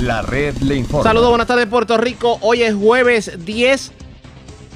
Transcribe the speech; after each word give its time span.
La 0.00 0.22
red 0.22 0.56
le 0.62 0.76
informa. 0.76 1.04
Saludos, 1.04 1.28
buenas 1.28 1.46
tardes 1.46 1.66
Puerto 1.66 1.98
Rico. 1.98 2.38
Hoy 2.40 2.62
es 2.62 2.74
jueves 2.74 3.32
10 3.44 3.92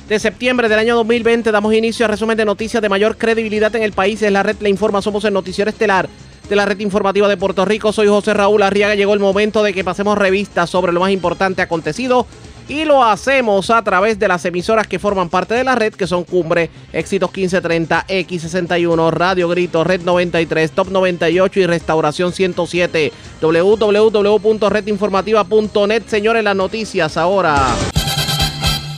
de 0.06 0.18
septiembre 0.18 0.68
del 0.68 0.78
año 0.78 0.96
2020. 0.96 1.50
Damos 1.50 1.72
inicio 1.72 2.04
a 2.04 2.08
resumen 2.08 2.36
de 2.36 2.44
noticias 2.44 2.82
de 2.82 2.90
mayor 2.90 3.16
credibilidad 3.16 3.74
en 3.74 3.82
el 3.82 3.92
país. 3.92 4.20
Es 4.20 4.30
la 4.30 4.42
red 4.42 4.56
le 4.60 4.68
informa. 4.68 5.00
Somos 5.00 5.24
el 5.24 5.32
noticiero 5.32 5.70
estelar 5.70 6.10
de 6.46 6.56
la 6.56 6.66
red 6.66 6.78
informativa 6.80 7.26
de 7.26 7.38
Puerto 7.38 7.64
Rico. 7.64 7.90
Soy 7.90 8.06
José 8.06 8.34
Raúl 8.34 8.62
Arriaga. 8.62 8.96
Llegó 8.96 9.14
el 9.14 9.20
momento 9.20 9.62
de 9.62 9.72
que 9.72 9.82
pasemos 9.82 10.18
revistas 10.18 10.68
sobre 10.68 10.92
lo 10.92 11.00
más 11.00 11.10
importante 11.10 11.62
acontecido 11.62 12.26
y 12.68 12.84
lo 12.84 13.02
hacemos 13.04 13.70
a 13.70 13.82
través 13.82 14.18
de 14.18 14.28
las 14.28 14.44
emisoras 14.44 14.86
que 14.86 14.98
forman 14.98 15.28
parte 15.28 15.54
de 15.54 15.64
la 15.64 15.74
red, 15.74 15.94
que 15.94 16.06
son 16.06 16.24
Cumbre, 16.24 16.70
Éxitos 16.92 17.30
1530, 17.30 18.06
X61, 18.06 19.10
Radio 19.10 19.48
Grito, 19.48 19.82
Red 19.84 20.02
93, 20.02 20.70
Top 20.70 20.88
98 20.88 21.60
y 21.60 21.66
Restauración 21.66 22.32
107. 22.32 23.12
www.redinformativa.net. 23.40 26.02
Señores, 26.06 26.44
las 26.44 26.56
noticias 26.56 27.16
ahora. 27.16 27.74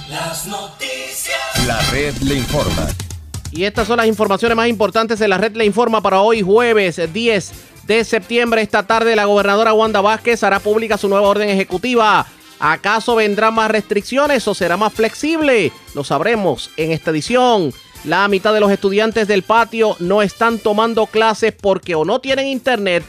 Las 0.09 0.47
noticias. 0.47 1.37
La 1.67 1.81
red 1.91 2.15
le 2.19 2.37
informa. 2.37 2.87
Y 3.51 3.65
estas 3.65 3.89
son 3.89 3.97
las 3.97 4.07
informaciones 4.07 4.57
más 4.57 4.69
importantes 4.69 5.19
de 5.19 5.27
la 5.29 5.39
red 5.39 5.57
le 5.57 5.65
informa 5.65 6.03
para 6.03 6.21
hoy, 6.21 6.43
jueves 6.43 7.01
10 7.13 7.53
de 7.87 8.05
septiembre. 8.05 8.63
Esta 8.63 8.85
tarde, 8.85 9.17
la 9.17 9.25
gobernadora 9.25 9.73
Wanda 9.73 10.01
Vázquez 10.01 10.45
hará 10.45 10.61
pública 10.61 10.97
su 10.99 11.09
nueva 11.09 11.27
orden 11.27 11.49
ejecutiva 11.49 12.27
¿Acaso 12.59 13.17
vendrán 13.17 13.55
más 13.55 13.71
restricciones 13.71 14.47
o 14.49 14.55
será 14.55 14.77
más 14.77 14.93
flexible? 14.93 15.73
Lo 15.95 16.05
sabremos 16.05 16.71
en 16.77 16.93
esta 16.93 17.11
edición. 17.11 17.73
La 18.05 18.29
mitad 18.29 18.55
de 18.55 18.61
los 18.61 18.71
estudiantes 18.71 19.29
del 19.29 19.43
patio 19.43 19.97
no 19.99 20.23
están 20.23 20.59
tomando 20.59 21.07
clases 21.07 21.53
porque 21.53 21.95
o 21.95 22.05
no 22.05 22.21
tienen 22.21 22.47
internet 22.47 23.05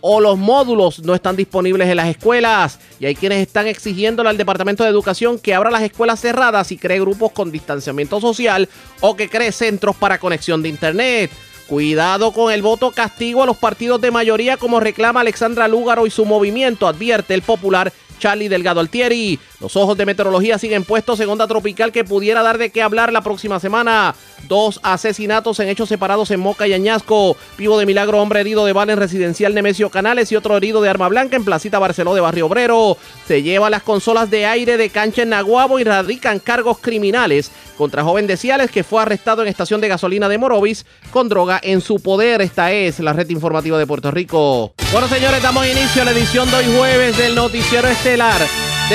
o 0.00 0.20
los 0.20 0.38
módulos 0.38 1.00
no 1.00 1.14
están 1.14 1.36
disponibles 1.36 1.88
en 1.88 1.96
las 1.96 2.08
escuelas. 2.08 2.78
Y 2.98 3.06
hay 3.06 3.14
quienes 3.14 3.46
están 3.46 3.66
exigiéndole 3.66 4.28
al 4.28 4.36
Departamento 4.36 4.84
de 4.84 4.90
Educación 4.90 5.38
que 5.38 5.54
abra 5.54 5.70
las 5.70 5.82
escuelas 5.82 6.20
cerradas 6.20 6.72
y 6.72 6.78
cree 6.78 7.00
grupos 7.00 7.32
con 7.32 7.52
distanciamiento 7.52 8.20
social 8.20 8.68
o 9.00 9.16
que 9.16 9.28
cree 9.28 9.52
centros 9.52 9.96
para 9.96 10.18
conexión 10.18 10.62
de 10.62 10.68
internet. 10.68 11.30
Cuidado 11.66 12.32
con 12.32 12.52
el 12.52 12.62
voto 12.62 12.90
castigo 12.90 13.44
a 13.44 13.46
los 13.46 13.56
partidos 13.56 14.00
de 14.00 14.10
mayoría 14.10 14.56
como 14.56 14.80
reclama 14.80 15.20
Alexandra 15.20 15.68
Lúgaro 15.68 16.06
y 16.06 16.10
su 16.10 16.24
movimiento, 16.24 16.88
advierte 16.88 17.32
el 17.32 17.42
popular 17.42 17.92
Charlie 18.20 18.48
Delgado 18.48 18.78
Altieri. 18.78 19.40
Los 19.58 19.74
ojos 19.74 19.98
de 19.98 20.06
meteorología 20.06 20.58
siguen 20.58 20.84
puestos 20.84 21.18
en 21.18 21.28
onda 21.28 21.48
tropical 21.48 21.90
que 21.90 22.04
pudiera 22.04 22.44
dar 22.44 22.58
de 22.58 22.70
qué 22.70 22.82
hablar 22.82 23.12
la 23.12 23.22
próxima 23.22 23.58
semana. 23.58 24.14
Dos 24.46 24.80
asesinatos 24.82 25.58
en 25.60 25.68
hechos 25.68 25.88
separados 25.88 26.30
en 26.30 26.40
Moca 26.40 26.68
y 26.68 26.72
Añasco. 26.72 27.36
Vivo 27.58 27.78
de 27.78 27.86
milagro, 27.86 28.20
hombre 28.20 28.40
herido 28.40 28.64
de 28.64 28.72
bala 28.72 28.92
en 28.92 28.98
residencial 28.98 29.54
Nemesio 29.54 29.90
Canales 29.90 30.30
y 30.30 30.36
otro 30.36 30.56
herido 30.56 30.80
de 30.80 30.88
arma 30.88 31.08
blanca 31.08 31.36
en 31.36 31.44
Placita 31.44 31.78
Barceló 31.78 32.14
de 32.14 32.20
Barrio 32.20 32.46
Obrero. 32.46 32.96
Se 33.26 33.42
lleva 33.42 33.70
las 33.70 33.82
consolas 33.82 34.30
de 34.30 34.46
aire 34.46 34.76
de 34.76 34.90
cancha 34.90 35.22
en 35.22 35.30
Naguabo 35.30 35.78
y 35.78 35.84
radican 35.84 36.38
cargos 36.38 36.78
criminales 36.78 37.50
contra 37.76 38.04
joven 38.04 38.26
de 38.26 38.36
Ciales 38.36 38.70
que 38.70 38.84
fue 38.84 39.00
arrestado 39.02 39.42
en 39.42 39.48
estación 39.48 39.80
de 39.80 39.88
gasolina 39.88 40.28
de 40.28 40.38
Morovis 40.38 40.84
con 41.10 41.28
droga 41.28 41.60
en 41.62 41.80
su 41.80 42.00
poder. 42.00 42.42
Esta 42.42 42.72
es 42.72 43.00
la 43.00 43.12
red 43.12 43.28
informativa 43.30 43.78
de 43.78 43.86
Puerto 43.86 44.10
Rico. 44.10 44.74
Bueno, 44.92 45.08
señores, 45.08 45.42
damos 45.42 45.66
inicio 45.66 46.02
a 46.02 46.04
la 46.04 46.10
edición 46.10 46.50
de 46.50 46.56
hoy 46.56 46.64
jueves 46.76 47.16
del 47.16 47.34
noticiero 47.34 47.88
de 48.10 48.16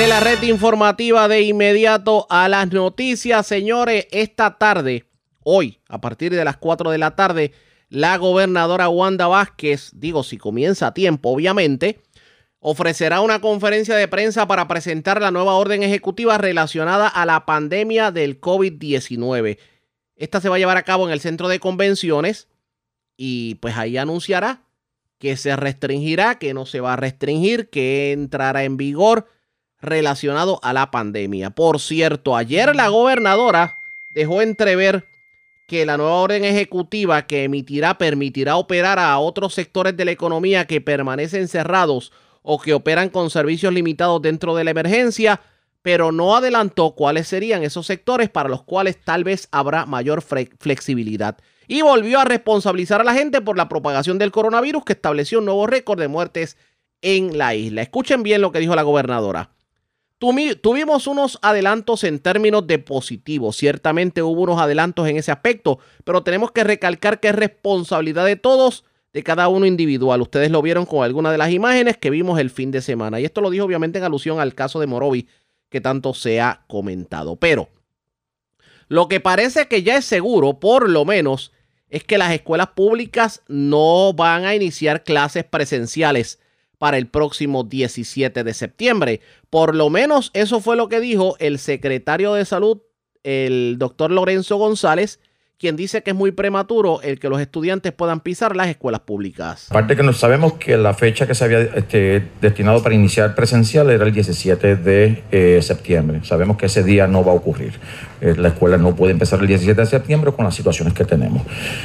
la 0.08 0.20
red 0.20 0.42
informativa 0.42 1.26
de 1.26 1.40
inmediato 1.40 2.26
a 2.28 2.50
las 2.50 2.70
noticias. 2.70 3.46
Señores, 3.46 4.06
esta 4.10 4.58
tarde, 4.58 5.06
hoy, 5.42 5.80
a 5.88 6.02
partir 6.02 6.34
de 6.34 6.44
las 6.44 6.58
4 6.58 6.90
de 6.90 6.98
la 6.98 7.16
tarde, 7.16 7.52
la 7.88 8.18
gobernadora 8.18 8.90
Wanda 8.90 9.26
Vázquez, 9.26 9.92
digo, 9.94 10.22
si 10.22 10.36
comienza 10.36 10.88
a 10.88 10.92
tiempo, 10.92 11.30
obviamente, 11.30 12.02
ofrecerá 12.58 13.22
una 13.22 13.40
conferencia 13.40 13.96
de 13.96 14.06
prensa 14.06 14.46
para 14.46 14.68
presentar 14.68 15.22
la 15.22 15.30
nueva 15.30 15.54
orden 15.54 15.82
ejecutiva 15.82 16.36
relacionada 16.36 17.08
a 17.08 17.24
la 17.24 17.46
pandemia 17.46 18.10
del 18.10 18.38
COVID-19. 18.38 19.56
Esta 20.16 20.42
se 20.42 20.50
va 20.50 20.56
a 20.56 20.58
llevar 20.58 20.76
a 20.76 20.82
cabo 20.82 21.06
en 21.06 21.14
el 21.14 21.20
centro 21.20 21.48
de 21.48 21.58
convenciones 21.58 22.48
y 23.16 23.54
pues 23.56 23.78
ahí 23.78 23.96
anunciará 23.96 24.65
que 25.18 25.36
se 25.36 25.56
restringirá, 25.56 26.38
que 26.38 26.54
no 26.54 26.66
se 26.66 26.80
va 26.80 26.94
a 26.94 26.96
restringir, 26.96 27.70
que 27.70 28.12
entrará 28.12 28.64
en 28.64 28.76
vigor 28.76 29.26
relacionado 29.80 30.58
a 30.62 30.72
la 30.72 30.90
pandemia. 30.90 31.50
Por 31.50 31.80
cierto, 31.80 32.36
ayer 32.36 32.74
la 32.74 32.88
gobernadora 32.88 33.78
dejó 34.10 34.42
entrever 34.42 35.06
que 35.66 35.84
la 35.84 35.96
nueva 35.96 36.14
orden 36.14 36.44
ejecutiva 36.44 37.26
que 37.26 37.44
emitirá 37.44 37.98
permitirá 37.98 38.56
operar 38.56 38.98
a 38.98 39.18
otros 39.18 39.54
sectores 39.54 39.96
de 39.96 40.04
la 40.04 40.12
economía 40.12 40.66
que 40.66 40.80
permanecen 40.80 41.48
cerrados 41.48 42.12
o 42.42 42.60
que 42.60 42.74
operan 42.74 43.08
con 43.08 43.30
servicios 43.30 43.72
limitados 43.72 44.22
dentro 44.22 44.54
de 44.54 44.62
la 44.62 44.70
emergencia, 44.70 45.40
pero 45.82 46.12
no 46.12 46.36
adelantó 46.36 46.92
cuáles 46.92 47.26
serían 47.26 47.64
esos 47.64 47.86
sectores 47.86 48.30
para 48.30 48.48
los 48.48 48.62
cuales 48.62 48.98
tal 49.02 49.24
vez 49.24 49.48
habrá 49.50 49.86
mayor 49.86 50.22
flexibilidad. 50.22 51.36
Y 51.68 51.82
volvió 51.82 52.20
a 52.20 52.24
responsabilizar 52.24 53.00
a 53.00 53.04
la 53.04 53.14
gente 53.14 53.40
por 53.40 53.56
la 53.56 53.68
propagación 53.68 54.18
del 54.18 54.32
coronavirus 54.32 54.84
que 54.84 54.92
estableció 54.92 55.38
un 55.38 55.46
nuevo 55.46 55.66
récord 55.66 55.98
de 55.98 56.08
muertes 56.08 56.56
en 57.02 57.38
la 57.38 57.54
isla. 57.54 57.82
Escuchen 57.82 58.22
bien 58.22 58.40
lo 58.40 58.52
que 58.52 58.60
dijo 58.60 58.74
la 58.74 58.82
gobernadora. 58.82 59.50
Tuvimos 60.18 61.06
unos 61.06 61.38
adelantos 61.42 62.02
en 62.02 62.20
términos 62.20 62.66
de 62.66 62.78
positivo. 62.78 63.52
Ciertamente 63.52 64.22
hubo 64.22 64.42
unos 64.42 64.60
adelantos 64.60 65.06
en 65.08 65.18
ese 65.18 65.30
aspecto, 65.30 65.78
pero 66.04 66.22
tenemos 66.22 66.52
que 66.52 66.64
recalcar 66.64 67.20
que 67.20 67.28
es 67.28 67.34
responsabilidad 67.34 68.24
de 68.24 68.36
todos, 68.36 68.84
de 69.12 69.22
cada 69.22 69.48
uno 69.48 69.66
individual. 69.66 70.22
Ustedes 70.22 70.50
lo 70.50 70.62
vieron 70.62 70.86
con 70.86 71.04
alguna 71.04 71.30
de 71.30 71.38
las 71.38 71.50
imágenes 71.50 71.98
que 71.98 72.08
vimos 72.08 72.40
el 72.40 72.48
fin 72.48 72.70
de 72.70 72.80
semana. 72.80 73.20
Y 73.20 73.26
esto 73.26 73.42
lo 73.42 73.50
dijo 73.50 73.66
obviamente 73.66 73.98
en 73.98 74.04
alusión 74.04 74.40
al 74.40 74.54
caso 74.54 74.80
de 74.80 74.86
Morovi, 74.86 75.28
que 75.68 75.82
tanto 75.82 76.14
se 76.14 76.40
ha 76.40 76.64
comentado. 76.66 77.36
Pero 77.36 77.68
lo 78.88 79.08
que 79.08 79.20
parece 79.20 79.68
que 79.68 79.82
ya 79.82 79.98
es 79.98 80.06
seguro, 80.06 80.60
por 80.60 80.88
lo 80.88 81.04
menos, 81.04 81.52
es 81.90 82.04
que 82.04 82.18
las 82.18 82.32
escuelas 82.32 82.68
públicas 82.68 83.42
no 83.48 84.12
van 84.12 84.44
a 84.44 84.54
iniciar 84.54 85.04
clases 85.04 85.44
presenciales 85.44 86.40
para 86.78 86.98
el 86.98 87.08
próximo 87.08 87.64
17 87.64 88.44
de 88.44 88.54
septiembre. 88.54 89.20
Por 89.50 89.74
lo 89.74 89.90
menos 89.90 90.30
eso 90.34 90.60
fue 90.60 90.76
lo 90.76 90.88
que 90.88 91.00
dijo 91.00 91.36
el 91.38 91.58
secretario 91.58 92.34
de 92.34 92.44
salud, 92.44 92.82
el 93.22 93.76
doctor 93.78 94.10
Lorenzo 94.10 94.56
González, 94.56 95.20
quien 95.58 95.74
dice 95.76 96.02
que 96.02 96.10
es 96.10 96.16
muy 96.16 96.32
prematuro 96.32 97.00
el 97.02 97.18
que 97.18 97.28
los 97.28 97.40
estudiantes 97.40 97.92
puedan 97.92 98.20
pisar 98.20 98.54
las 98.54 98.68
escuelas 98.68 99.00
públicas. 99.00 99.66
Aparte 99.70 99.96
que 99.96 100.02
no 100.02 100.12
sabemos 100.12 100.54
que 100.54 100.76
la 100.76 100.92
fecha 100.92 101.26
que 101.26 101.34
se 101.34 101.44
había 101.44 101.60
este, 101.60 102.22
destinado 102.40 102.82
para 102.82 102.94
iniciar 102.94 103.34
presencial 103.34 103.90
era 103.90 104.04
el 104.04 104.12
17 104.12 104.76
de 104.76 105.22
eh, 105.30 105.60
septiembre. 105.62 106.20
Sabemos 106.24 106.56
que 106.56 106.66
ese 106.66 106.82
día 106.82 107.06
no 107.06 107.24
va 107.24 107.32
a 107.32 107.34
ocurrir. 107.34 107.72
Eh, 108.20 108.34
la 108.36 108.48
escuela 108.48 108.76
no 108.76 108.94
puede 108.94 109.12
empezar 109.12 109.40
el 109.40 109.46
17 109.46 109.80
de 109.80 109.86
septiembre 109.86 110.32
con 110.32 110.44
las 110.44 110.54
situaciones 110.54 110.92
que 110.92 111.04
tenemos. 111.04 111.42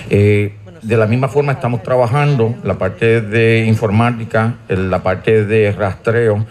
Eh, 0.09 0.53
de 0.82 0.98
la 0.98 1.06
misma 1.06 1.28
forma 1.28 1.53
estamos 1.53 1.84
trabajando 1.84 2.56
la 2.64 2.78
parte 2.78 3.22
de 3.22 3.66
informática, 3.68 4.56
la 4.68 5.03
parte 5.03 5.46
de 5.46 5.72
rastreo, 5.72 6.46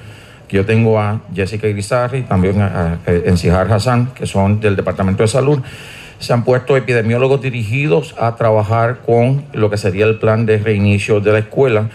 yo 0.52 0.66
tengo 0.66 0.98
a 0.98 1.20
Jessica 1.32 1.68
Irizarry, 1.68 2.22
también 2.22 2.60
a, 2.60 2.98
Encijar 3.06 3.72
Hassan, 3.72 4.12
que 4.14 4.26
son 4.26 4.60
del 4.60 4.74
Departamento 4.74 5.22
de 5.22 5.28
Salud. 5.28 5.60
Se 6.20 6.32
han 6.32 6.44
puesto 6.44 6.76
epidemiólogos 6.76 7.40
dirigidos 7.40 8.14
a 8.18 8.36
trabajar 8.36 9.00
con 9.04 9.44
lo 9.52 9.70
que 9.70 9.76
sería 9.76 10.04
el 10.04 10.18
plan 10.18 10.46
de 10.46 10.58
reinicio 10.58 11.20
de 11.20 11.32
la 11.32 11.38
escuela 11.40 11.90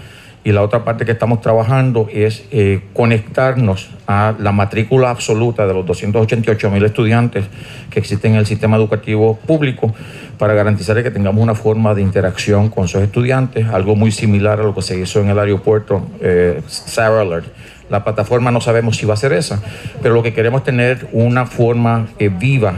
y 0.45 0.51
la 0.51 0.61
otra 0.61 0.83
parte 0.83 1.05
que 1.05 1.11
estamos 1.11 1.41
trabajando 1.41 2.07
es 2.13 2.45
eh, 2.51 2.81
conectarnos 2.93 3.89
a 4.05 4.35
la 4.37 4.51
matrícula 4.51 5.09
absoluta 5.09 5.65
de 5.65 5.73
los 5.73 5.87
288 5.87 6.69
mil 6.69 6.85
estudiantes 6.85 7.45
que 7.89 7.99
existen 7.99 8.33
en 8.33 8.39
el 8.39 8.45
sistema 8.45 8.77
educativo 8.77 9.39
público 9.47 9.93
para 10.37 10.53
garantizar 10.53 11.01
que 11.01 11.09
tengamos 11.09 11.41
una 11.41 11.55
forma 11.55 11.95
de 11.95 12.03
interacción 12.03 12.69
con 12.69 12.85
esos 12.85 13.01
estudiantes, 13.01 13.67
algo 13.67 13.95
muy 13.95 14.11
similar 14.11 14.59
a 14.59 14.63
lo 14.63 14.75
que 14.75 14.83
se 14.83 14.99
hizo 14.99 15.19
en 15.19 15.29
el 15.29 15.39
aeropuerto 15.39 16.07
eh, 16.21 16.61
Sarah 16.67 17.21
Alert. 17.21 17.47
La 17.95 18.03
plataforma 18.03 18.51
no 18.51 18.59
sabemos 18.59 18.97
si 18.97 19.05
va 19.05 19.13
a 19.13 19.17
ser 19.17 19.31
esa, 19.31 19.61
pero 20.01 20.13
lo 20.13 20.21
que 20.21 20.33
queremos 20.33 20.59
es 20.59 20.65
tener 20.65 21.07
una 21.13 21.45
forma 21.45 22.07
eh, 22.19 22.29
viva, 22.29 22.73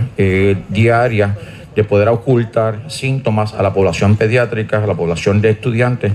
diaria, 0.69 1.35
de 1.75 1.83
poder 1.83 2.07
ocultar 2.09 2.81
síntomas 2.87 3.55
a 3.55 3.63
la 3.63 3.73
población 3.73 4.15
pediátrica, 4.15 4.83
a 4.83 4.85
la 4.85 4.93
población 4.93 5.41
de 5.41 5.49
estudiantes, 5.49 6.13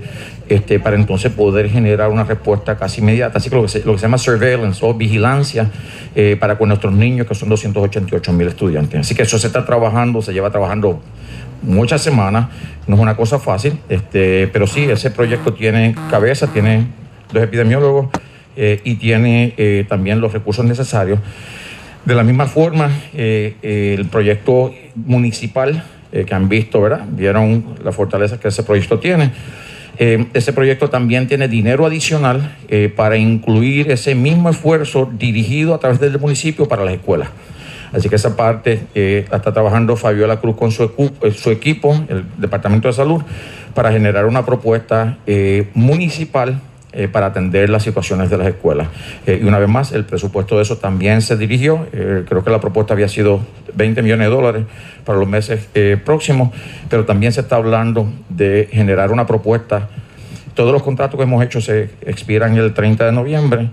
este, 0.48 0.78
para 0.78 0.94
entonces 0.94 1.32
poder 1.32 1.68
generar 1.68 2.10
una 2.10 2.22
respuesta 2.22 2.76
casi 2.76 3.00
inmediata. 3.00 3.38
Así 3.38 3.50
que 3.50 3.56
lo 3.56 3.62
que 3.62 3.68
se, 3.68 3.84
lo 3.84 3.92
que 3.92 3.98
se 3.98 4.02
llama 4.02 4.18
surveillance 4.18 4.84
o 4.84 4.94
vigilancia 4.94 5.68
eh, 6.14 6.36
para 6.38 6.58
con 6.58 6.68
nuestros 6.68 6.92
niños, 6.92 7.26
que 7.26 7.34
son 7.34 7.48
288 7.48 8.32
mil 8.32 8.46
estudiantes. 8.46 9.00
Así 9.00 9.16
que 9.16 9.22
eso 9.22 9.36
se 9.36 9.48
está 9.48 9.64
trabajando, 9.64 10.22
se 10.22 10.32
lleva 10.32 10.50
trabajando 10.50 11.00
muchas 11.62 12.02
semanas, 12.02 12.48
no 12.86 12.94
es 12.94 13.00
una 13.00 13.16
cosa 13.16 13.40
fácil, 13.40 13.78
este, 13.88 14.48
pero 14.52 14.68
sí, 14.68 14.84
ese 14.84 15.10
proyecto 15.10 15.54
tiene 15.54 15.96
cabeza, 16.08 16.48
tiene 16.48 16.86
dos 17.32 17.42
epidemiólogos 17.42 18.08
eh, 18.56 18.80
y 18.84 18.94
tiene 18.96 19.54
eh, 19.56 19.84
también 19.88 20.20
los 20.20 20.32
recursos 20.32 20.64
necesarios. 20.64 21.18
De 22.04 22.14
la 22.14 22.24
misma 22.24 22.46
forma, 22.46 22.90
el 23.14 24.06
proyecto 24.10 24.74
municipal 24.96 25.84
que 26.10 26.34
han 26.34 26.48
visto, 26.48 26.80
¿verdad? 26.80 27.06
Vieron 27.08 27.76
la 27.84 27.92
fortaleza 27.92 28.40
que 28.40 28.48
ese 28.48 28.64
proyecto 28.64 28.98
tiene 28.98 29.30
Eh, 29.98 30.26
ese 30.32 30.52
proyecto 30.52 30.88
también 30.88 31.28
tiene 31.28 31.48
dinero 31.48 31.84
adicional 31.84 32.56
eh, 32.68 32.92
para 32.94 33.16
incluir 33.16 33.90
ese 33.90 34.14
mismo 34.14 34.48
esfuerzo 34.48 35.10
dirigido 35.12 35.74
a 35.74 35.78
través 35.78 36.00
del 36.00 36.18
municipio 36.18 36.66
para 36.66 36.84
las 36.84 36.94
escuelas. 36.94 37.28
Así 37.92 38.08
que 38.08 38.16
esa 38.16 38.34
parte 38.34 38.80
eh, 38.94 39.26
está 39.30 39.52
trabajando 39.52 39.96
Fabiola 39.96 40.40
Cruz 40.40 40.56
con 40.56 40.72
su, 40.72 40.90
su, 41.36 41.50
equipo, 41.50 41.94
el 42.08 42.24
Departamento 42.38 42.88
de 42.88 42.94
Salud, 42.94 43.22
para 43.74 43.92
generar 43.92 44.24
una 44.24 44.46
propuesta 44.46 45.18
municipal 45.74 46.60
eh, 46.94 47.08
para 47.08 47.26
atender 47.26 47.70
las 47.70 47.82
situaciones 47.82 48.28
de 48.28 48.36
las 48.36 48.48
escuelas. 48.48 48.88
Eh, 49.26 49.40
y 49.42 49.46
una 49.46 49.58
vez 49.58 49.68
más, 49.68 49.92
el 49.92 50.04
presupuesto 50.04 50.56
de 50.56 50.62
eso 50.62 50.76
también 50.76 51.22
se 51.22 51.38
dirigió. 51.38 51.86
Eh, 51.92 52.24
creo 52.28 52.44
que 52.44 52.50
la 52.50 52.60
propuesta 52.60 52.92
había 52.92 53.08
sido 53.08 53.40
20 53.74 54.02
millones 54.02 54.28
de 54.28 54.34
dólares 54.34 54.64
para 55.04 55.18
los 55.18 55.26
meses 55.26 55.68
próximos, 56.04 56.50
pero 56.90 57.06
también 57.06 57.32
se 57.32 57.40
está 57.40 57.56
hablando 57.56 58.12
de 58.28 58.68
generar 58.70 59.10
una 59.10 59.26
propuesta. 59.26 59.88
Todos 60.54 60.70
los 60.70 60.82
contratos 60.82 61.16
que 61.16 61.22
hemos 61.22 61.42
hecho 61.42 61.62
se 61.62 61.88
expiran 62.02 62.56
el 62.56 62.74
30 62.74 63.06
de 63.06 63.12
noviembre. 63.12 63.70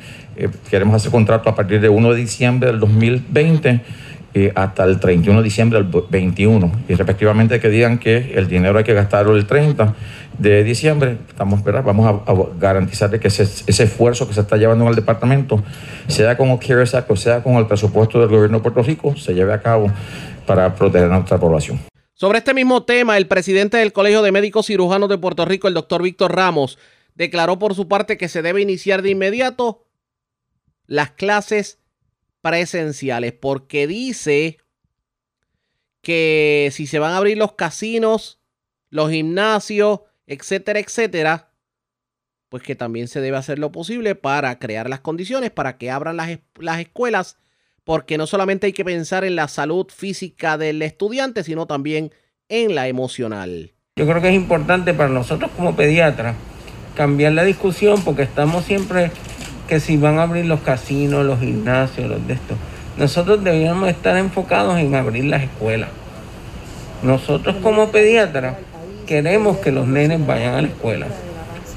queremos 0.70 0.96
hacer 0.96 1.12
contratos 1.12 1.52
a 1.52 1.56
partir 1.56 1.82
de 1.82 1.90
1 1.90 2.14
de 2.14 2.16
diciembre 2.16 2.72
del 2.72 2.80
2020 2.80 3.82
hasta 4.56 4.84
el 4.84 5.00
31 5.00 5.40
de 5.40 5.44
diciembre 5.44 5.84
del 5.84 6.04
21 6.10 6.72
y 6.88 6.94
respectivamente 6.94 7.60
que 7.60 7.70
digan 7.70 7.98
que 7.98 8.34
el 8.36 8.48
dinero 8.48 8.78
hay 8.78 8.84
que 8.84 8.94
gastarlo 8.94 9.36
el 9.36 9.46
30 9.46 9.96
de 10.38 10.64
diciembre 10.64 11.18
estamos 11.28 11.64
vamos 11.64 12.22
a, 12.28 12.34
garantizar 12.60 13.20
que 13.20 13.28
ese, 13.28 13.44
esfuerzo 13.68 14.28
que 14.28 14.34
se 14.34 14.42
está 14.42 14.58
llevando 14.58 14.86
en 14.86 14.90
el 14.90 14.96
departamento 14.96 15.64
sea 16.08 16.38
con 16.38 16.60
sea 17.16 17.44
con 17.44 17.56
el 17.56 17.66
presupuesto 17.66 18.20
del 18.20 18.30
gobierno 18.30 18.58
de 18.58 18.64
Puerto 18.64 18.84
Rico 18.84 19.16
se 19.18 19.34
lleve 19.34 19.54
a 19.54 19.62
cabo 19.62 19.92
para 20.46 20.74
proteger 20.74 21.12
a 21.12 21.16
nuestra 21.16 21.38
población. 21.38 21.80
Sobre 22.20 22.40
este 22.40 22.54
mismo 22.54 22.84
tema, 22.84 23.16
el 23.18 23.28
presidente 23.28 23.78
del 23.78 23.94
Colegio 23.94 24.22
de 24.22 24.32
Médicos 24.34 24.66
Cirujanos 24.66 25.08
de 25.08 25.18
Puerto 25.18 25.46
Rico, 25.46 25.68
el 25.68 25.74
doctor 25.74 26.04
Víctor 26.04 26.36
Ramos, 26.36 26.78
declaró 27.16 27.60
por 27.60 27.76
su 27.76 27.88
parte 27.88 28.18
que 28.18 28.28
se 28.28 28.42
debe 28.42 28.62
iniciar 28.62 29.02
de 29.02 29.12
inmediato 29.12 29.86
las 30.86 31.12
clases 31.12 31.79
presenciales, 32.50 33.34
porque 33.34 33.86
dice 33.86 34.58
que 36.02 36.70
si 36.72 36.88
se 36.88 36.98
van 36.98 37.14
a 37.14 37.18
abrir 37.18 37.38
los 37.38 37.54
casinos, 37.54 38.40
los 38.90 39.12
gimnasios, 39.12 40.00
etcétera, 40.26 40.80
etcétera, 40.80 41.52
pues 42.50 42.64
que 42.64 42.76
también 42.76 43.08
se 43.08 43.22
debe 43.22 43.38
hacer 43.38 43.60
lo 43.60 43.72
posible 43.72 44.16
para 44.16 44.58
crear 44.58 44.90
las 44.90 45.02
condiciones 45.02 45.52
para 45.52 45.78
que 45.78 45.92
abran 45.92 46.18
las, 46.18 46.40
las 46.60 46.80
escuelas, 46.80 47.38
porque 47.84 48.18
no 48.18 48.26
solamente 48.26 48.66
hay 48.66 48.74
que 48.74 48.84
pensar 48.84 49.24
en 49.24 49.36
la 49.36 49.48
salud 49.48 49.88
física 49.96 50.58
del 50.58 50.82
estudiante, 50.82 51.44
sino 51.44 51.68
también 51.68 52.12
en 52.48 52.74
la 52.74 52.88
emocional. 52.88 53.74
Yo 53.96 54.08
creo 54.08 54.22
que 54.22 54.30
es 54.30 54.36
importante 54.36 54.96
para 54.96 55.10
nosotros 55.10 55.52
como 55.56 55.76
pediatras 55.76 56.36
cambiar 56.96 57.34
la 57.34 57.44
discusión 57.44 58.04
porque 58.04 58.24
estamos 58.24 58.66
siempre 58.66 59.12
que 59.70 59.80
si 59.80 59.98
van 59.98 60.18
a 60.18 60.24
abrir 60.24 60.48
los 60.48 60.62
casinos, 60.62 61.24
los 61.24 61.40
gimnasios, 61.40 62.10
los 62.10 62.26
de 62.28 62.34
estos. 62.34 62.58
Nosotros 62.98 63.44
deberíamos 63.44 63.88
estar 63.88 64.18
enfocados 64.18 64.80
en 64.80 64.96
abrir 64.96 65.26
las 65.26 65.44
escuelas. 65.44 65.90
Nosotros 67.04 67.58
como 67.62 67.92
pediatras 67.92 68.56
queremos 69.06 69.58
que 69.58 69.72
los 69.72 69.88
nenes 69.88 70.26
vayan 70.26 70.56
a 70.56 70.64
la 70.64 70.70
escuela, 70.70 71.06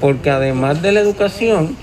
porque 0.01 0.31
además 0.31 0.81
de 0.81 0.91
la 0.91 1.01
educación, 1.01 1.77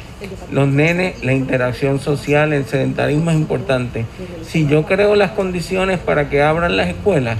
los 0.51 0.67
nenes, 0.67 1.23
la 1.23 1.33
interacción 1.33 2.01
social, 2.01 2.53
el 2.53 2.67
sedentarismo 2.67 3.31
es 3.31 3.37
importante. 3.37 4.05
Si 4.43 4.67
yo 4.67 4.87
creo 4.87 5.15
las 5.15 5.31
condiciones 5.31 6.01
para 6.01 6.29
que 6.29 6.43
abran 6.43 6.77
las 6.77 6.89
escuelas, 6.89 7.39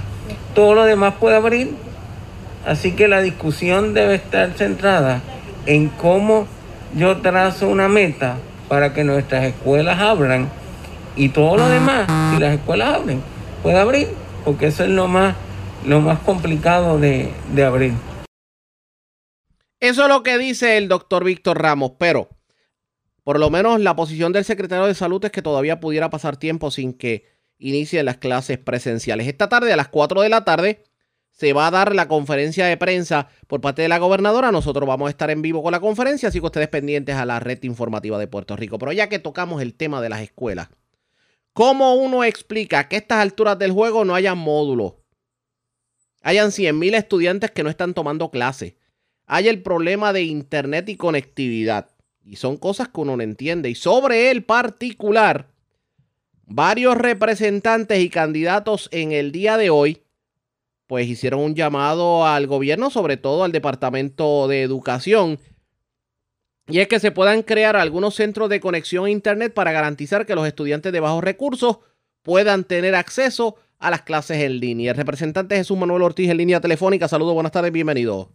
todo 0.55 0.75
lo 0.75 0.85
demás 0.85 1.15
puede 1.19 1.35
abrir. 1.35 1.73
Así 2.65 2.93
que 2.93 3.09
la 3.09 3.21
discusión 3.21 3.93
debe 3.93 4.15
estar 4.15 4.51
centrada 4.53 5.21
en 5.65 5.89
cómo 5.89 6.47
yo 6.95 7.17
trazo 7.17 7.67
una 7.67 7.89
meta 7.89 8.37
para 8.71 8.93
que 8.93 9.03
nuestras 9.03 9.43
escuelas 9.43 9.99
abran 9.99 10.49
y 11.17 11.27
todo 11.27 11.57
lo 11.57 11.67
demás, 11.67 12.07
si 12.33 12.39
las 12.39 12.53
escuelas 12.53 12.95
abren, 12.95 13.21
puede 13.61 13.77
abrir, 13.77 14.07
porque 14.45 14.67
eso 14.67 14.85
es 14.85 14.89
lo 14.89 15.09
más, 15.09 15.35
lo 15.85 15.99
más 15.99 16.19
complicado 16.19 16.97
de, 16.97 17.33
de 17.53 17.65
abrir. 17.65 17.91
Eso 19.81 20.03
es 20.03 20.07
lo 20.07 20.23
que 20.23 20.37
dice 20.37 20.77
el 20.77 20.87
doctor 20.87 21.25
Víctor 21.25 21.61
Ramos, 21.61 21.91
pero 21.97 22.29
por 23.25 23.41
lo 23.41 23.49
menos 23.49 23.81
la 23.81 23.97
posición 23.97 24.31
del 24.31 24.45
secretario 24.45 24.85
de 24.85 24.95
salud 24.95 25.25
es 25.25 25.31
que 25.31 25.41
todavía 25.41 25.81
pudiera 25.81 26.09
pasar 26.09 26.37
tiempo 26.37 26.71
sin 26.71 26.93
que 26.93 27.27
inicien 27.57 28.05
las 28.05 28.19
clases 28.19 28.57
presenciales. 28.57 29.27
Esta 29.27 29.49
tarde 29.49 29.73
a 29.73 29.75
las 29.75 29.89
4 29.89 30.21
de 30.21 30.29
la 30.29 30.45
tarde 30.45 30.85
se 31.41 31.53
va 31.53 31.65
a 31.65 31.71
dar 31.71 31.95
la 31.95 32.07
conferencia 32.07 32.67
de 32.67 32.77
prensa 32.77 33.27
por 33.47 33.61
parte 33.61 33.81
de 33.81 33.87
la 33.87 33.97
gobernadora. 33.97 34.51
Nosotros 34.51 34.87
vamos 34.87 35.07
a 35.07 35.09
estar 35.09 35.31
en 35.31 35.41
vivo 35.41 35.63
con 35.63 35.71
la 35.71 35.79
conferencia, 35.79 36.29
así 36.29 36.39
que 36.39 36.45
ustedes 36.45 36.67
pendientes 36.67 37.15
a 37.15 37.25
la 37.25 37.39
red 37.39 37.57
informativa 37.63 38.19
de 38.19 38.27
Puerto 38.27 38.55
Rico. 38.55 38.77
Pero 38.77 38.91
ya 38.91 39.09
que 39.09 39.17
tocamos 39.17 39.59
el 39.59 39.73
tema 39.73 40.03
de 40.03 40.09
las 40.09 40.21
escuelas, 40.21 40.69
¿cómo 41.53 41.95
uno 41.95 42.23
explica 42.23 42.87
que 42.87 42.95
a 42.95 42.99
estas 42.99 43.17
alturas 43.21 43.57
del 43.57 43.71
juego 43.71 44.05
no 44.05 44.13
haya 44.13 44.35
módulos? 44.35 44.93
Hayan 46.21 46.49
100.000 46.49 46.93
estudiantes 46.93 47.49
que 47.49 47.63
no 47.63 47.71
están 47.71 47.95
tomando 47.95 48.29
clases. 48.29 48.75
Hay 49.25 49.47
el 49.47 49.63
problema 49.63 50.13
de 50.13 50.21
internet 50.21 50.89
y 50.89 50.95
conectividad. 50.95 51.89
Y 52.23 52.35
son 52.35 52.55
cosas 52.55 52.89
que 52.89 53.01
uno 53.01 53.17
no 53.17 53.23
entiende. 53.23 53.67
Y 53.67 53.73
sobre 53.73 54.29
el 54.29 54.43
particular, 54.43 55.47
varios 56.45 56.95
representantes 56.95 57.99
y 57.99 58.11
candidatos 58.11 58.89
en 58.91 59.11
el 59.11 59.31
día 59.31 59.57
de 59.57 59.71
hoy 59.71 60.03
pues 60.91 61.07
hicieron 61.07 61.39
un 61.39 61.55
llamado 61.55 62.25
al 62.27 62.47
gobierno, 62.47 62.89
sobre 62.89 63.15
todo 63.15 63.45
al 63.45 63.53
Departamento 63.53 64.49
de 64.49 64.61
Educación, 64.61 65.39
y 66.67 66.79
es 66.81 66.89
que 66.89 66.99
se 66.99 67.13
puedan 67.13 67.43
crear 67.43 67.77
algunos 67.77 68.15
centros 68.15 68.49
de 68.49 68.59
conexión 68.59 69.05
a 69.05 69.09
Internet 69.09 69.53
para 69.53 69.71
garantizar 69.71 70.25
que 70.25 70.35
los 70.35 70.45
estudiantes 70.45 70.91
de 70.91 70.99
bajos 70.99 71.23
recursos 71.23 71.77
puedan 72.23 72.65
tener 72.65 72.93
acceso 72.95 73.55
a 73.79 73.89
las 73.89 74.01
clases 74.01 74.39
en 74.39 74.59
línea. 74.59 74.91
El 74.91 74.97
representante 74.97 75.55
Jesús 75.55 75.77
Manuel 75.77 76.01
Ortiz 76.01 76.29
en 76.29 76.35
línea 76.35 76.59
telefónica. 76.59 77.07
Saludos, 77.07 77.35
buenas 77.35 77.53
tardes, 77.53 77.71
bienvenido. 77.71 78.33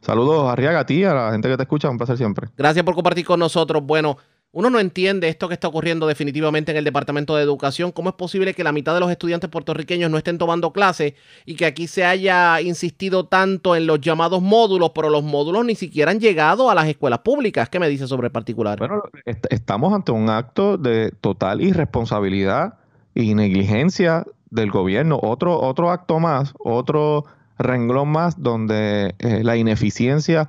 Saludos, 0.00 0.48
Arriaga, 0.48 0.78
a 0.78 0.86
ti, 0.86 1.02
a 1.02 1.12
la 1.12 1.32
gente 1.32 1.48
que 1.48 1.56
te 1.56 1.64
escucha, 1.64 1.90
un 1.90 1.98
placer 1.98 2.16
siempre. 2.16 2.50
Gracias 2.56 2.84
por 2.84 2.94
compartir 2.94 3.24
con 3.24 3.40
nosotros. 3.40 3.82
Bueno, 3.84 4.16
uno 4.54 4.70
no 4.70 4.78
entiende 4.78 5.28
esto 5.28 5.48
que 5.48 5.54
está 5.54 5.66
ocurriendo 5.66 6.06
definitivamente 6.06 6.70
en 6.70 6.78
el 6.78 6.84
Departamento 6.84 7.34
de 7.34 7.42
Educación. 7.42 7.90
¿Cómo 7.90 8.08
es 8.08 8.14
posible 8.14 8.54
que 8.54 8.62
la 8.62 8.70
mitad 8.70 8.94
de 8.94 9.00
los 9.00 9.10
estudiantes 9.10 9.50
puertorriqueños 9.50 10.08
no 10.12 10.16
estén 10.16 10.38
tomando 10.38 10.72
clases 10.72 11.14
y 11.44 11.56
que 11.56 11.66
aquí 11.66 11.88
se 11.88 12.04
haya 12.04 12.60
insistido 12.60 13.26
tanto 13.26 13.74
en 13.74 13.88
los 13.88 14.00
llamados 14.00 14.40
módulos, 14.40 14.92
pero 14.94 15.10
los 15.10 15.24
módulos 15.24 15.64
ni 15.64 15.74
siquiera 15.74 16.12
han 16.12 16.20
llegado 16.20 16.70
a 16.70 16.74
las 16.76 16.86
escuelas 16.86 17.18
públicas? 17.18 17.68
¿Qué 17.68 17.80
me 17.80 17.88
dice 17.88 18.06
sobre 18.06 18.28
el 18.28 18.32
particular? 18.32 18.78
Bueno, 18.78 19.02
estamos 19.50 19.92
ante 19.92 20.12
un 20.12 20.30
acto 20.30 20.78
de 20.78 21.10
total 21.20 21.60
irresponsabilidad 21.60 22.74
y 23.12 23.34
negligencia 23.34 24.24
del 24.50 24.70
gobierno. 24.70 25.18
Otro, 25.20 25.60
otro 25.60 25.90
acto 25.90 26.20
más, 26.20 26.54
otro 26.60 27.24
renglón 27.58 28.08
más 28.08 28.40
donde 28.40 29.16
eh, 29.18 29.42
la 29.42 29.56
ineficiencia 29.56 30.48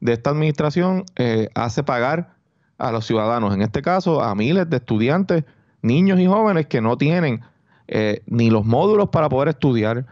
de 0.00 0.12
esta 0.12 0.28
administración 0.28 1.04
eh, 1.16 1.48
hace 1.54 1.82
pagar 1.82 2.35
a 2.78 2.92
los 2.92 3.06
ciudadanos, 3.06 3.54
en 3.54 3.62
este 3.62 3.82
caso 3.82 4.22
a 4.22 4.34
miles 4.34 4.68
de 4.68 4.76
estudiantes, 4.76 5.44
niños 5.82 6.20
y 6.20 6.26
jóvenes 6.26 6.66
que 6.66 6.80
no 6.80 6.96
tienen 6.96 7.40
eh, 7.88 8.22
ni 8.26 8.50
los 8.50 8.64
módulos 8.64 9.08
para 9.10 9.28
poder 9.28 9.48
estudiar, 9.48 10.06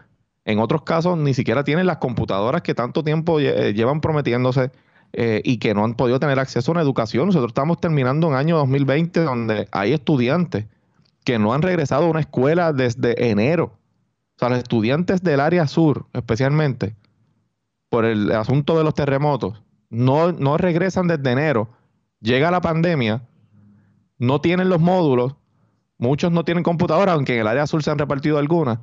en 0.45 0.59
otros 0.59 0.83
casos 0.83 1.17
ni 1.17 1.33
siquiera 1.33 1.63
tienen 1.63 1.87
las 1.87 1.97
computadoras 1.97 2.61
que 2.61 2.73
tanto 2.73 3.03
tiempo 3.03 3.39
eh, 3.39 3.73
llevan 3.73 3.99
prometiéndose 3.99 4.71
eh, 5.13 5.41
y 5.43 5.57
que 5.57 5.73
no 5.73 5.83
han 5.83 5.95
podido 5.95 6.19
tener 6.19 6.39
acceso 6.39 6.71
a 6.71 6.73
una 6.73 6.81
educación. 6.81 7.27
Nosotros 7.27 7.49
estamos 7.49 7.79
terminando 7.79 8.27
un 8.27 8.35
año 8.35 8.57
2020 8.57 9.21
donde 9.21 9.67
hay 9.71 9.93
estudiantes 9.93 10.65
que 11.23 11.39
no 11.39 11.53
han 11.53 11.61
regresado 11.61 12.05
a 12.05 12.09
una 12.09 12.19
escuela 12.19 12.73
desde 12.73 13.29
enero. 13.29 13.73
O 14.35 14.39
sea, 14.39 14.49
los 14.49 14.59
estudiantes 14.59 15.23
del 15.23 15.39
área 15.39 15.67
sur, 15.67 16.05
especialmente, 16.13 16.95
por 17.89 18.05
el 18.05 18.31
asunto 18.31 18.77
de 18.77 18.83
los 18.83 18.93
terremotos, 18.93 19.63
no, 19.89 20.31
no 20.31 20.57
regresan 20.57 21.07
desde 21.07 21.31
enero 21.31 21.69
llega 22.25 22.51
la 22.51 22.59
pandemia, 22.59 23.21
no 24.17 24.41
tienen 24.41 24.67
los 24.69 24.81
módulos, 24.81 25.35
muchos 25.97 26.31
no 26.31 26.43
tienen 26.43 26.63
computadora, 26.63 27.13
aunque 27.13 27.35
en 27.35 27.41
el 27.41 27.47
área 27.47 27.63
azul 27.63 27.83
se 27.83 27.91
han 27.91 27.99
repartido 27.99 28.37
algunas. 28.37 28.79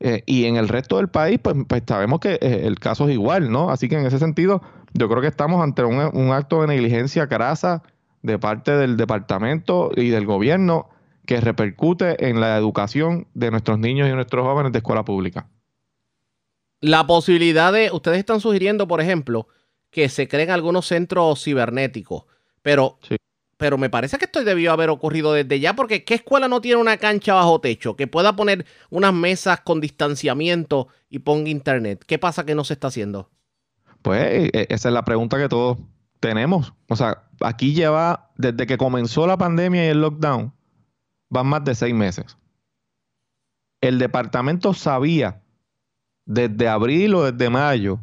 Eh, 0.00 0.22
y 0.26 0.46
en 0.46 0.56
el 0.56 0.68
resto 0.68 0.96
del 0.96 1.08
país, 1.08 1.38
pues, 1.42 1.54
pues 1.68 1.82
sabemos 1.86 2.20
que 2.20 2.34
eh, 2.40 2.62
el 2.64 2.78
caso 2.78 3.06
es 3.08 3.14
igual, 3.14 3.50
¿no? 3.50 3.70
Así 3.70 3.88
que 3.88 3.98
en 3.98 4.06
ese 4.06 4.18
sentido, 4.18 4.62
yo 4.94 5.08
creo 5.08 5.20
que 5.20 5.28
estamos 5.28 5.62
ante 5.62 5.84
un, 5.84 6.32
acto 6.32 6.62
de 6.62 6.68
negligencia 6.68 7.26
grasa 7.26 7.82
de 8.22 8.38
parte 8.38 8.72
del 8.72 8.96
departamento 8.96 9.90
y 9.94 10.08
del 10.08 10.26
gobierno 10.26 10.88
que 11.26 11.40
repercute 11.40 12.28
en 12.28 12.40
la 12.40 12.56
educación 12.56 13.26
de 13.34 13.50
nuestros 13.50 13.78
niños 13.78 14.08
y 14.08 14.12
nuestros 14.12 14.44
jóvenes 14.44 14.72
de 14.72 14.78
escuela 14.78 15.04
pública. 15.04 15.48
La 16.80 17.06
posibilidad 17.06 17.72
de, 17.72 17.90
ustedes 17.92 18.18
están 18.18 18.40
sugiriendo, 18.40 18.88
por 18.88 19.02
ejemplo, 19.02 19.48
que 19.90 20.08
se 20.08 20.28
creen 20.28 20.50
algunos 20.50 20.86
centros 20.86 21.44
cibernéticos. 21.44 22.24
Pero, 22.62 22.98
pero 23.56 23.78
me 23.78 23.90
parece 23.90 24.18
que 24.18 24.26
esto 24.26 24.42
debió 24.44 24.72
haber 24.72 24.90
ocurrido 24.90 25.32
desde 25.32 25.60
ya, 25.60 25.74
porque 25.74 26.04
¿qué 26.04 26.14
escuela 26.14 26.48
no 26.48 26.60
tiene 26.60 26.80
una 26.80 26.96
cancha 26.96 27.34
bajo 27.34 27.60
techo 27.60 27.96
que 27.96 28.06
pueda 28.06 28.36
poner 28.36 28.66
unas 28.90 29.14
mesas 29.14 29.60
con 29.60 29.80
distanciamiento 29.80 30.88
y 31.08 31.20
ponga 31.20 31.50
internet? 31.50 32.04
¿Qué 32.06 32.18
pasa 32.18 32.44
que 32.44 32.54
no 32.54 32.64
se 32.64 32.74
está 32.74 32.88
haciendo? 32.88 33.30
Pues 34.02 34.22
e, 34.22 34.50
e, 34.52 34.66
esa 34.70 34.88
es 34.88 34.94
la 34.94 35.04
pregunta 35.04 35.38
que 35.38 35.48
todos 35.48 35.78
tenemos. 36.20 36.72
O 36.88 36.96
sea, 36.96 37.24
aquí 37.40 37.74
lleva, 37.74 38.30
desde 38.36 38.66
que 38.66 38.78
comenzó 38.78 39.26
la 39.26 39.38
pandemia 39.38 39.86
y 39.86 39.88
el 39.88 40.00
lockdown, 40.00 40.52
van 41.28 41.46
más 41.46 41.64
de 41.64 41.74
seis 41.74 41.94
meses. 41.94 42.36
El 43.80 43.98
departamento 43.98 44.74
sabía 44.74 45.42
desde 46.26 46.68
abril 46.68 47.14
o 47.14 47.30
desde 47.30 47.50
mayo 47.50 48.00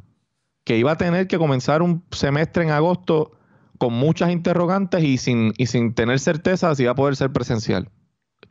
que 0.64 0.78
iba 0.78 0.92
a 0.92 0.98
tener 0.98 1.28
que 1.28 1.38
comenzar 1.38 1.82
un 1.82 2.04
semestre 2.12 2.64
en 2.64 2.72
agosto 2.72 3.37
con 3.78 3.94
muchas 3.94 4.32
interrogantes 4.32 5.04
y 5.04 5.18
sin, 5.18 5.54
y 5.58 5.68
sin 5.68 5.94
tener 5.94 6.20
certeza 6.20 6.74
si 6.76 6.84
iba 6.84 6.92
a 6.92 6.96
poder 6.96 7.16
ser 7.16 7.32
presencial. 7.32 7.90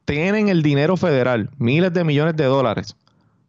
Tienen 0.05 0.49
el 0.49 0.63
dinero 0.63 0.97
federal, 0.97 1.51
miles 1.59 1.93
de 1.93 2.05
millones 2.05 2.37
de 2.37 2.45
dólares, 2.45 2.97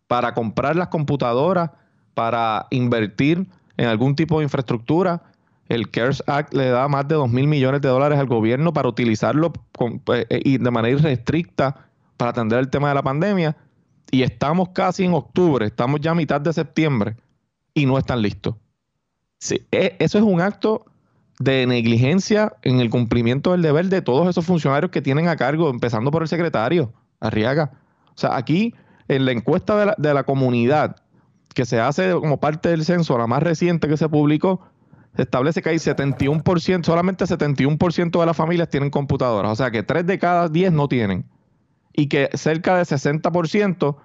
para 0.07 0.33
comprar 0.33 0.75
las 0.75 0.87
computadoras, 0.87 1.71
para 2.13 2.67
invertir 2.71 3.47
en 3.77 3.87
algún 3.87 4.15
tipo 4.15 4.39
de 4.39 4.45
infraestructura. 4.45 5.21
El 5.69 5.91
CARES 5.91 6.23
Act 6.27 6.53
le 6.53 6.69
da 6.69 6.87
más 6.87 7.07
de 7.07 7.15
2 7.15 7.29
mil 7.29 7.47
millones 7.47 7.81
de 7.81 7.89
dólares 7.89 8.17
al 8.17 8.27
gobierno 8.27 8.73
para 8.73 8.87
utilizarlo 8.87 9.53
pues, 9.71 10.25
eh, 10.29 10.41
y 10.43 10.57
de 10.57 10.71
manera 10.71 10.97
irrestricta 10.97 11.89
para 12.15 12.31
atender 12.31 12.59
el 12.59 12.69
tema 12.69 12.89
de 12.89 12.95
la 12.95 13.03
pandemia. 13.03 13.55
Y 14.09 14.23
estamos 14.23 14.69
casi 14.69 15.03
en 15.03 15.13
octubre, 15.13 15.65
estamos 15.65 15.99
ya 15.99 16.11
a 16.11 16.15
mitad 16.15 16.39
de 16.39 16.53
septiembre 16.53 17.17
y 17.73 17.85
no 17.85 17.97
están 17.97 18.21
listos. 18.21 18.55
E, 19.71 19.95
eso 19.99 20.17
es 20.17 20.23
un 20.23 20.41
acto 20.41 20.85
de 21.39 21.67
negligencia 21.67 22.53
en 22.63 22.79
el 22.79 22.89
cumplimiento 22.89 23.51
del 23.51 23.61
deber 23.61 23.87
de 23.87 24.01
todos 24.01 24.27
esos 24.27 24.45
funcionarios 24.45 24.91
que 24.91 25.01
tienen 25.01 25.27
a 25.27 25.35
cargo, 25.35 25.69
empezando 25.69 26.11
por 26.11 26.21
el 26.23 26.27
secretario 26.27 26.93
Arriaga. 27.19 27.71
O 28.09 28.17
sea, 28.17 28.35
aquí 28.35 28.73
en 29.07 29.25
la 29.25 29.31
encuesta 29.31 29.77
de 29.77 29.85
la, 29.87 29.95
de 29.97 30.13
la 30.13 30.23
comunidad 30.23 30.97
que 31.53 31.65
se 31.65 31.79
hace 31.79 32.11
como 32.13 32.39
parte 32.39 32.69
del 32.69 32.85
censo, 32.85 33.17
la 33.17 33.27
más 33.27 33.41
reciente 33.41 33.87
que 33.87 33.97
se 33.97 34.09
publicó, 34.09 34.61
se 35.15 35.23
establece 35.23 35.63
que 35.63 35.69
hay 35.69 35.77
71%, 35.77 36.85
solamente 36.85 37.25
71% 37.25 38.19
de 38.19 38.25
las 38.25 38.37
familias 38.37 38.69
tienen 38.69 38.91
computadoras, 38.91 39.51
o 39.51 39.55
sea 39.55 39.71
que 39.71 39.81
3 39.81 40.05
de 40.05 40.19
cada 40.19 40.49
10 40.49 40.71
no 40.71 40.87
tienen. 40.87 41.25
Y 41.93 42.07
que 42.07 42.29
cerca 42.35 42.77
de 42.77 42.83
60% 42.83 43.95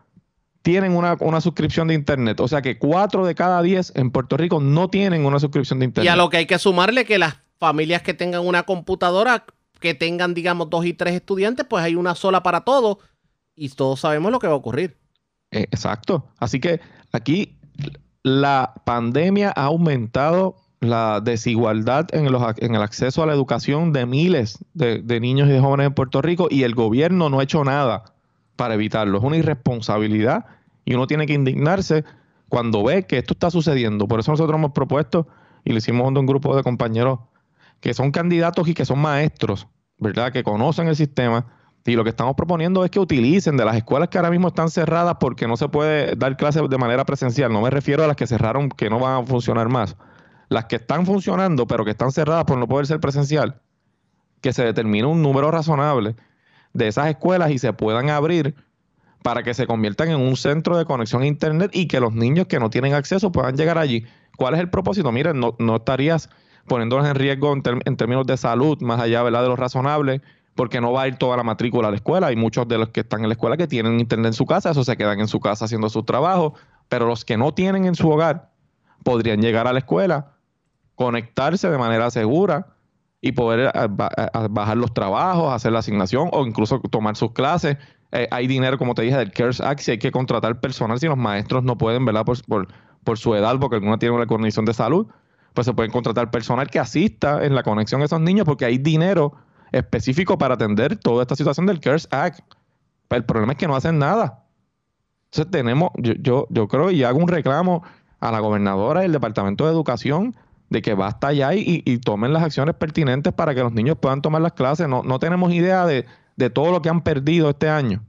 tienen 0.62 0.96
una, 0.96 1.40
suscripción 1.40 1.88
de 1.88 1.94
Internet. 1.94 2.40
O 2.40 2.48
sea 2.48 2.62
que 2.62 2.78
4 2.78 3.26
de 3.26 3.34
cada 3.34 3.62
10 3.62 3.92
en 3.96 4.10
Puerto 4.10 4.36
Rico 4.36 4.60
no 4.60 4.88
tienen 4.88 5.24
una 5.24 5.38
suscripción 5.38 5.80
de 5.80 5.86
Internet. 5.86 6.06
Y 6.06 6.08
a 6.08 6.16
lo 6.16 6.30
que 6.30 6.38
hay 6.38 6.46
que 6.46 6.58
sumarle 6.58 7.04
que 7.04 7.18
las 7.18 7.36
familias 7.58 8.02
que 8.02 8.14
tengan 8.14 8.46
una 8.46 8.62
computadora, 8.62 9.44
que 9.80 9.94
tengan, 9.94 10.34
digamos, 10.34 10.70
dos 10.70 10.86
y 10.86 10.94
tres 10.94 11.14
estudiantes, 11.14 11.66
pues 11.68 11.84
hay 11.84 11.96
una 11.96 12.14
sola 12.14 12.42
para 12.42 12.62
todos. 12.62 12.98
Y 13.54 13.68
todos 13.70 14.00
sabemos 14.00 14.32
lo 14.32 14.38
que 14.38 14.46
va 14.46 14.54
a 14.54 14.56
ocurrir. 14.56 14.96
Eh, 15.50 15.66
exacto. 15.70 16.28
Así 16.38 16.60
que 16.60 16.80
aquí 17.12 17.58
la 18.22 18.74
pandemia 18.84 19.52
ha 19.54 19.64
aumentado 19.64 20.56
la 20.82 21.20
desigualdad 21.20 22.06
en, 22.12 22.26
en 22.26 22.74
el 22.74 22.82
acceso 22.82 23.22
a 23.22 23.26
la 23.26 23.32
educación 23.32 23.92
de 23.92 24.04
miles 24.04 24.58
de, 24.74 25.20
niños 25.20 25.48
y 25.48 25.52
de 25.52 25.60
jóvenes 25.60 25.86
en 25.86 25.94
Puerto 25.94 26.20
Rico 26.22 26.48
y 26.50 26.64
el 26.64 26.74
gobierno 26.74 27.28
no 27.28 27.38
ha 27.38 27.44
hecho 27.44 27.62
nada 27.62 28.11
para 28.56 28.74
evitarlo. 28.74 29.18
Es 29.18 29.24
una 29.24 29.36
irresponsabilidad 29.36 30.46
y 30.84 30.94
uno 30.94 31.06
tiene 31.06 31.26
que 31.26 31.34
indignarse 31.34 32.04
cuando 32.48 32.82
ve 32.84 33.04
que 33.04 33.18
esto 33.18 33.34
está 33.34 33.50
sucediendo. 33.50 34.06
Por 34.06 34.20
eso 34.20 34.30
nosotros 34.30 34.58
hemos 34.58 34.72
propuesto 34.72 35.26
y 35.64 35.72
le 35.72 35.78
hicimos 35.78 36.04
a 36.04 36.18
un 36.18 36.26
grupo 36.26 36.54
de 36.56 36.62
compañeros 36.62 37.20
que 37.80 37.94
son 37.94 38.10
candidatos 38.10 38.68
y 38.68 38.74
que 38.74 38.84
son 38.84 38.98
maestros, 38.98 39.66
¿verdad? 39.98 40.32
Que 40.32 40.42
conocen 40.42 40.88
el 40.88 40.96
sistema 40.96 41.46
y 41.84 41.96
lo 41.96 42.04
que 42.04 42.10
estamos 42.10 42.34
proponiendo 42.36 42.84
es 42.84 42.90
que 42.90 43.00
utilicen 43.00 43.56
de 43.56 43.64
las 43.64 43.76
escuelas 43.76 44.08
que 44.08 44.18
ahora 44.18 44.30
mismo 44.30 44.48
están 44.48 44.70
cerradas 44.70 45.16
porque 45.18 45.48
no 45.48 45.56
se 45.56 45.68
puede 45.68 46.14
dar 46.14 46.36
clases 46.36 46.62
de 46.68 46.78
manera 46.78 47.04
presencial. 47.04 47.52
No 47.52 47.60
me 47.60 47.70
refiero 47.70 48.04
a 48.04 48.06
las 48.06 48.16
que 48.16 48.26
cerraron 48.26 48.68
que 48.68 48.88
no 48.88 49.00
van 49.00 49.22
a 49.22 49.26
funcionar 49.26 49.68
más. 49.68 49.96
Las 50.48 50.66
que 50.66 50.76
están 50.76 51.06
funcionando 51.06 51.66
pero 51.66 51.84
que 51.84 51.90
están 51.90 52.12
cerradas 52.12 52.44
por 52.44 52.58
no 52.58 52.68
poder 52.68 52.86
ser 52.86 53.00
presencial, 53.00 53.60
que 54.40 54.52
se 54.52 54.64
determine 54.64 55.06
un 55.06 55.22
número 55.22 55.50
razonable 55.50 56.14
de 56.72 56.88
esas 56.88 57.08
escuelas 57.08 57.50
y 57.50 57.58
se 57.58 57.72
puedan 57.72 58.10
abrir 58.10 58.54
para 59.22 59.42
que 59.42 59.54
se 59.54 59.66
conviertan 59.66 60.10
en 60.10 60.20
un 60.20 60.36
centro 60.36 60.76
de 60.76 60.84
conexión 60.84 61.22
a 61.22 61.26
Internet 61.26 61.70
y 61.74 61.86
que 61.86 62.00
los 62.00 62.12
niños 62.12 62.46
que 62.46 62.58
no 62.58 62.70
tienen 62.70 62.94
acceso 62.94 63.30
puedan 63.30 63.56
llegar 63.56 63.78
allí. 63.78 64.04
¿Cuál 64.36 64.54
es 64.54 64.60
el 64.60 64.70
propósito? 64.70 65.12
Miren, 65.12 65.38
no, 65.38 65.54
no 65.58 65.76
estarías 65.76 66.28
poniéndolos 66.66 67.06
en 67.06 67.14
riesgo 67.14 67.52
en, 67.52 67.96
términos 67.96 68.26
de 68.26 68.36
salud, 68.36 68.80
más 68.80 69.00
allá 69.00 69.22
¿verdad? 69.22 69.42
de 69.42 69.48
lo 69.48 69.56
razonable, 69.56 70.22
porque 70.54 70.80
no 70.80 70.92
va 70.92 71.02
a 71.02 71.08
ir 71.08 71.16
toda 71.16 71.36
la 71.36 71.42
matrícula 71.42 71.88
a 71.88 71.90
la 71.90 71.96
escuela. 71.96 72.28
Hay 72.28 72.36
muchos 72.36 72.66
de 72.68 72.78
los 72.78 72.88
que 72.88 73.00
están 73.00 73.22
en 73.22 73.28
la 73.28 73.34
escuela 73.34 73.56
que 73.56 73.66
tienen 73.66 74.00
internet 74.00 74.28
en 74.28 74.32
su 74.32 74.46
casa, 74.46 74.70
eso 74.70 74.84
se 74.84 74.96
quedan 74.96 75.20
en 75.20 75.28
su 75.28 75.40
casa 75.40 75.64
haciendo 75.64 75.88
su 75.88 76.02
trabajo, 76.02 76.54
pero 76.88 77.06
los 77.06 77.24
que 77.24 77.36
no 77.36 77.54
tienen 77.54 77.86
en 77.86 77.94
su 77.94 78.10
hogar 78.10 78.50
podrían 79.04 79.40
llegar 79.40 79.66
a 79.66 79.72
la 79.72 79.80
escuela, 79.80 80.32
conectarse 80.94 81.70
de 81.70 81.78
manera 81.78 82.10
segura 82.10 82.71
y 83.24 83.32
poder 83.32 83.60
eh, 83.60 83.70
eh, 83.74 84.48
bajar 84.50 84.76
los 84.76 84.92
trabajos, 84.92 85.54
hacer 85.54 85.72
la 85.72 85.78
asignación 85.78 86.28
o 86.32 86.44
incluso 86.44 86.80
tomar 86.80 87.16
sus 87.16 87.30
clases. 87.30 87.78
Eh, 88.10 88.26
hay 88.30 88.48
dinero, 88.48 88.76
como 88.76 88.94
te 88.94 89.02
dije, 89.02 89.16
del 89.16 89.30
CARES 89.30 89.60
Act, 89.60 89.80
si 89.80 89.92
hay 89.92 89.98
que 89.98 90.10
contratar 90.10 90.60
personal, 90.60 90.98
si 90.98 91.06
los 91.06 91.16
maestros 91.16 91.62
no 91.62 91.78
pueden, 91.78 92.04
¿verdad? 92.04 92.24
Por, 92.26 92.66
por, 93.04 93.18
su 93.18 93.34
edad, 93.34 93.58
porque 93.60 93.76
algunos 93.76 94.00
tienen 94.00 94.16
una 94.16 94.26
condición 94.26 94.64
de 94.64 94.74
salud, 94.74 95.06
pues 95.54 95.66
se 95.66 95.72
pueden 95.72 95.92
contratar 95.92 96.30
personal 96.32 96.68
que 96.68 96.80
asista 96.80 97.44
en 97.44 97.54
la 97.54 97.62
conexión 97.62 98.02
a 98.02 98.06
esos 98.06 98.20
niños 98.20 98.44
porque 98.44 98.64
hay 98.64 98.78
dinero 98.78 99.32
específico 99.70 100.36
para 100.36 100.54
atender 100.54 100.96
toda 100.96 101.22
esta 101.22 101.36
situación 101.36 101.66
del 101.66 101.78
CARES 101.78 102.08
Act. 102.10 102.40
Pero 103.06 103.18
el 103.18 103.24
problema 103.24 103.52
es 103.52 103.58
que 103.58 103.68
no 103.68 103.76
hacen 103.76 103.98
nada. 103.98 104.44
Entonces 105.26 105.50
tenemos, 105.50 105.90
yo, 105.96 106.14
yo, 106.14 106.46
yo 106.50 106.66
creo 106.66 106.90
y 106.90 107.04
hago 107.04 107.18
un 107.18 107.28
reclamo 107.28 107.84
a 108.18 108.32
la 108.32 108.40
gobernadora 108.40 109.02
y 109.02 109.06
al 109.06 109.12
Departamento 109.12 109.64
de 109.64 109.70
Educación 109.70 110.34
de 110.72 110.82
que 110.82 110.94
basta 110.94 111.32
ya 111.32 111.54
y, 111.54 111.82
y, 111.84 111.98
tomen 111.98 112.32
las 112.32 112.42
acciones 112.42 112.74
pertinentes 112.74 113.32
para 113.32 113.54
que 113.54 113.60
los 113.60 113.72
niños 113.72 113.98
puedan 114.00 114.22
tomar 114.22 114.40
las 114.40 114.54
clases. 114.54 114.88
No, 114.88 115.02
no 115.02 115.18
tenemos 115.18 115.52
idea 115.52 115.86
de, 115.86 116.06
de, 116.36 116.50
todo 116.50 116.72
lo 116.72 116.80
que 116.80 116.88
han 116.88 117.02
perdido 117.02 117.50
este 117.50 117.68
año 117.68 118.02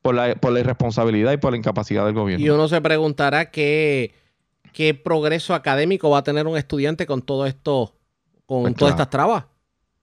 por 0.00 0.14
la, 0.14 0.34
por 0.36 0.52
la 0.52 0.60
irresponsabilidad 0.60 1.32
y 1.32 1.38
por 1.38 1.50
la 1.50 1.58
incapacidad 1.58 2.06
del 2.06 2.14
gobierno. 2.14 2.46
Y 2.46 2.48
uno 2.48 2.68
se 2.68 2.80
preguntará 2.80 3.50
qué, 3.50 4.14
qué 4.72 4.94
progreso 4.94 5.54
académico 5.54 6.08
va 6.08 6.18
a 6.18 6.22
tener 6.22 6.46
un 6.46 6.56
estudiante 6.56 7.04
con 7.04 7.20
todo 7.20 7.46
esto, 7.46 7.96
con 8.46 8.62
pues 8.62 8.76
todas 8.76 8.92
estas 8.92 9.10
trabas. 9.10 9.44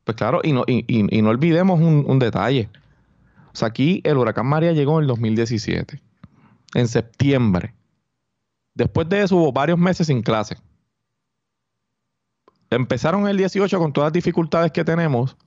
Pues 0.03 0.17
claro, 0.17 0.41
y 0.43 0.51
no, 0.51 0.65
y, 0.67 1.21
no 1.21 1.29
olvidemos 1.29 1.79
un, 1.79 2.19
detalle. 2.19 2.67
O 3.53 3.55
sea, 3.55 3.69
aquí 3.69 4.01
el 4.03 4.17
huracán 4.17 4.47
María 4.47 4.73
llegó 4.73 4.97
en 4.97 5.03
el 5.03 5.07
2017, 5.07 6.01
en 6.73 6.87
septiembre. 6.89 7.73
Después 8.73 9.07
de 9.07 9.21
eso 9.21 9.37
hubo 9.37 9.53
varios 9.53 9.79
meses 9.79 10.07
sin 10.07 10.21
clase. 10.21 10.57
Empezaron 12.69 13.21
en 13.21 13.27
el 13.29 13.37
18 13.37 13.79
con 13.79 13.93
todas 13.93 14.07
las 14.07 14.13
dificultades 14.13 14.71
que 14.71 14.83
tenemos 14.83 15.37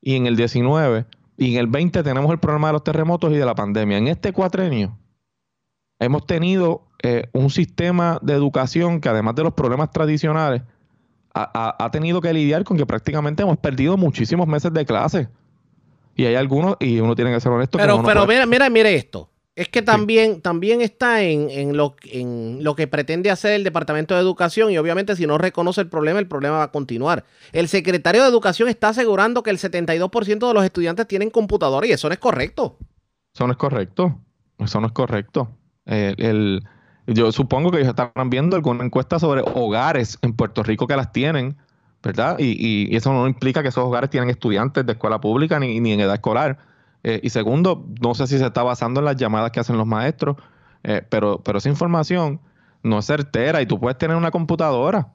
y 0.00 0.16
en 0.16 0.26
el 0.26 0.36
19 0.36 1.06
y 1.36 1.54
en 1.54 1.60
el 1.60 1.66
20 1.66 2.02
tenemos 2.02 2.30
el 2.30 2.38
problema 2.38 2.68
de 2.68 2.74
los 2.74 2.84
terremotos 2.84 3.32
y 3.32 3.36
de 3.36 3.46
la 3.46 3.54
pandemia. 3.54 3.98
En 3.98 4.08
este 4.08 4.32
cuatrenio 4.32 4.98
hemos 5.98 6.26
tenido 6.26 6.88
eh, 7.02 7.28
un 7.32 7.50
sistema 7.50 8.18
de 8.22 8.34
educación 8.34 9.00
que 9.00 9.08
además 9.08 9.34
de 9.34 9.44
los 9.44 9.54
problemas 9.54 9.90
tradicionales 9.90 10.62
ha, 11.34 11.88
tenido 11.90 12.20
que 12.20 12.32
lidiar 12.32 12.62
con 12.64 12.76
que 12.76 12.84
prácticamente 12.84 13.42
hemos 13.42 13.56
perdido 13.56 13.96
muchísimos 13.96 14.46
meses 14.46 14.72
de 14.72 14.84
clase. 14.84 15.28
Y 16.14 16.26
hay 16.26 16.34
algunos, 16.34 16.76
y 16.78 17.00
uno 17.00 17.14
tiene 17.14 17.32
que 17.32 17.40
ser 17.40 17.50
honesto. 17.50 17.78
Pero, 17.78 18.02
pero 18.02 18.26
mira, 18.26 18.44
mira, 18.44 18.68
mire 18.68 18.94
esto. 18.94 19.31
Es 19.54 19.68
que 19.68 19.82
también, 19.82 20.40
también 20.40 20.80
está 20.80 21.22
en, 21.22 21.50
en, 21.50 21.76
lo, 21.76 21.94
en 22.04 22.64
lo 22.64 22.74
que 22.74 22.86
pretende 22.86 23.30
hacer 23.30 23.52
el 23.52 23.64
Departamento 23.64 24.14
de 24.14 24.20
Educación 24.20 24.70
y 24.70 24.78
obviamente 24.78 25.14
si 25.14 25.26
no 25.26 25.36
reconoce 25.36 25.82
el 25.82 25.88
problema, 25.88 26.18
el 26.18 26.26
problema 26.26 26.58
va 26.58 26.64
a 26.64 26.72
continuar. 26.72 27.24
El 27.52 27.68
secretario 27.68 28.22
de 28.22 28.28
Educación 28.28 28.70
está 28.70 28.88
asegurando 28.88 29.42
que 29.42 29.50
el 29.50 29.58
72% 29.58 30.48
de 30.48 30.54
los 30.54 30.64
estudiantes 30.64 31.06
tienen 31.06 31.28
computadora 31.28 31.86
y 31.86 31.92
eso 31.92 32.08
no 32.08 32.14
es 32.14 32.18
correcto. 32.18 32.78
Eso 33.34 33.46
no 33.46 33.52
es 33.52 33.58
correcto. 33.58 34.18
Eso 34.58 34.80
no 34.80 34.86
es 34.86 34.92
correcto. 34.92 35.50
el, 35.84 36.62
yo 37.06 37.32
supongo 37.32 37.70
que 37.70 37.78
ellos 37.78 37.88
están 37.88 38.30
viendo 38.30 38.56
alguna 38.56 38.84
encuesta 38.84 39.18
sobre 39.18 39.42
hogares 39.42 40.18
en 40.22 40.34
Puerto 40.34 40.62
Rico 40.62 40.86
que 40.86 40.96
las 40.96 41.12
tienen, 41.12 41.56
¿verdad? 42.02 42.36
Y, 42.38 42.94
eso 42.94 43.12
no 43.12 43.26
implica 43.26 43.62
que 43.62 43.68
esos 43.68 43.84
hogares 43.84 44.10
tienen 44.10 44.30
estudiantes 44.30 44.86
de 44.86 44.92
escuela 44.92 45.20
pública 45.20 45.58
ni, 45.58 45.76
en 45.76 46.00
edad 46.00 46.14
escolar. 46.14 46.58
Eh, 47.04 47.20
y 47.22 47.30
segundo, 47.30 47.86
no 48.00 48.14
sé 48.14 48.26
si 48.26 48.38
se 48.38 48.46
está 48.46 48.62
basando 48.62 49.00
en 49.00 49.06
las 49.06 49.16
llamadas 49.16 49.50
que 49.50 49.60
hacen 49.60 49.76
los 49.76 49.86
maestros, 49.86 50.36
eh, 50.84 51.02
pero, 51.08 51.40
pero 51.42 51.58
esa 51.58 51.68
información 51.68 52.40
no 52.82 52.98
es 52.98 53.06
certera 53.06 53.60
y 53.62 53.66
tú 53.66 53.78
puedes 53.78 53.98
tener 53.98 54.16
una 54.16 54.30
computadora. 54.30 55.12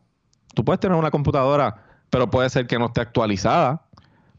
Tú 0.53 0.65
puedes 0.65 0.79
tener 0.79 0.97
una 0.97 1.11
computadora, 1.11 1.83
pero 2.09 2.29
puede 2.29 2.49
ser 2.49 2.67
que 2.67 2.79
no 2.79 2.87
esté 2.87 3.01
actualizada. 3.01 3.83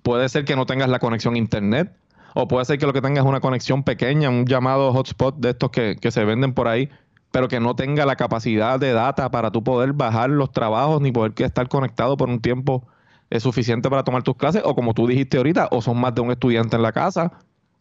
Puede 0.02 0.28
ser 0.28 0.44
que 0.44 0.56
no 0.56 0.66
tengas 0.66 0.88
la 0.88 0.98
conexión 0.98 1.34
a 1.34 1.38
internet. 1.38 1.94
O 2.34 2.48
puede 2.48 2.64
ser 2.64 2.78
que 2.78 2.86
lo 2.86 2.92
que 2.92 3.02
tengas 3.02 3.24
es 3.24 3.28
una 3.28 3.40
conexión 3.40 3.82
pequeña, 3.82 4.28
un 4.28 4.46
llamado 4.46 4.92
hotspot 4.92 5.36
de 5.36 5.50
estos 5.50 5.70
que, 5.70 5.96
que 6.00 6.10
se 6.10 6.24
venden 6.24 6.54
por 6.54 6.68
ahí 6.68 6.88
pero 7.30 7.48
que 7.48 7.60
no 7.60 7.76
tenga 7.76 8.06
la 8.06 8.16
capacidad 8.16 8.80
de 8.80 8.92
data 8.92 9.30
para 9.30 9.50
tú 9.50 9.62
poder 9.62 9.92
bajar 9.92 10.30
los 10.30 10.50
trabajos 10.52 11.00
ni 11.00 11.12
poder 11.12 11.32
estar 11.36 11.68
conectado 11.68 12.16
por 12.16 12.28
un 12.28 12.40
tiempo 12.40 12.86
suficiente 13.38 13.88
para 13.90 14.04
tomar 14.04 14.22
tus 14.22 14.36
clases, 14.36 14.62
o 14.64 14.74
como 14.74 14.94
tú 14.94 15.06
dijiste 15.06 15.36
ahorita, 15.36 15.68
o 15.70 15.82
son 15.82 15.98
más 15.98 16.14
de 16.14 16.20
un 16.22 16.30
estudiante 16.30 16.76
en 16.76 16.82
la 16.82 16.92
casa, 16.92 17.32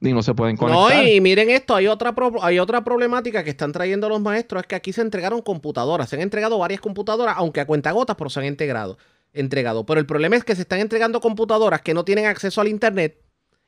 y 0.02 0.14
no 0.14 0.22
se 0.22 0.34
pueden 0.36 0.56
No, 0.56 0.60
conectar. 0.60 1.08
y 1.08 1.20
miren 1.22 1.50
esto, 1.50 1.74
hay 1.76 1.88
otra, 1.88 2.14
pro- 2.14 2.44
hay 2.44 2.60
otra 2.60 2.84
problemática 2.84 3.44
que 3.44 3.50
están 3.50 3.72
trayendo 3.72 4.10
los 4.10 4.22
maestros, 4.22 4.62
es 4.62 4.68
que 4.68 4.76
aquí 4.76 4.94
se 4.94 5.02
entregaron 5.02 5.42
computadoras, 5.42 6.10
se 6.10 6.16
han 6.18 6.22
entregado 6.22 6.58
varias 6.60 6.82
computadoras, 6.82 7.36
aunque 7.38 7.62
a 7.62 7.66
cuentagotas, 7.66 8.16
pero 8.16 8.30
se 8.30 8.40
han 8.42 8.46
integrado, 8.46 8.98
entregado. 9.34 9.86
Pero 9.86 10.00
el 10.00 10.06
problema 10.06 10.36
es 10.36 10.44
que 10.44 10.56
se 10.56 10.62
están 10.62 10.80
entregando 10.82 11.20
computadoras 11.22 11.82
que 11.82 11.94
no 11.94 12.04
tienen 12.06 12.26
acceso 12.26 12.62
al 12.62 12.68
internet 12.68 13.18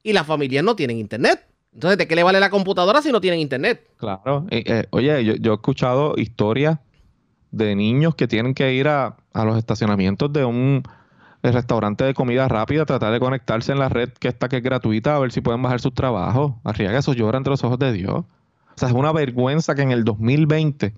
y 0.04 0.14
las 0.14 0.28
familias 0.28 0.64
no 0.64 0.76
tienen 0.76 0.98
internet. 0.98 1.46
Entonces, 1.74 1.98
¿de 1.98 2.08
qué 2.08 2.16
le 2.16 2.24
vale 2.24 2.40
la 2.40 2.50
computadora 2.50 3.02
si 3.02 3.12
no 3.12 3.22
tienen 3.22 3.40
internet? 3.40 3.88
Claro. 3.98 4.46
Eh, 4.50 4.64
eh, 4.66 4.86
oye, 4.90 5.24
yo, 5.24 5.36
yo 5.36 5.52
he 5.52 5.56
escuchado 5.56 6.14
historias 6.18 6.80
de 7.52 7.76
niños 7.76 8.16
que 8.16 8.28
tienen 8.28 8.54
que 8.54 8.74
ir 8.74 8.88
a, 8.88 9.18
a 9.34 9.46
los 9.46 9.58
estacionamientos 9.58 10.32
de 10.34 10.46
un 10.46 10.84
eh, 11.44 11.52
restaurante 11.52 12.04
de 12.04 12.14
comida 12.14 12.48
rápida, 12.48 12.86
tratar 12.86 13.12
de 13.14 13.20
conectarse 13.20 13.72
en 13.72 13.80
la 13.80 13.90
red 13.90 14.10
que 14.10 14.28
está 14.28 14.50
que 14.50 14.58
es 14.58 14.64
gratuita, 14.64 15.16
a 15.16 15.20
ver 15.20 15.32
si 15.32 15.42
pueden 15.42 15.62
bajar 15.62 15.80
sus 15.80 15.94
trabajos. 15.94 16.54
Arriaga, 16.64 17.00
eso 17.00 17.14
llora 17.14 17.38
entre 17.38 17.52
los 17.52 17.64
ojos 17.64 17.80
de 17.80 17.92
Dios. 17.94 18.14
O 18.16 18.26
sea, 18.76 18.90
es 18.90 18.96
una 18.96 19.12
vergüenza 19.12 19.76
que 19.76 19.82
en 19.82 19.92
el 19.92 20.04
2020 20.04 20.94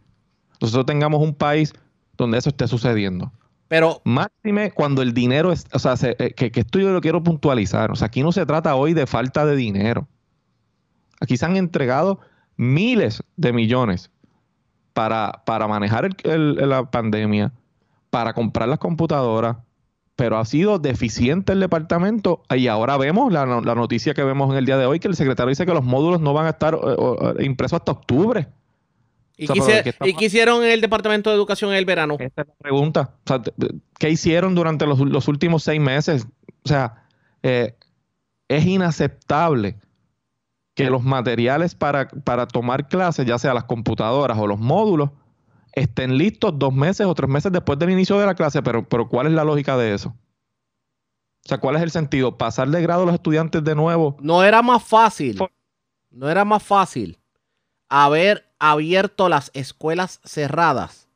nosotros 0.62 0.86
tengamos 0.86 1.22
un 1.22 1.34
país 1.34 1.74
donde 2.18 2.38
eso 2.38 2.50
esté 2.50 2.68
sucediendo. 2.68 3.32
Pero, 3.68 4.02
Máxime 4.04 4.72
cuando 4.72 5.02
el 5.02 5.14
dinero 5.14 5.52
es, 5.52 5.66
o 5.74 5.80
sea, 5.80 5.96
se- 5.96 6.16
eh, 6.20 6.34
que, 6.36 6.52
que 6.52 6.60
esto 6.60 6.78
yo 6.80 6.92
lo 6.92 7.02
quiero 7.02 7.24
puntualizar. 7.24 7.90
O 7.92 7.96
sea, 7.96 8.08
aquí 8.08 8.22
no 8.22 8.32
se 8.32 8.46
trata 8.46 8.76
hoy 8.76 8.94
de 8.94 9.08
falta 9.08 9.46
de 9.46 9.56
dinero. 9.56 10.08
Aquí 11.22 11.38
se 11.38 11.46
han 11.46 11.56
entregado 11.56 12.20
miles 12.58 13.24
de 13.38 13.54
millones 13.54 14.12
para, 14.94 15.44
para 15.46 15.68
manejar 15.68 16.06
el- 16.06 16.16
el- 16.60 16.70
la 16.70 16.90
pandemia, 16.92 17.54
para 18.10 18.34
comprar 18.34 18.68
las 18.68 18.80
computadoras, 18.80 19.58
pero 20.22 20.38
ha 20.38 20.46
sido 20.46 20.78
deficiente 20.78 21.52
el 21.54 21.60
departamento 21.60 22.44
y 22.56 22.68
ahora 22.68 22.96
vemos 22.96 23.34
la, 23.34 23.44
la 23.48 23.74
noticia 23.74 24.14
que 24.14 24.24
vemos 24.24 24.52
en 24.52 24.58
el 24.58 24.68
día 24.68 24.78
de 24.78 24.86
hoy 24.86 25.00
que 25.00 25.08
el 25.08 25.16
secretario 25.16 25.50
dice 25.50 25.66
que 25.66 25.74
los 25.74 25.84
módulos 25.84 26.22
no 26.22 26.32
van 26.32 26.46
a 26.46 26.50
estar 26.50 26.76
eh, 26.76 26.78
eh, 27.40 27.44
impresos 27.46 27.80
hasta 27.80 27.92
octubre. 27.92 28.48
¿y, 29.36 29.46
O 29.50 29.56
sea, 29.56 29.56
qué 29.56 29.62
pero 29.64 29.66
¿de 29.66 29.72
hice- 29.74 29.84
qué 29.84 29.90
¿y 29.90 29.90
estamos- 29.90 30.20
qué 30.20 30.26
hicieron 30.26 30.64
en 30.64 30.70
el 30.70 30.80
Departamento 30.82 31.32
de 31.32 31.36
Educación 31.38 31.72
en 31.72 31.78
el 31.78 31.86
verano? 31.86 32.18
Esta 32.20 32.44
es 32.44 32.48
la 32.50 32.54
pregunta. 32.54 33.16
O 33.26 33.28
sea, 33.28 33.42
¿qué 33.98 34.12
hicieron 34.12 34.54
durante 34.54 34.86
los, 34.86 35.00
los 35.00 35.28
últimos 35.28 35.64
seis 35.64 35.82
meses? 35.82 36.28
O 36.64 36.68
sea, 36.70 37.04
eh, 37.42 37.74
es 38.48 38.64
inaceptable 38.64 39.78
que 40.76 40.92
los 40.92 41.02
materiales 41.02 41.74
para, 41.74 42.10
para 42.10 42.46
tomar 42.46 42.88
clases, 42.90 43.26
ya 43.26 43.40
sea 43.40 43.56
las 43.56 43.64
computadoras 43.64 44.38
o 44.38 44.46
los 44.46 44.60
módulos, 44.60 45.10
estén 45.74 46.18
listos 46.18 46.58
dos 46.58 46.74
meses 46.74 47.08
o 47.08 47.14
tres 47.14 47.30
meses 47.30 47.52
después 47.52 47.78
del 47.80 47.92
inicio 47.92 48.20
de 48.20 48.26
la 48.26 48.36
clase. 48.36 48.62
Pero, 48.62 48.88
pero 48.88 49.08
¿cuál 49.08 49.28
es 49.28 49.34
la 49.34 49.44
lógica 49.44 49.78
de 49.78 49.94
eso? 49.94 50.10
O 50.10 51.50
sea, 51.50 51.60
¿cuál 51.60 51.76
es 51.76 51.82
el 51.82 51.92
sentido? 51.92 52.38
¿Pasar 52.38 52.70
de 52.70 52.82
grado 52.82 53.04
a 53.04 53.06
los 53.06 53.16
estudiantes 53.16 53.64
de 53.64 53.76
nuevo? 53.76 54.16
No 54.20 54.44
era 54.44 54.62
más 54.62 54.84
fácil, 54.84 55.40
no 56.12 56.30
era 56.30 56.46
más 56.46 56.62
fácil 56.62 57.18
haber 57.90 58.46
abierto 58.58 59.28
las 59.28 59.52
escuelas 59.54 60.22
cerradas 60.24 61.10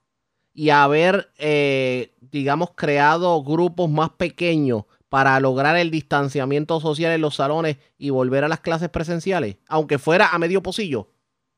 y 0.53 0.71
haber, 0.71 1.31
eh, 1.37 2.13
digamos, 2.19 2.71
creado 2.75 3.41
grupos 3.43 3.89
más 3.89 4.09
pequeños 4.09 4.83
para 5.07 5.39
lograr 5.39 5.77
el 5.77 5.91
distanciamiento 5.91 6.81
social 6.81 7.13
en 7.13 7.21
los 7.21 7.35
salones 7.35 7.77
y 7.97 8.09
volver 8.09 8.43
a 8.43 8.49
las 8.49 8.59
clases 8.59 8.89
presenciales, 8.89 9.55
aunque 9.67 9.99
fuera 9.99 10.29
a 10.29 10.39
medio 10.39 10.61
pocillo. 10.61 11.11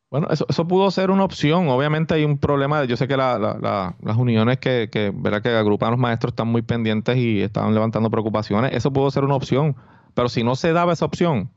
Bueno, 0.10 0.28
eso, 0.30 0.46
eso 0.48 0.66
pudo 0.68 0.90
ser 0.90 1.12
una 1.12 1.24
opción. 1.26 1.68
Obviamente 1.68 2.14
hay 2.14 2.24
un 2.24 2.38
problema. 2.38 2.86
Yo 2.86 2.96
sé 2.96 3.08
que 3.08 3.18
la- 3.18 3.38
la- 3.38 3.58
la- 3.62 3.96
las 4.02 4.16
uniones 4.18 4.58
que, 4.60 4.90
que, 4.90 5.12
¿verdad? 5.14 5.42
que 5.42 5.50
agrupan 5.50 5.92
los 5.92 6.00
maestros 6.00 6.32
están 6.32 6.48
muy 6.48 6.62
pendientes 6.62 7.18
y 7.18 7.42
están 7.42 7.74
levantando 7.74 8.10
preocupaciones. 8.10 8.72
Eso 8.74 8.92
pudo 8.94 9.12
ser 9.12 9.26
una 9.26 9.36
opción. 9.36 9.76
Pero 10.14 10.30
si 10.30 10.44
no 10.44 10.56
se 10.56 10.72
daba 10.72 10.94
esa 10.94 11.06
opción, 11.06 11.52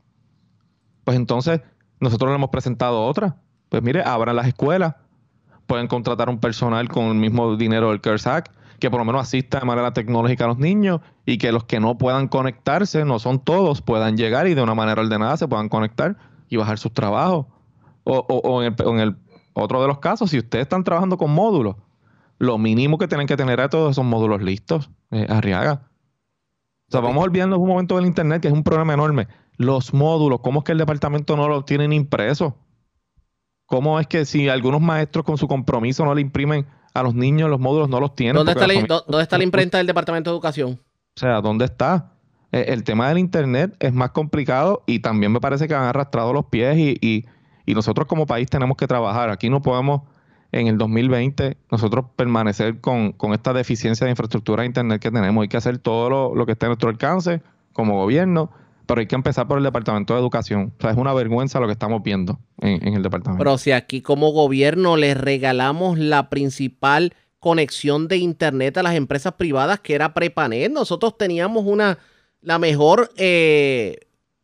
pues 1.05 1.15
entonces 1.17 1.61
nosotros 2.01 2.29
le 2.29 2.35
hemos 2.35 2.49
presentado 2.49 3.03
otra. 3.05 3.37
Pues 3.69 3.81
mire, 3.83 4.03
abran 4.03 4.35
las 4.35 4.47
escuelas. 4.47 4.95
Pueden 5.65 5.87
contratar 5.87 6.29
un 6.29 6.39
personal 6.39 6.89
con 6.89 7.05
el 7.05 7.15
mismo 7.15 7.55
dinero 7.55 7.89
del 7.91 8.01
CARES 8.01 8.27
Act, 8.27 8.51
que 8.79 8.91
por 8.91 8.99
lo 8.99 9.05
menos 9.05 9.21
asista 9.21 9.59
de 9.61 9.65
manera 9.65 9.93
tecnológica 9.93 10.43
a 10.43 10.47
los 10.47 10.57
niños 10.57 10.99
y 11.25 11.37
que 11.37 11.53
los 11.53 11.63
que 11.63 11.79
no 11.79 11.97
puedan 11.97 12.27
conectarse, 12.27 13.05
no 13.05 13.19
son 13.19 13.39
todos, 13.39 13.81
puedan 13.81 14.17
llegar 14.17 14.47
y 14.47 14.55
de 14.55 14.61
una 14.61 14.75
manera 14.75 15.01
ordenada 15.01 15.37
se 15.37 15.47
puedan 15.47 15.69
conectar 15.69 16.17
y 16.49 16.57
bajar 16.57 16.77
sus 16.79 16.91
trabajos. 16.93 17.45
O, 18.03 18.17
o- 18.17 18.49
o 18.49 18.63
en, 18.63 18.73
el, 18.77 18.85
o 18.87 18.91
en 18.93 18.99
el 18.99 19.15
otro 19.53 19.81
de 19.81 19.87
los 19.87 19.99
casos, 19.99 20.29
si 20.31 20.37
ustedes 20.39 20.63
están 20.63 20.83
trabajando 20.83 21.17
con 21.17 21.31
módulos, 21.31 21.75
lo 22.39 22.57
mínimo 22.57 22.97
que 22.97 23.07
tienen 23.07 23.27
que 23.27 23.37
tener 23.37 23.59
es 23.59 23.69
todos 23.69 23.91
esos 23.91 24.03
módulos 24.05 24.41
listos, 24.41 24.89
eh, 25.11 25.27
Arriaga. 25.29 25.87
O 26.87 26.91
sea, 26.91 27.01
vamos 27.01 27.23
olvidando 27.23 27.57
un 27.57 27.67
momento 27.69 27.95
del 27.95 28.05
Internet, 28.05 28.41
que 28.41 28.47
es 28.47 28.53
un 28.53 28.63
problema 28.63 28.93
enorme. 28.93 29.27
Los 29.57 29.93
módulos, 29.93 30.39
¿cómo 30.41 30.59
es 30.59 30.65
que 30.65 30.71
el 30.71 30.77
departamento 30.79 31.37
no 31.37 31.47
los 31.47 31.65
tienen 31.65 31.93
impresos? 31.93 32.53
¿Cómo 33.65 33.99
es 33.99 34.07
que 34.07 34.25
si 34.25 34.49
algunos 34.49 34.81
maestros 34.81 35.23
con 35.23 35.37
su 35.37 35.47
compromiso 35.47 36.03
no 36.03 36.13
le 36.13 36.21
imprimen 36.21 36.65
a 36.93 37.03
los 37.03 37.15
niños 37.15 37.49
los 37.49 37.59
módulos, 37.59 37.87
no 37.87 37.99
los 37.99 38.15
tienen? 38.15 38.35
¿Dónde 38.35 38.51
está, 38.51 38.67
la 38.67 38.73
familia- 38.73 39.03
dónde 39.07 39.23
está 39.23 39.37
la 39.37 39.43
imprenta 39.45 39.77
del 39.77 39.87
Departamento 39.87 40.29
de 40.29 40.35
Educación? 40.35 40.79
o 41.15 41.19
sea, 41.19 41.39
¿dónde 41.41 41.65
está? 41.65 42.13
Eh, 42.51 42.65
El 42.69 42.83
tema 42.83 43.07
del 43.09 43.17
Internet 43.19 43.75
es 43.79 43.93
más 43.93 44.11
complicado 44.11 44.83
y 44.87 44.99
también 44.99 45.31
me 45.31 45.39
parece 45.39 45.67
que 45.67 45.75
han 45.75 45.83
arrastrado 45.83 46.33
los 46.33 46.45
pies 46.45 46.77
y, 46.77 46.97
y- 47.01 47.25
y 47.65 47.73
nosotros 47.73 48.07
como 48.07 48.25
país 48.25 48.49
tenemos 48.49 48.77
que 48.77 48.87
trabajar. 48.87 49.29
Aquí 49.29 49.49
no 49.49 49.61
podemos 49.61 50.01
en 50.51 50.67
el 50.67 50.77
2020 50.77 51.57
nosotros 51.71 52.05
permanecer 52.15 52.79
con, 52.81 53.13
con 53.13 53.33
esta 53.33 53.53
deficiencia 53.53 54.05
de 54.05 54.11
infraestructura 54.11 54.61
de 54.61 54.67
Internet 54.67 55.01
que 55.01 55.11
tenemos. 55.11 55.41
Hay 55.41 55.47
que 55.47 55.57
hacer 55.57 55.77
todo 55.77 56.09
lo, 56.09 56.35
lo 56.35 56.45
que 56.45 56.53
esté 56.53 56.65
a 56.65 56.69
nuestro 56.69 56.89
alcance 56.89 57.41
como 57.73 57.95
gobierno, 57.95 58.51
pero 58.85 58.99
hay 58.99 59.07
que 59.07 59.15
empezar 59.15 59.47
por 59.47 59.57
el 59.57 59.63
Departamento 59.63 60.13
de 60.13 60.19
Educación. 60.19 60.73
O 60.77 60.81
sea, 60.81 60.91
es 60.91 60.97
una 60.97 61.13
vergüenza 61.13 61.59
lo 61.59 61.67
que 61.67 61.73
estamos 61.73 62.03
viendo 62.03 62.39
en, 62.59 62.85
en 62.85 62.93
el 62.95 63.03
departamento. 63.03 63.41
Pero 63.43 63.57
si 63.57 63.71
aquí 63.71 64.01
como 64.01 64.31
gobierno 64.31 64.97
les 64.97 65.15
regalamos 65.15 65.97
la 65.97 66.29
principal 66.29 67.13
conexión 67.39 68.07
de 68.07 68.17
internet 68.17 68.77
a 68.77 68.83
las 68.83 68.95
empresas 68.95 69.33
privadas 69.33 69.79
que 69.79 69.95
era 69.95 70.13
Prepanet, 70.13 70.71
nosotros 70.71 71.17
teníamos 71.17 71.65
una 71.65 71.97
la 72.41 72.59
mejor 72.59 73.11
eh, 73.17 73.99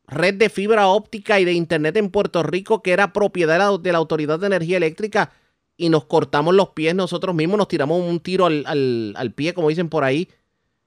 red 0.07 0.35
de 0.35 0.49
fibra 0.49 0.87
óptica 0.87 1.39
y 1.39 1.45
de 1.45 1.53
internet 1.53 1.97
en 1.97 2.09
Puerto 2.09 2.41
Rico 2.43 2.81
que 2.81 2.91
era 2.91 3.11
propiedad 3.13 3.77
de 3.79 3.91
la, 3.91 3.97
Autoridad 3.97 4.39
de 4.39 4.47
Energía 4.47 4.77
Eléctrica 4.77 5.31
y 5.75 5.89
nos 5.89 6.05
cortamos 6.05 6.55
los 6.55 6.69
pies 6.69 6.95
nosotros 6.95 7.35
mismos, 7.35 7.57
nos 7.57 7.67
tiramos 7.67 8.01
un 8.01 8.19
tiro 8.19 8.45
al, 8.47 8.63
al- 8.65 9.13
al 9.17 9.31
pie, 9.33 9.53
como 9.53 9.69
dicen 9.69 9.89
por 9.89 10.03
ahí, 10.03 10.29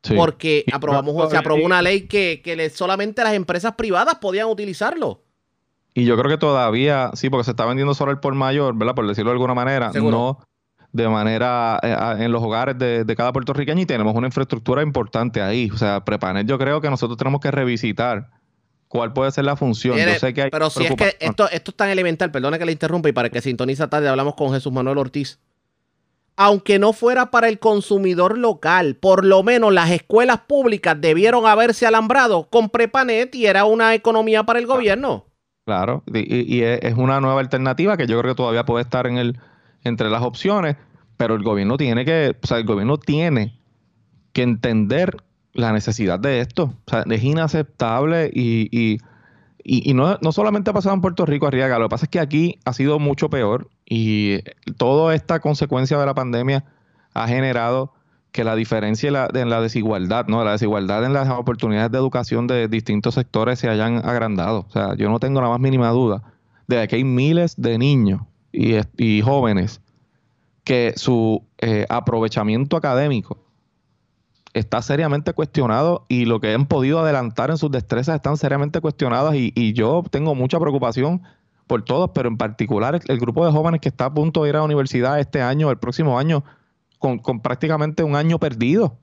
Sí. 0.02 0.14
porque 0.16 0.64
aprobamos, 0.72 1.30
se 1.30 1.36
aprobó 1.36 1.62
una 1.62 1.82
ley 1.82 2.08
que, 2.08 2.40
que 2.42 2.70
solamente 2.70 3.22
las 3.22 3.34
empresas 3.34 3.74
privadas 3.74 4.14
podían 4.14 4.48
utilizarlo. 4.48 5.22
Y 5.92 6.06
yo 6.06 6.16
creo 6.16 6.30
que 6.30 6.38
todavía, 6.38 7.10
sí, 7.12 7.28
porque 7.28 7.44
se 7.44 7.50
está 7.50 7.66
vendiendo 7.66 7.92
solo 7.92 8.10
el 8.10 8.18
por 8.18 8.34
mayor, 8.34 8.74
¿verdad? 8.78 8.94
Por 8.94 9.06
decirlo 9.06 9.30
de 9.30 9.34
alguna 9.34 9.52
manera, 9.54 9.92
Seguro. 9.92 10.16
no 10.16 10.38
de 10.92 11.08
manera 11.08 11.78
eh, 11.82 12.24
en 12.24 12.32
los 12.32 12.42
hogares 12.42 12.78
de, 12.78 13.04
de 13.04 13.14
cada 13.14 13.32
puertorriqueño 13.32 13.82
y 13.82 13.86
tenemos 13.86 14.14
una 14.14 14.26
infraestructura 14.28 14.82
importante 14.82 15.42
ahí. 15.42 15.70
O 15.72 15.76
sea, 15.76 16.02
Prepanet 16.04 16.46
yo 16.46 16.58
creo 16.58 16.80
que 16.80 16.88
nosotros 16.88 17.18
tenemos 17.18 17.40
que 17.42 17.50
revisitar 17.50 18.30
cuál 18.90 19.12
puede 19.12 19.30
ser 19.30 19.44
la 19.44 19.54
función. 19.54 19.96
Yo 19.96 20.18
sé 20.18 20.34
que 20.34 20.42
hay 20.42 20.50
pero 20.50 20.68
si 20.68 20.82
es 20.82 20.90
que 20.90 20.96
preocupación. 20.96 21.30
esto, 21.30 21.48
esto 21.48 21.70
es 21.70 21.76
tan 21.76 21.90
elemental, 21.90 22.32
perdone 22.32 22.58
que 22.58 22.64
le 22.66 22.72
interrumpa 22.72 23.08
y 23.08 23.12
para 23.12 23.30
que 23.30 23.40
sintoniza 23.40 23.88
tarde 23.88 24.08
hablamos 24.08 24.34
con 24.34 24.52
Jesús 24.52 24.72
Manuel 24.72 24.98
Ortiz. 24.98 25.38
Aunque 26.36 26.78
no 26.80 26.92
fuera 26.92 27.30
para 27.30 27.48
el 27.48 27.60
consumidor 27.60 28.36
local, 28.36 28.96
por 28.96 29.24
lo 29.24 29.42
menos 29.44 29.72
las 29.72 29.90
escuelas 29.90 30.40
públicas 30.40 31.00
debieron 31.00 31.46
haberse 31.46 31.86
alambrado 31.86 32.48
con 32.50 32.68
Prepanet 32.68 33.32
y 33.36 33.46
era 33.46 33.64
una 33.64 33.94
economía 33.94 34.42
para 34.42 34.58
el 34.58 34.66
gobierno. 34.66 35.26
Claro, 35.66 36.02
y, 36.12 36.56
y- 36.56 36.62
es 36.64 36.94
una 36.96 37.20
nueva 37.20 37.40
alternativa 37.40 37.96
que 37.96 38.08
yo 38.08 38.18
creo 38.20 38.32
que 38.34 38.36
todavía 38.36 38.64
puede 38.64 38.82
estar 38.82 39.06
en 39.06 39.18
el 39.18 39.38
entre 39.84 40.10
las 40.10 40.22
opciones, 40.22 40.76
pero 41.16 41.34
el 41.36 41.42
gobierno 41.44 41.76
tiene 41.76 42.04
que, 42.04 42.34
o 42.42 42.46
sea, 42.46 42.58
el 42.58 42.64
gobierno 42.64 42.98
tiene 42.98 43.56
que 44.32 44.42
entender 44.42 45.16
la 45.52 45.72
necesidad 45.72 46.18
de 46.18 46.40
esto. 46.40 46.74
O 46.86 46.90
sea, 46.90 47.04
es 47.08 47.22
inaceptable 47.24 48.30
y, 48.32 48.68
y, 48.70 48.98
y- 49.62 49.94
no, 49.94 50.18
no 50.20 50.32
solamente 50.32 50.70
ha 50.70 50.72
pasado 50.72 50.94
en 50.94 51.00
Puerto 51.00 51.26
Rico, 51.26 51.46
Arriaga, 51.46 51.78
lo 51.78 51.86
que 51.86 51.90
pasa 51.90 52.06
es 52.06 52.10
que 52.10 52.20
aquí 52.20 52.58
ha 52.64 52.72
sido 52.72 52.98
mucho 52.98 53.30
peor 53.30 53.68
y 53.86 54.38
toda 54.76 55.14
esta 55.14 55.40
consecuencia 55.40 55.98
de 55.98 56.06
la 56.06 56.14
pandemia 56.14 56.64
ha 57.14 57.28
generado 57.28 57.92
que 58.32 58.44
la 58.44 58.54
diferencia 58.54 59.08
en 59.34 59.50
la, 59.50 59.60
desigualdad, 59.60 60.26
¿no? 60.28 60.44
La 60.44 60.52
desigualdad 60.52 61.04
en 61.04 61.12
las 61.12 61.28
oportunidades 61.28 61.90
de 61.90 61.98
educación 61.98 62.46
de 62.46 62.68
distintos 62.68 63.14
sectores 63.14 63.58
se 63.58 63.68
hayan 63.68 63.96
agrandado. 63.96 64.66
O 64.68 64.70
sea, 64.70 64.94
yo 64.94 65.10
no 65.10 65.18
tengo 65.18 65.40
la 65.40 65.48
más 65.48 65.58
mínima 65.58 65.90
duda 65.90 66.22
de 66.68 66.86
que 66.86 66.96
hay 66.96 67.04
miles 67.04 67.54
de 67.56 67.76
niños 67.78 68.20
y, 68.52 68.76
y 68.96 69.20
jóvenes 69.22 69.80
que 70.62 70.92
su 70.96 71.42
eh, 71.58 71.86
aprovechamiento 71.88 72.76
académico 72.76 73.38
está 74.54 74.82
seriamente 74.82 75.32
cuestionado 75.32 76.04
y 76.08 76.24
lo 76.24 76.40
que 76.40 76.52
han 76.52 76.66
podido 76.66 77.00
adelantar 77.00 77.50
en 77.50 77.58
sus 77.58 77.70
destrezas 77.70 78.16
están 78.16 78.36
seriamente 78.36 78.80
cuestionadas 78.80 79.34
y, 79.34 79.52
y 79.54 79.72
yo 79.72 80.02
tengo 80.10 80.34
mucha 80.34 80.58
preocupación 80.58 81.22
por 81.66 81.84
todos, 81.84 82.10
pero 82.12 82.28
en 82.28 82.36
particular 82.36 82.96
el, 82.96 83.02
el 83.06 83.18
grupo 83.20 83.46
de 83.46 83.52
jóvenes 83.52 83.80
que 83.80 83.88
está 83.88 84.06
a 84.06 84.14
punto 84.14 84.42
de 84.42 84.48
ir 84.48 84.56
a 84.56 84.58
la 84.58 84.64
universidad 84.64 85.20
este 85.20 85.40
año, 85.40 85.70
el 85.70 85.78
próximo 85.78 86.18
año, 86.18 86.42
con, 86.98 87.18
con 87.18 87.40
prácticamente 87.40 88.02
un 88.02 88.16
año 88.16 88.38
perdido. 88.38 88.96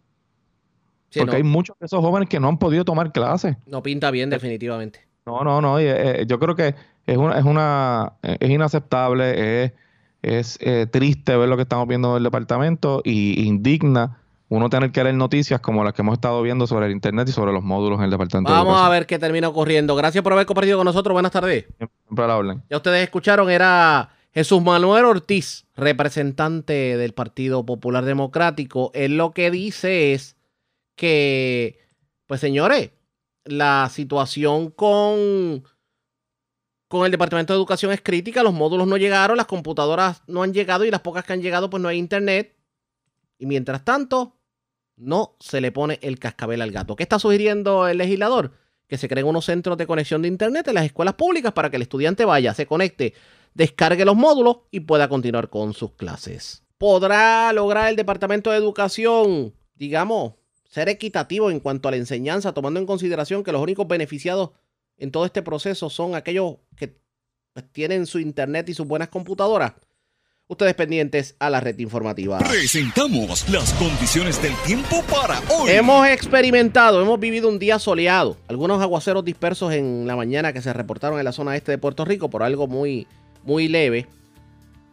Sí, 1.09 1.19
porque 1.19 1.31
no, 1.31 1.37
hay 1.37 1.43
muchos 1.43 1.77
de 1.79 1.85
esos 1.85 2.01
jóvenes 2.01 2.27
que 2.27 2.39
no 2.39 2.49
han 2.49 2.57
podido 2.57 2.83
tomar 2.83 3.13
clases. 3.13 3.55
no 3.65 3.81
pinta 3.81 4.11
bien 4.11 4.29
definitivamente. 4.29 5.07
No, 5.25 5.43
no, 5.43 5.61
no. 5.61 5.79
Eh, 5.79 6.25
yo 6.27 6.39
creo 6.39 6.55
que 6.55 6.75
es 7.05 7.17
una, 7.17 7.37
es 7.39 7.45
una, 7.45 8.13
es 8.21 8.49
inaceptable, 8.49 9.63
es, 9.63 9.73
es 10.21 10.57
eh, 10.61 10.87
triste 10.91 11.37
ver 11.37 11.47
lo 11.47 11.55
que 11.55 11.63
estamos 11.63 11.87
viendo 11.87 12.11
en 12.11 12.17
el 12.17 12.23
departamento 12.23 13.01
y 13.05 13.45
indigna 13.47 14.19
uno 14.49 14.69
tener 14.69 14.91
que 14.91 15.03
leer 15.03 15.15
noticias 15.15 15.59
como 15.59 15.83
las 15.83 15.93
que 15.93 16.01
hemos 16.01 16.13
estado 16.13 16.41
viendo 16.41 16.67
sobre 16.67 16.85
el 16.85 16.93
internet 16.93 17.27
y 17.27 17.31
sobre 17.31 17.51
los 17.51 17.63
módulos 17.63 17.99
en 17.99 18.05
el 18.05 18.11
departamento. 18.11 18.51
Vamos 18.51 18.79
a 18.79 18.89
ver 18.89 19.05
qué 19.05 19.19
termina 19.19 19.49
ocurriendo. 19.49 19.95
Gracias 19.95 20.23
por 20.23 20.33
haber 20.33 20.45
compartido 20.45 20.77
con 20.77 20.85
nosotros. 20.85 21.13
Buenas 21.13 21.31
tardes. 21.31 21.65
Siempre 21.77 22.25
a 22.25 22.27
la 22.27 22.63
Ya 22.69 22.77
ustedes 22.77 23.03
escucharon, 23.03 23.49
era 23.49 24.09
Jesús 24.33 24.61
Manuel 24.61 25.05
Ortiz, 25.05 25.65
representante 25.75 26.95
del 26.95 27.13
Partido 27.13 27.65
Popular 27.65 28.05
Democrático. 28.05 28.91
Él 28.93 29.17
lo 29.17 29.31
que 29.31 29.51
dice 29.51 30.13
es 30.13 30.37
que, 30.95 31.79
pues 32.25 32.39
señores, 32.39 32.91
la 33.43 33.89
situación 33.91 34.71
con, 34.71 35.63
con 36.87 37.05
el 37.05 37.11
Departamento 37.11 37.51
de 37.51 37.57
Educación 37.57 37.91
es 37.91 38.01
crítica, 38.01 38.43
los 38.43 38.53
módulos 38.53 38.87
no 38.87 38.95
llegaron, 38.95 39.35
las 39.35 39.47
computadoras 39.47 40.23
no 40.27 40.43
han 40.43 40.53
llegado 40.53 40.85
y 40.85 40.91
las 40.91 41.01
pocas 41.01 41.25
que 41.25 41.33
han 41.33 41.41
llegado 41.41 41.69
pues 41.69 41.83
no 41.83 41.89
hay 41.89 41.97
internet. 41.97 42.55
Y 43.39 43.45
mientras 43.45 43.83
tanto, 43.83 44.36
no 44.97 45.35
se 45.39 45.61
le 45.61 45.71
pone 45.71 45.99
el 46.01 46.19
cascabel 46.19 46.61
al 46.61 46.71
gato. 46.71 46.95
¿Qué 46.95 47.03
está 47.03 47.19
sugiriendo 47.19 47.87
el 47.87 47.99
legislador? 47.99 48.51
Que 48.87 48.97
se 48.97 49.07
creen 49.07 49.27
unos 49.27 49.45
centros 49.45 49.77
de 49.77 49.87
conexión 49.87 50.21
de 50.21 50.27
internet 50.27 50.67
en 50.67 50.75
las 50.75 50.85
escuelas 50.85 51.13
públicas 51.13 51.53
para 51.53 51.69
que 51.69 51.77
el 51.77 51.83
estudiante 51.83 52.25
vaya, 52.25 52.53
se 52.53 52.65
conecte, 52.65 53.13
descargue 53.53 54.05
los 54.05 54.15
módulos 54.15 54.57
y 54.71 54.81
pueda 54.81 55.07
continuar 55.07 55.49
con 55.49 55.73
sus 55.73 55.93
clases. 55.93 56.63
¿Podrá 56.77 57.53
lograr 57.53 57.89
el 57.89 57.95
Departamento 57.95 58.51
de 58.51 58.57
Educación, 58.57 59.53
digamos, 59.75 60.33
ser 60.69 60.89
equitativo 60.89 61.49
en 61.49 61.59
cuanto 61.59 61.87
a 61.87 61.91
la 61.91 61.97
enseñanza, 61.97 62.53
tomando 62.53 62.79
en 62.79 62.85
consideración 62.85 63.43
que 63.43 63.51
los 63.51 63.61
únicos 63.61 63.87
beneficiados 63.87 64.51
en 64.97 65.11
todo 65.11 65.25
este 65.25 65.41
proceso 65.41 65.89
son 65.89 66.15
aquellos 66.15 66.57
que 66.75 66.99
pues, 67.53 67.65
tienen 67.71 68.05
su 68.05 68.19
internet 68.19 68.69
y 68.69 68.73
sus 68.73 68.87
buenas 68.87 69.09
computadoras. 69.09 69.73
Ustedes 70.49 70.75
pendientes 70.75 71.35
a 71.39 71.49
la 71.49 71.59
red 71.59 71.77
informativa. 71.77 72.37
Presentamos 72.37 73.49
las 73.49 73.73
condiciones 73.73 74.41
del 74.41 74.55
tiempo 74.65 75.03
para 75.03 75.41
hoy. 75.49 75.71
Hemos 75.71 76.07
experimentado, 76.07 77.01
hemos 77.01 77.19
vivido 77.19 77.49
un 77.49 77.59
día 77.59 77.79
soleado. 77.79 78.37
Algunos 78.47 78.81
aguaceros 78.81 79.25
dispersos 79.25 79.73
en 79.73 80.07
la 80.07 80.15
mañana 80.15 80.53
que 80.53 80.61
se 80.61 80.71
reportaron 80.71 81.19
en 81.19 81.25
la 81.25 81.33
zona 81.33 81.57
este 81.57 81.73
de 81.73 81.77
Puerto 81.77 82.05
Rico 82.05 82.29
por 82.29 82.43
algo 82.43 82.65
muy, 82.65 83.07
muy 83.43 83.67
leve. 83.67 84.07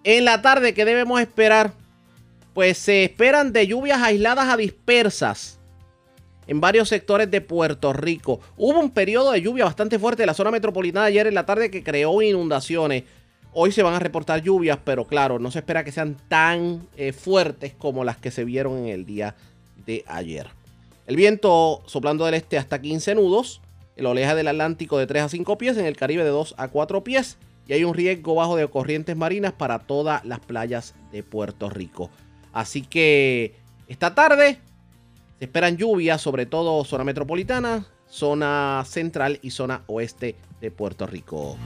En 0.02 0.24
la 0.24 0.42
tarde, 0.42 0.74
¿qué 0.74 0.84
debemos 0.84 1.20
esperar? 1.20 1.72
Pues 2.52 2.76
se 2.76 3.04
esperan 3.04 3.52
de 3.52 3.68
lluvias 3.68 4.02
aisladas 4.02 4.52
a 4.52 4.56
dispersas 4.56 5.60
en 6.48 6.60
varios 6.60 6.88
sectores 6.88 7.30
de 7.30 7.40
Puerto 7.40 7.92
Rico. 7.92 8.40
Hubo 8.56 8.80
un 8.80 8.90
periodo 8.90 9.30
de 9.30 9.42
lluvia 9.42 9.66
bastante 9.66 10.00
fuerte 10.00 10.24
en 10.24 10.26
la 10.26 10.34
zona 10.34 10.50
metropolitana 10.50 11.06
ayer 11.06 11.28
en 11.28 11.34
la 11.34 11.46
tarde 11.46 11.70
que 11.70 11.84
creó 11.84 12.22
inundaciones. 12.22 13.04
Hoy 13.56 13.70
se 13.70 13.84
van 13.84 13.94
a 13.94 14.00
reportar 14.00 14.42
lluvias, 14.42 14.78
pero 14.84 15.06
claro, 15.06 15.38
no 15.38 15.52
se 15.52 15.60
espera 15.60 15.84
que 15.84 15.92
sean 15.92 16.16
tan 16.26 16.88
eh, 16.96 17.12
fuertes 17.12 17.72
como 17.72 18.02
las 18.02 18.16
que 18.16 18.32
se 18.32 18.44
vieron 18.44 18.78
en 18.78 18.86
el 18.88 19.06
día 19.06 19.36
de 19.86 20.04
ayer. 20.08 20.48
El 21.06 21.14
viento 21.14 21.82
soplando 21.86 22.24
del 22.24 22.34
este 22.34 22.58
hasta 22.58 22.80
15 22.80 23.14
nudos, 23.14 23.60
el 23.94 24.06
oleaje 24.06 24.34
del 24.34 24.48
Atlántico 24.48 24.98
de 24.98 25.06
3 25.06 25.22
a 25.22 25.28
5 25.28 25.56
pies, 25.56 25.76
en 25.76 25.86
el 25.86 25.96
Caribe 25.96 26.24
de 26.24 26.30
2 26.30 26.56
a 26.58 26.66
4 26.66 27.04
pies 27.04 27.38
y 27.68 27.74
hay 27.74 27.84
un 27.84 27.94
riesgo 27.94 28.34
bajo 28.34 28.56
de 28.56 28.66
corrientes 28.68 29.16
marinas 29.16 29.52
para 29.52 29.78
todas 29.78 30.24
las 30.24 30.40
playas 30.40 30.96
de 31.12 31.22
Puerto 31.22 31.70
Rico. 31.70 32.10
Así 32.52 32.82
que 32.82 33.54
esta 33.86 34.16
tarde 34.16 34.58
se 35.38 35.44
esperan 35.44 35.76
lluvias, 35.76 36.20
sobre 36.20 36.46
todo 36.46 36.84
zona 36.84 37.04
metropolitana, 37.04 37.86
zona 38.08 38.82
central 38.84 39.38
y 39.42 39.50
zona 39.50 39.82
oeste 39.86 40.34
de 40.60 40.72
Puerto 40.72 41.06
Rico. 41.06 41.56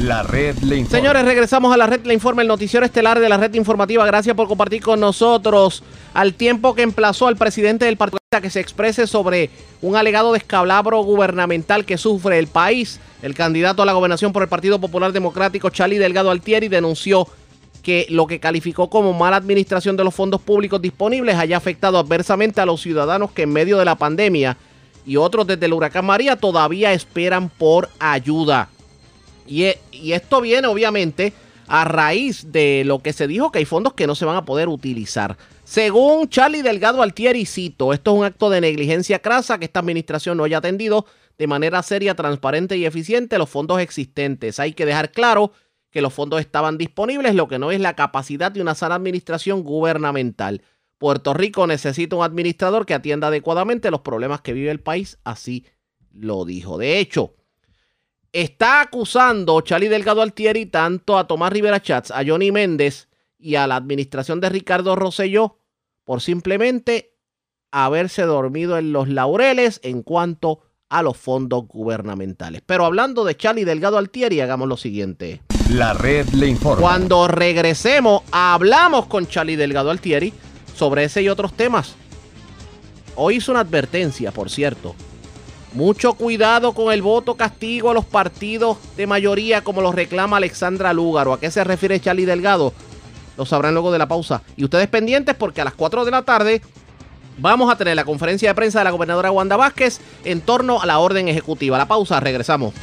La 0.00 0.22
red 0.22 0.56
le 0.60 0.78
informa. 0.78 0.98
Señores, 0.98 1.24
regresamos 1.26 1.74
a 1.74 1.76
la 1.76 1.86
red 1.86 2.06
le 2.06 2.14
informa, 2.14 2.40
el 2.40 2.48
noticiero 2.48 2.86
estelar 2.86 3.20
de 3.20 3.28
la 3.28 3.36
red 3.36 3.52
informativa. 3.52 4.06
Gracias 4.06 4.34
por 4.34 4.48
compartir 4.48 4.82
con 4.82 4.98
nosotros 4.98 5.82
al 6.14 6.32
tiempo 6.32 6.74
que 6.74 6.80
emplazó 6.80 7.26
al 7.26 7.36
presidente 7.36 7.84
del 7.84 7.98
partido 7.98 8.18
que 8.40 8.48
se 8.48 8.60
exprese 8.60 9.06
sobre 9.06 9.50
un 9.82 9.96
alegado 9.96 10.32
descalabro 10.32 11.02
gubernamental 11.02 11.84
que 11.84 11.98
sufre 11.98 12.38
el 12.38 12.46
país. 12.46 12.98
El 13.20 13.34
candidato 13.34 13.82
a 13.82 13.84
la 13.84 13.92
gobernación 13.92 14.32
por 14.32 14.42
el 14.42 14.48
Partido 14.48 14.80
Popular 14.80 15.12
Democrático, 15.12 15.68
Charlie 15.68 15.98
Delgado 15.98 16.30
Altieri, 16.30 16.68
denunció 16.68 17.26
que 17.82 18.06
lo 18.08 18.26
que 18.26 18.40
calificó 18.40 18.88
como 18.88 19.12
mala 19.12 19.36
administración 19.36 19.98
de 19.98 20.04
los 20.04 20.14
fondos 20.14 20.40
públicos 20.40 20.80
disponibles 20.80 21.36
haya 21.36 21.58
afectado 21.58 21.98
adversamente 21.98 22.62
a 22.62 22.66
los 22.66 22.80
ciudadanos 22.80 23.32
que 23.32 23.42
en 23.42 23.52
medio 23.52 23.76
de 23.76 23.84
la 23.84 23.96
pandemia 23.96 24.56
y 25.04 25.16
otros 25.16 25.46
desde 25.46 25.66
el 25.66 25.74
huracán 25.74 26.06
María 26.06 26.36
todavía 26.36 26.92
esperan 26.94 27.50
por 27.50 27.90
ayuda. 27.98 28.70
Y, 29.50 29.64
e, 29.64 29.78
y, 29.90 30.12
esto 30.12 30.40
viene 30.40 30.68
obviamente 30.68 31.32
a 31.66 31.84
raíz 31.84 32.52
de 32.52 32.84
lo 32.86 33.00
que 33.00 33.12
se 33.12 33.26
dijo 33.26 33.50
que 33.50 33.58
hay 33.58 33.64
fondos 33.64 33.94
que 33.94 34.06
no 34.06 34.14
se 34.14 34.24
van 34.24 34.36
a 34.36 34.44
poder 34.44 34.68
utilizar. 34.68 35.36
Según 35.64 36.28
Charlie 36.28 36.62
Delgado 36.62 37.02
Altieri, 37.02 37.44
cito, 37.46 37.92
esto 37.92 38.12
es 38.12 38.18
un 38.18 38.24
acto 38.24 38.48
de 38.48 38.60
negligencia 38.60 39.18
crasa 39.18 39.58
que 39.58 39.64
esta 39.64 39.80
administración 39.80 40.36
no 40.36 40.44
haya 40.44 40.58
atendido 40.58 41.04
de 41.36 41.48
manera 41.48 41.82
seria, 41.82 42.14
transparente 42.14 42.76
y 42.76 42.86
eficiente 42.86 43.38
los 43.38 43.50
fondos 43.50 43.80
existentes. 43.80 44.60
Hay 44.60 44.72
que 44.72 44.86
dejar 44.86 45.10
claro 45.10 45.52
que 45.90 46.00
los 46.00 46.14
fondos 46.14 46.40
estaban 46.40 46.78
disponibles, 46.78 47.34
lo 47.34 47.48
que 47.48 47.58
no 47.58 47.72
es 47.72 47.80
la 47.80 47.96
capacidad 47.96 48.52
de 48.52 48.62
una 48.62 48.76
sana 48.76 48.94
administración 48.94 49.64
gubernamental. 49.64 50.62
Puerto 50.98 51.34
Rico 51.34 51.66
necesita 51.66 52.14
un 52.14 52.22
administrador 52.22 52.86
que 52.86 52.94
atienda 52.94 53.28
adecuadamente 53.28 53.90
los 53.90 54.02
problemas 54.02 54.42
que 54.42 54.52
vive 54.52 54.70
el 54.70 54.80
país, 54.80 55.18
así 55.24 55.64
lo 56.12 56.44
dijo. 56.44 56.78
De 56.78 56.98
hecho, 57.00 57.34
está 58.32 58.80
acusando 58.80 59.60
Charlie 59.60 59.88
Delgado 59.88 60.22
Altieri 60.22 60.66
tanto 60.66 61.18
a 61.18 61.26
Tomás 61.26 61.52
Rivera 61.52 61.82
Chats, 61.82 62.10
a 62.10 62.22
Johnny 62.26 62.52
Méndez 62.52 63.08
y 63.38 63.56
a 63.56 63.66
la 63.66 63.76
administración 63.76 64.40
de 64.40 64.48
Ricardo 64.48 64.96
Rosselló 64.96 65.58
por 66.04 66.20
simplemente 66.20 67.14
haberse 67.72 68.22
dormido 68.22 68.78
en 68.78 68.92
los 68.92 69.08
laureles 69.08 69.80
en 69.82 70.02
cuanto 70.02 70.60
a 70.88 71.02
los 71.02 71.16
fondos 71.16 71.66
gubernamentales. 71.68 72.62
Pero 72.66 72.84
hablando 72.84 73.24
de 73.24 73.36
Charlie 73.36 73.64
Delgado 73.64 73.96
Altieri, 73.96 74.40
hagamos 74.40 74.68
lo 74.68 74.76
siguiente. 74.76 75.40
La 75.70 75.94
red 75.94 76.28
le 76.30 76.48
informa. 76.48 76.80
Cuando 76.80 77.28
regresemos, 77.28 78.22
hablamos 78.32 79.06
con 79.06 79.28
Charlie 79.28 79.54
Delgado 79.54 79.90
Altieri 79.90 80.32
sobre 80.74 81.04
ese 81.04 81.22
y 81.22 81.28
otros 81.28 81.54
temas. 81.54 81.94
Hoy 83.14 83.36
hizo 83.36 83.52
una 83.52 83.60
advertencia, 83.60 84.32
por 84.32 84.50
cierto. 84.50 84.96
Mucho 85.72 86.14
cuidado 86.14 86.72
con 86.72 86.92
el 86.92 87.00
voto 87.00 87.36
castigo 87.36 87.90
a 87.90 87.94
los 87.94 88.04
partidos 88.04 88.78
de 88.96 89.06
mayoría 89.06 89.62
como 89.62 89.80
lo 89.80 89.92
reclama 89.92 90.38
Alexandra 90.38 90.92
Lúgaro. 90.92 91.32
¿A 91.32 91.38
qué 91.38 91.50
se 91.50 91.62
refiere 91.62 92.00
Charlie 92.00 92.24
Delgado? 92.24 92.72
Lo 93.36 93.46
sabrán 93.46 93.74
luego 93.74 93.92
de 93.92 93.98
la 93.98 94.08
pausa. 94.08 94.42
Y 94.56 94.64
ustedes 94.64 94.88
pendientes 94.88 95.36
porque 95.36 95.60
a 95.60 95.64
las 95.64 95.74
4 95.74 96.04
de 96.04 96.10
la 96.10 96.22
tarde 96.22 96.60
vamos 97.38 97.72
a 97.72 97.76
tener 97.76 97.94
la 97.94 98.04
conferencia 98.04 98.50
de 98.50 98.54
prensa 98.54 98.80
de 98.80 98.84
la 98.84 98.90
gobernadora 98.90 99.30
Wanda 99.30 99.56
Vázquez 99.56 100.00
en 100.24 100.40
torno 100.40 100.82
a 100.82 100.86
la 100.86 100.98
orden 100.98 101.28
ejecutiva. 101.28 101.78
La 101.78 101.86
pausa, 101.86 102.18
regresamos. 102.18 102.74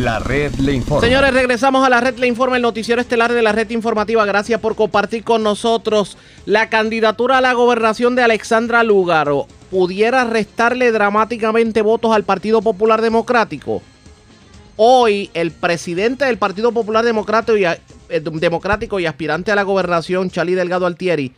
La 0.00 0.18
red 0.18 0.54
le 0.54 0.72
informa. 0.72 1.06
Señores, 1.06 1.34
regresamos 1.34 1.84
a 1.84 1.90
la 1.90 2.00
red 2.00 2.16
le 2.16 2.26
informa, 2.26 2.56
el 2.56 2.62
noticiero 2.62 3.02
estelar 3.02 3.34
de 3.34 3.42
la 3.42 3.52
red 3.52 3.68
informativa. 3.68 4.24
Gracias 4.24 4.58
por 4.58 4.74
compartir 4.74 5.24
con 5.24 5.42
nosotros 5.42 6.16
la 6.46 6.70
candidatura 6.70 7.36
a 7.36 7.40
la 7.42 7.52
gobernación 7.52 8.14
de 8.14 8.22
Alexandra 8.22 8.82
Lugaro. 8.82 9.46
¿Pudiera 9.70 10.24
restarle 10.24 10.90
dramáticamente 10.90 11.82
votos 11.82 12.14
al 12.14 12.24
Partido 12.24 12.62
Popular 12.62 13.02
Democrático? 13.02 13.82
Hoy, 14.76 15.28
el 15.34 15.50
presidente 15.50 16.24
del 16.24 16.38
Partido 16.38 16.72
Popular 16.72 17.04
Democrático 17.04 17.58
y, 17.58 17.66
eh, 17.66 17.78
Democrático 18.08 19.00
y 19.00 19.04
aspirante 19.04 19.52
a 19.52 19.54
la 19.54 19.64
gobernación, 19.64 20.30
Charlie 20.30 20.54
Delgado 20.54 20.86
Altieri, 20.86 21.34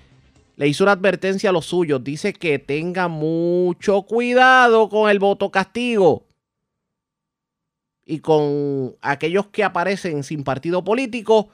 le 0.55 0.69
hizo 0.69 0.85
una 0.85 0.93
advertencia 0.93 1.51
a 1.51 1.53
los 1.53 1.67
suyos. 1.67 2.05
Dice 2.05 2.33
que 2.33 2.61
tenga 2.61 3.09
mucho 3.09 4.03
cuidado 4.03 4.89
con 4.89 5.11
el 5.11 5.19
voto 5.19 5.51
castigo 5.51 6.27
y 8.05 8.21
con 8.21 8.97
aquellos 9.01 9.49
que 9.49 9.65
aparecen 9.65 10.25
sin 10.25 10.45
partido 10.45 10.85
político 10.85 11.51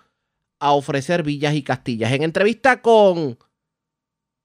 a 0.60 0.72
ofrecer 0.72 1.22
villas 1.22 1.54
y 1.54 1.62
castillas. 1.62 2.12
En 2.12 2.22
entrevista 2.22 2.82
con 2.82 3.38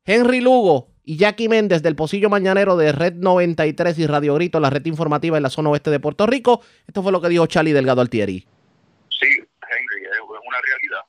Henry 0.05 0.41
Lugo 0.41 0.89
y 1.03 1.17
Jackie 1.17 1.49
Méndez 1.49 1.81
del 1.81 1.95
Pocillo 1.95 2.29
Mañanero 2.29 2.77
de 2.77 2.91
Red 2.91 3.15
93 3.15 3.97
y 3.99 4.07
Radio 4.07 4.35
Grito, 4.35 4.59
la 4.59 4.69
red 4.69 4.85
informativa 4.85 5.37
en 5.37 5.43
la 5.43 5.49
zona 5.49 5.69
oeste 5.69 5.89
de 5.89 5.99
Puerto 5.99 6.27
Rico, 6.27 6.61
esto 6.87 7.01
fue 7.01 7.11
lo 7.11 7.21
que 7.21 7.29
dijo 7.29 7.47
Charlie 7.47 7.73
Delgado 7.73 8.01
Altieri. 8.01 8.45
Sí, 9.09 9.27
Henry, 9.27 10.03
es 10.03 10.19
una 10.21 10.61
realidad. 10.61 11.01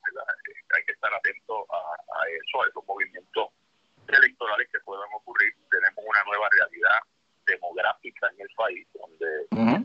Hay 0.76 0.85
que 0.85 0.92
estar 0.92 1.12
atento 1.14 1.66
a, 1.70 2.26
eso, 2.28 2.62
a 2.62 2.66
esos 2.68 2.85
movimientos 2.87 3.48
electorales 4.09 4.68
que 4.72 4.78
puedan 4.80 5.09
ocurrir. 5.14 5.54
Tenemos 5.70 6.04
una 6.04 6.24
nueva 6.24 6.48
realidad 6.50 6.98
demográfica 7.46 8.28
en 8.35 8.40
el 8.40 8.48
país 8.57 8.87
donde 8.94 9.85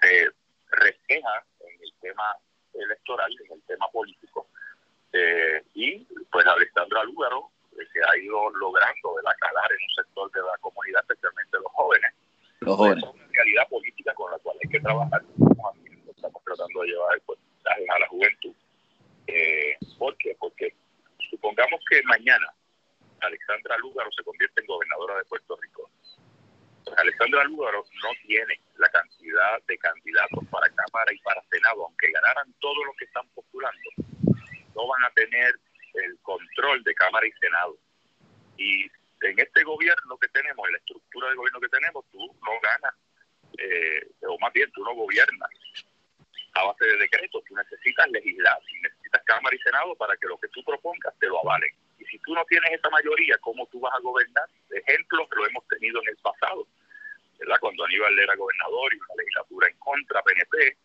se 0.00 0.30
refleja 0.70 1.44
en 1.60 1.82
el 1.82 1.92
tema 2.00 2.36
electoral, 2.74 3.30
en 3.44 3.52
el 3.52 3.62
tema 3.62 3.88
político. 3.90 4.46
Eh, 5.12 5.62
y 5.74 6.04
pues 6.30 6.46
Alexandra 6.46 7.04
Lúgaro 7.04 7.50
eh, 7.72 7.86
se 7.92 8.00
ha 8.00 8.16
ido 8.16 8.50
logrando 8.50 9.14
de 9.16 9.22
la 9.22 9.34
calar 9.34 9.70
en 9.70 9.78
un 9.84 10.04
sector 10.04 10.32
de 10.32 10.40
la 10.40 10.56
comunidad, 10.60 11.02
especialmente 11.02 11.58
los 11.58 11.72
jóvenes. 11.72 12.10
Los 12.60 12.76
pues, 12.76 12.78
jóvenes. 12.78 13.04
Es 13.04 13.10
una 13.10 13.26
realidad 13.32 13.68
política 13.68 14.14
con 14.14 14.30
la 14.30 14.38
cual 14.38 14.56
hay 14.62 14.70
que 14.70 14.80
trabajar. 14.80 15.22
Estamos, 16.08 16.44
tratando 16.44 16.80
de 16.82 16.88
llevar 16.88 17.20
pues, 17.26 17.38
el 17.38 17.44
mensaje 17.54 17.86
a 17.88 17.98
la 17.98 18.08
juventud. 18.08 18.54
Eh, 19.26 19.76
¿Por 19.98 20.16
qué? 20.16 20.36
Porque 20.38 20.74
supongamos 21.30 21.80
que 21.90 22.02
mañana 22.04 22.46
Alexandra 23.20 23.76
Lúgaro 23.78 24.10
se 24.12 24.24
convierte 24.24 24.60
en 24.60 24.66
gobernadora 24.66 25.18
de 25.18 25.24
Puerto 25.24 25.56
Rico. 25.60 25.90
Pues 26.84 26.98
Alexandra 26.98 27.44
Lúgaro 27.44 27.84
no 28.02 28.10
tiene 28.26 28.60
la 28.76 28.88
cantidad 28.88 29.62
de 29.66 29.78
candidatos 29.78 30.44
para 30.50 30.68
Cámara 30.70 31.12
y 31.12 31.18
para 31.18 31.42
Senado, 31.50 31.86
aunque 31.86 32.10
ganaran 32.10 32.52
todos 32.60 32.84
los 32.86 32.96
que 32.96 33.04
están 33.04 33.28
postulando, 33.34 33.90
no 34.74 34.86
van 34.86 35.04
a 35.04 35.10
tener 35.10 35.54
el 35.94 36.18
control 36.22 36.82
de 36.82 36.94
Cámara 36.94 37.26
y 37.26 37.32
Senado. 37.32 37.76
Y 38.56 38.84
en 39.22 39.38
este 39.38 39.62
gobierno 39.62 40.18
que 40.18 40.28
tenemos, 40.28 40.66
en 40.66 40.72
la 40.72 40.78
estructura 40.78 41.28
de 41.28 41.36
gobierno 41.36 41.60
que 41.60 41.68
tenemos, 41.68 42.04
tú 42.10 42.18
no 42.18 42.52
ganas, 42.62 42.94
eh, 43.58 44.08
o 44.26 44.38
más 44.38 44.52
bien 44.52 44.70
tú 44.72 44.82
no 44.84 44.94
gobiernas 44.94 45.50
a 46.54 46.64
base 46.64 46.84
de 46.84 46.96
decretos, 46.98 47.42
tú 47.44 47.54
necesitas 47.54 48.10
legislar, 48.10 48.58
necesitas 48.82 49.22
Cámara 49.24 49.54
y 49.54 49.58
Senado 49.60 49.94
para 49.96 50.16
que 50.16 50.26
lo 50.26 50.38
que 50.38 50.48
tú 50.48 50.62
propongas 50.64 51.14
te 51.18 51.26
lo 51.26 51.40
avalen. 51.40 51.70
Y 52.02 52.04
si 52.06 52.18
tú 52.18 52.34
no 52.34 52.44
tienes 52.46 52.72
esa 52.72 52.90
mayoría, 52.90 53.38
¿cómo 53.38 53.64
tú 53.66 53.78
vas 53.78 53.94
a 53.94 54.00
gobernar? 54.00 54.48
Ejemplos 54.70 55.28
lo 55.30 55.46
hemos 55.46 55.66
tenido 55.68 56.02
en 56.02 56.08
el 56.08 56.16
pasado, 56.16 56.66
¿verdad? 57.38 57.56
Cuando 57.60 57.84
Aníbal 57.84 58.18
era 58.18 58.34
gobernador 58.34 58.92
y 58.92 58.96
una 58.96 59.14
legislatura 59.18 59.68
en 59.68 59.76
contra, 59.78 60.22
PNP, 60.22 60.76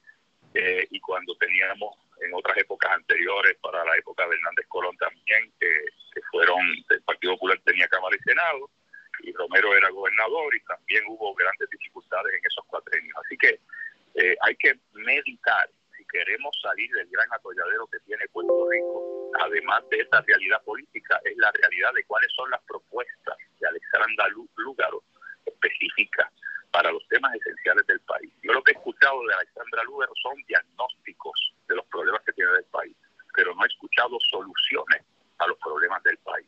eh, 0.54 0.88
y 0.92 1.00
cuando 1.00 1.36
teníamos 1.38 1.98
en 2.22 2.34
otras 2.36 2.58
épocas 2.58 2.92
anteriores, 2.92 3.58
para 3.62 3.84
la 3.84 3.98
época 3.98 4.28
de 4.28 4.36
Hernández 4.36 4.68
Colón 4.68 4.96
también, 4.98 5.52
que, 5.60 5.72
fueron, 6.32 6.60
el 6.90 7.02
Partido 7.02 7.34
Popular 7.34 7.60
tenía 7.66 7.88
Cámara 7.88 8.16
y 8.16 8.24
Senado, 8.24 8.70
y 9.24 9.32
Romero 9.34 9.76
era 9.76 9.90
gobernador, 9.90 10.56
y 10.56 10.60
también 10.66 11.04
hubo 11.08 11.34
grandes 11.34 11.68
dificultades 11.72 12.34
en 12.34 12.42
esos 12.46 12.64
cuatro 12.68 12.94
años. 12.96 13.18
Así 13.26 13.38
que 13.38 13.60
eh, 14.16 14.38
hay 14.42 14.56
que 14.58 14.78
meditar 14.94 15.68
queremos 16.12 16.56
salir 16.62 16.90
del 16.92 17.08
gran 17.10 17.28
atolladero 17.34 17.88
que 17.88 18.00
tiene 18.02 18.28
Puerto 18.30 18.68
Rico, 18.70 19.32
además 19.40 19.84
de 19.90 20.02
esa 20.02 20.22
realidad 20.22 20.64
política, 20.64 21.20
es 21.24 21.38
la 21.38 21.52
realidad 21.52 21.94
de 21.94 22.04
cuáles 22.06 22.32
son 22.36 22.50
las 22.50 22.62
propuestas 22.64 23.38
de 23.60 23.68
Alexandra 23.68 24.28
Lúgaro 24.56 25.04
específicas 25.46 26.32
para 26.72 26.92
los 26.92 27.08
temas 27.08 27.34
esenciales 27.36 27.86
del 27.88 28.00
país. 28.02 28.32
Yo 28.44 28.54
lo 28.54 28.62
que 28.64 28.72
he 28.72 28.76
escuchado 28.76 29.26
de 29.26 29.34
Alexandra 29.34 29.84
Lúgaro 29.84 30.14
son 30.22 30.36
diagnósticos 30.48 31.54
de 31.68 31.76
los 31.76 31.86
problemas 31.88 32.22
que 32.24 32.34
tiene 32.34 32.52
el 32.52 32.66
país, 32.66 32.96
pero 33.34 33.56
no 33.56 33.64
he 33.64 33.68
escuchado 33.68 34.18
soluciones 34.30 35.04
a 35.40 35.48
los 35.48 35.58
problemas 35.60 36.04
del 36.04 36.18
país. 36.18 36.48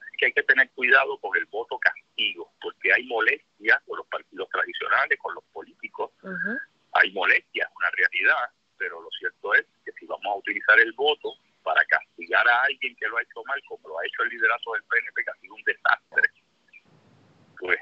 Así 0.00 0.16
que 0.18 0.26
hay 0.26 0.32
que 0.32 0.42
tener 0.44 0.70
cuidado 0.70 1.18
con 1.18 1.36
el 1.36 1.46
voto 1.46 1.78
castigo, 1.78 2.52
porque 2.60 2.92
hay 2.92 3.04
molestia 3.04 3.82
con 3.86 3.98
los 3.98 4.06
partidos 4.06 4.48
tradicionales, 4.50 5.18
con 5.18 5.34
los 5.34 5.44
políticos, 5.52 6.10
hay 6.92 7.12
molestia, 7.12 7.70
una 7.76 7.90
realidad, 7.90 8.50
pero 8.78 9.00
lo 9.00 9.10
cierto 9.18 9.54
es 9.54 9.66
que 9.84 9.92
si 9.92 10.06
vamos 10.06 10.26
a 10.26 10.36
utilizar 10.36 10.78
el 10.80 10.92
voto 10.92 11.34
para 11.62 11.84
castigar 11.84 12.46
a 12.48 12.62
alguien 12.62 12.94
que 12.96 13.08
lo 13.08 13.16
ha 13.18 13.22
hecho 13.22 13.42
mal, 13.44 13.60
como 13.66 13.88
lo 13.88 13.98
ha 13.98 14.06
hecho 14.06 14.22
el 14.22 14.28
liderato 14.30 14.72
del 14.72 14.82
PNP, 14.84 15.24
que 15.24 15.30
ha 15.30 15.40
sido 15.40 15.54
un 15.54 15.62
desastre, 15.64 16.22
pues, 17.58 17.78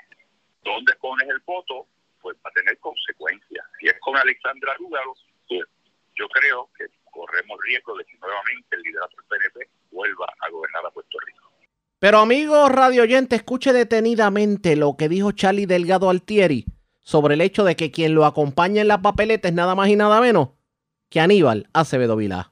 ¿dónde 0.62 0.94
pones 0.94 1.28
el 1.28 1.40
voto? 1.40 1.86
Pues 2.22 2.36
va 2.38 2.48
a 2.48 2.52
tener 2.52 2.78
consecuencias. 2.78 3.66
Si 3.78 3.86
es 3.86 4.00
con 4.00 4.16
Alexandra 4.16 4.74
Lúgaro, 4.78 5.14
pues 5.46 5.66
yo 6.14 6.28
creo 6.28 6.70
que 6.78 6.86
corremos 7.10 7.58
riesgo 7.62 7.96
de 7.96 8.04
que 8.06 8.16
nuevamente 8.16 8.76
el 8.76 8.82
liderato 8.82 9.16
del 9.16 9.26
PNP 9.26 9.68
vuelva 9.90 10.32
a 10.40 10.48
gobernar 10.48 10.86
a 10.86 10.90
Puerto 10.90 11.18
Rico. 11.26 11.52
Pero 11.98 12.18
amigo 12.18 12.68
radio 12.68 13.02
oyente, 13.02 13.36
escuche 13.36 13.72
detenidamente 13.72 14.76
lo 14.76 14.96
que 14.96 15.08
dijo 15.08 15.32
Charlie 15.32 15.66
Delgado 15.66 16.08
Altieri 16.08 16.64
sobre 17.00 17.34
el 17.34 17.42
hecho 17.42 17.64
de 17.64 17.76
que 17.76 17.90
quien 17.90 18.14
lo 18.14 18.24
acompaña 18.24 18.80
en 18.80 18.88
la 18.88 19.02
papeleta 19.02 19.48
es 19.48 19.54
nada 19.54 19.74
más 19.74 19.88
y 19.88 19.96
nada 19.96 20.20
menos 20.20 20.50
que 21.08 21.20
Aníbal 21.20 21.68
Acevedo 21.72 22.16
Vilá. 22.16 22.50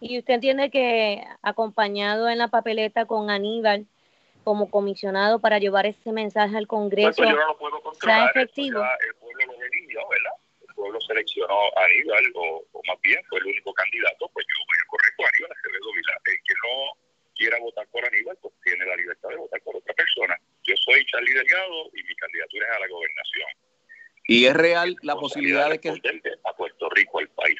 ¿Y 0.00 0.18
usted 0.18 0.34
entiende 0.34 0.70
que 0.70 1.24
acompañado 1.42 2.28
en 2.28 2.38
la 2.38 2.48
papeleta 2.48 3.06
con 3.06 3.30
Aníbal 3.30 3.86
como 4.44 4.70
comisionado 4.70 5.40
para 5.40 5.58
llevar 5.58 5.86
ese 5.86 6.12
mensaje 6.12 6.56
al 6.56 6.66
Congreso 6.66 7.16
pues 7.16 7.30
yo 7.30 7.36
no 7.36 7.46
lo 7.46 7.56
puedo 7.56 7.80
controlar, 7.80 8.30
efectivo? 8.30 8.84
el 8.84 9.14
pueblo 9.16 9.56
lo 9.56 9.64
eligió, 9.64 10.00
¿verdad? 10.08 10.36
El 10.68 10.74
pueblo 10.74 11.00
seleccionó 11.00 11.54
a 11.54 11.84
Aníbal, 11.84 12.24
o, 12.36 12.62
más 12.86 13.00
bien 13.00 13.18
fue 13.28 13.38
el 13.40 13.46
único 13.46 13.72
candidato, 13.72 14.28
pues 14.34 14.44
yo 14.44 14.56
voy 14.68 14.76
a 14.76 14.88
correr 14.92 15.12
con 15.16 15.26
Aníbal 15.26 15.52
Acevedo 15.56 15.92
Vilá. 15.96 16.14
El 16.26 16.38
que 16.44 16.54
no 16.60 16.76
quiera 17.34 17.58
votar 17.60 17.86
por 17.88 18.04
Aníbal, 18.04 18.36
pues 18.42 18.54
tiene 18.62 18.84
la 18.84 18.96
libertad 18.96 19.28
de 19.30 19.36
votar 19.36 19.60
por 19.62 19.76
otra 19.76 19.94
persona. 19.94 20.36
Yo 20.62 20.74
soy 20.84 21.04
Charlie 21.06 21.32
Delgado 21.32 21.88
y 21.96 22.02
mi 22.04 22.14
candidatura 22.14 22.66
es 22.68 22.76
a 22.76 22.80
la 22.80 22.88
gobernación. 22.88 23.50
Y 24.26 24.46
es 24.46 24.54
real 24.54 24.96
la 25.02 25.16
posibilidad 25.16 25.70
de 25.70 25.78
que... 25.78 25.90
A 25.90 26.56
Puerto 26.56 26.88
Rico, 26.90 27.20
el 27.20 27.28
país. 27.28 27.58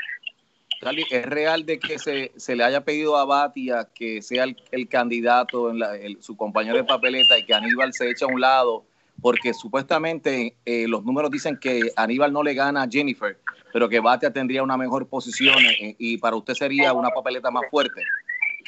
¿es 1.10 1.26
real 1.26 1.64
de 1.64 1.78
que 1.78 1.98
se, 1.98 2.32
se 2.36 2.56
le 2.56 2.64
haya 2.64 2.84
pedido 2.84 3.16
a 3.16 3.24
Batia 3.24 3.88
que 3.94 4.22
sea 4.22 4.44
el, 4.44 4.88
candidato, 4.88 5.70
en 5.70 5.78
la, 5.78 5.96
su 6.20 6.36
compañero 6.36 6.76
de 6.76 6.84
papeleta, 6.84 7.38
y 7.38 7.44
que 7.44 7.54
Aníbal 7.54 7.92
se 7.92 8.10
eche 8.10 8.24
a 8.24 8.28
un 8.28 8.40
lado? 8.40 8.84
Porque 9.20 9.54
supuestamente 9.54 10.56
eh, 10.64 10.86
los 10.88 11.04
números 11.04 11.30
dicen 11.30 11.58
que 11.58 11.92
Aníbal 11.96 12.32
no 12.32 12.42
le 12.42 12.54
gana 12.54 12.82
a 12.82 12.88
Jennifer, 12.88 13.38
pero 13.72 13.88
que 13.88 14.00
Batia 14.00 14.32
tendría 14.32 14.62
una 14.62 14.76
mejor 14.76 15.08
posición 15.08 15.56
eh, 15.80 15.94
y 15.98 16.18
para 16.18 16.36
usted 16.36 16.54
sería 16.54 16.92
una 16.92 17.10
papeleta 17.10 17.50
más 17.50 17.64
fuerte. 17.70 18.02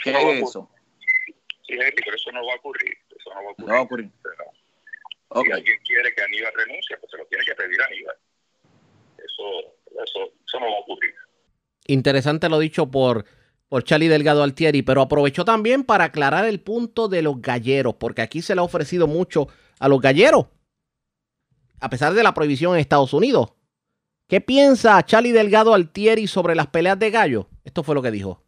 ¿Qué 0.03 0.11
es 0.11 0.49
eso? 0.49 0.71
Sí, 1.67 1.75
pero 1.77 2.17
eso 2.17 2.33
no 2.33 2.47
va 2.47 2.53
a 2.53 2.57
ocurrir. 2.57 2.97
Eso 3.11 3.31
no 3.31 3.35
va 3.35 3.41
a 3.41 3.51
ocurrir. 3.51 3.67
No 3.67 3.73
va 3.73 3.79
a 3.79 3.83
ocurrir. 3.83 4.11
Si 5.33 5.53
alguien 5.53 5.79
quiere 5.85 6.15
que 6.15 6.23
Aníbal 6.23 6.53
renuncie, 6.55 6.97
pues 6.99 7.11
se 7.11 7.19
lo 7.19 7.27
tiene 7.27 7.45
que 7.45 7.55
pedir 7.55 7.81
a 7.81 7.87
Aníbal. 7.87 8.17
Eso, 9.19 9.75
eso, 10.03 10.33
eso 10.47 10.61
no 10.61 10.67
va 10.67 10.77
a 10.77 10.81
ocurrir. 10.81 11.15
Interesante 11.89 12.49
lo 12.49 12.59
dicho 12.59 12.91
por, 12.91 13.25
por 13.69 13.85
Charlie 13.85 14.09
Delgado 14.09 14.43
Altieri, 14.43 14.83
pero 14.83 15.03
aprovechó 15.03 15.45
también 15.45 15.85
para 15.85 16.05
aclarar 16.05 16.45
el 16.47 16.61
punto 16.61 17.09
de 17.09 17.23
los 17.23 17.41
galleros, 17.41 17.95
porque 17.95 18.23
aquí 18.23 18.43
se 18.43 18.55
le 18.55 18.61
ha 18.61 18.65
ofrecido 18.65 19.07
mucho 19.07 19.49
a 19.79 19.89
los 19.89 20.01
galleros, 20.01 20.47
a 21.81 21.91
pesar 21.91 22.15
de 22.15 22.23
la 22.23 22.35
prohibición 22.35 22.75
en 22.75 22.81
Estados 22.81 23.13
Unidos. 23.13 23.53
¿Qué 24.29 24.41
piensa 24.41 25.05
Charlie 25.05 25.33
Delgado 25.33 25.75
Altieri 25.75 26.27
sobre 26.27 26.55
las 26.55 26.67
peleas 26.69 26.99
de 26.99 27.11
gallo? 27.11 27.49
Esto 27.65 27.83
fue 27.83 27.95
lo 27.95 28.03
que 28.03 28.11
dijo. 28.11 28.43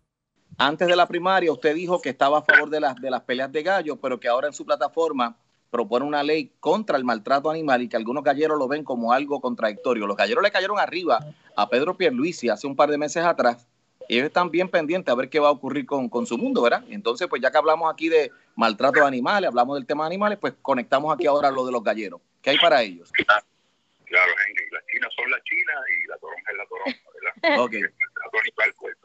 Antes 0.57 0.89
de 0.89 0.97
la 0.97 1.07
primaria, 1.07 1.53
usted 1.53 1.75
dijo 1.75 2.01
que 2.01 2.09
estaba 2.09 2.39
a 2.39 2.43
favor 2.43 2.69
de 2.69 2.81
las, 2.81 2.97
de 2.97 3.11
las 3.11 3.23
peleas 3.23 3.53
de 3.53 3.63
gallo, 3.63 3.97
pero 3.97 4.19
que 4.19 4.27
ahora 4.27 4.49
en 4.49 4.53
su 4.53 4.67
plataforma 4.67 5.37
propone 5.71 6.07
una 6.07 6.23
ley 6.23 6.53
contra 6.61 6.97
el 6.97 7.05
maltrato 7.05 7.51
animal 7.51 7.83
y 7.83 7.89
que 7.89 7.97
algunos 7.97 8.25
galleros 8.25 8.59
lo 8.59 8.69
ven 8.69 8.85
como 8.85 9.13
algo 9.13 9.41
contradictorio. 9.41 10.07
Los 10.07 10.17
galleros 10.17 10.43
le 10.43 10.51
cayeron 10.51 10.79
arriba 10.79 11.19
a 11.57 11.69
Pedro 11.69 11.97
Pierluisi 11.97 12.49
hace 12.49 12.67
un 12.67 12.77
par 12.77 12.91
de 12.91 12.99
meses 12.99 13.25
atrás 13.25 13.67
y 14.09 14.15
ellos 14.15 14.27
están 14.27 14.51
bien 14.51 14.71
pendientes 14.71 15.13
a 15.13 15.15
ver 15.15 15.29
qué 15.29 15.39
va 15.39 15.49
a 15.49 15.53
ocurrir 15.53 15.85
con, 15.85 16.27
su 16.27 16.39
mundo, 16.39 16.63
¿verdad? 16.63 16.83
entonces, 16.89 17.29
pues 17.29 17.43
ya 17.43 17.51
que 17.51 17.59
hablamos 17.59 17.93
aquí 17.93 18.09
de 18.09 18.33
maltrato 18.57 19.01
de 19.01 19.07
animales, 19.07 19.49
hablamos 19.49 19.77
del 19.77 19.87
tema 19.87 20.05
de 20.05 20.09
animales, 20.09 20.39
pues 20.41 20.55
conectamos 20.63 21.15
aquí 21.15 21.27
ahora 21.27 21.51
lo 21.51 21.67
de 21.67 21.73
los 21.73 21.85
galleros. 21.85 22.21
¿Qué 22.41 22.51
hay 22.51 22.59
para 22.59 22.83
ellos? 22.83 23.13
Claro, 23.13 24.33
Henry, 24.49 24.71
las 24.71 24.87
chinas 24.87 25.13
son 25.15 25.31
las 25.31 25.43
chinas 25.45 25.77
y 25.93 26.07
la 26.09 26.17
toronja 26.17 26.51
es 26.51 26.57
la 26.57 26.67
toronja, 26.67 27.01
¿verdad? 27.13 27.61
ok. 27.65 27.73
El 27.75 27.83
maltrato 27.83 28.39
animal, 28.41 28.75
pues, 28.79 28.97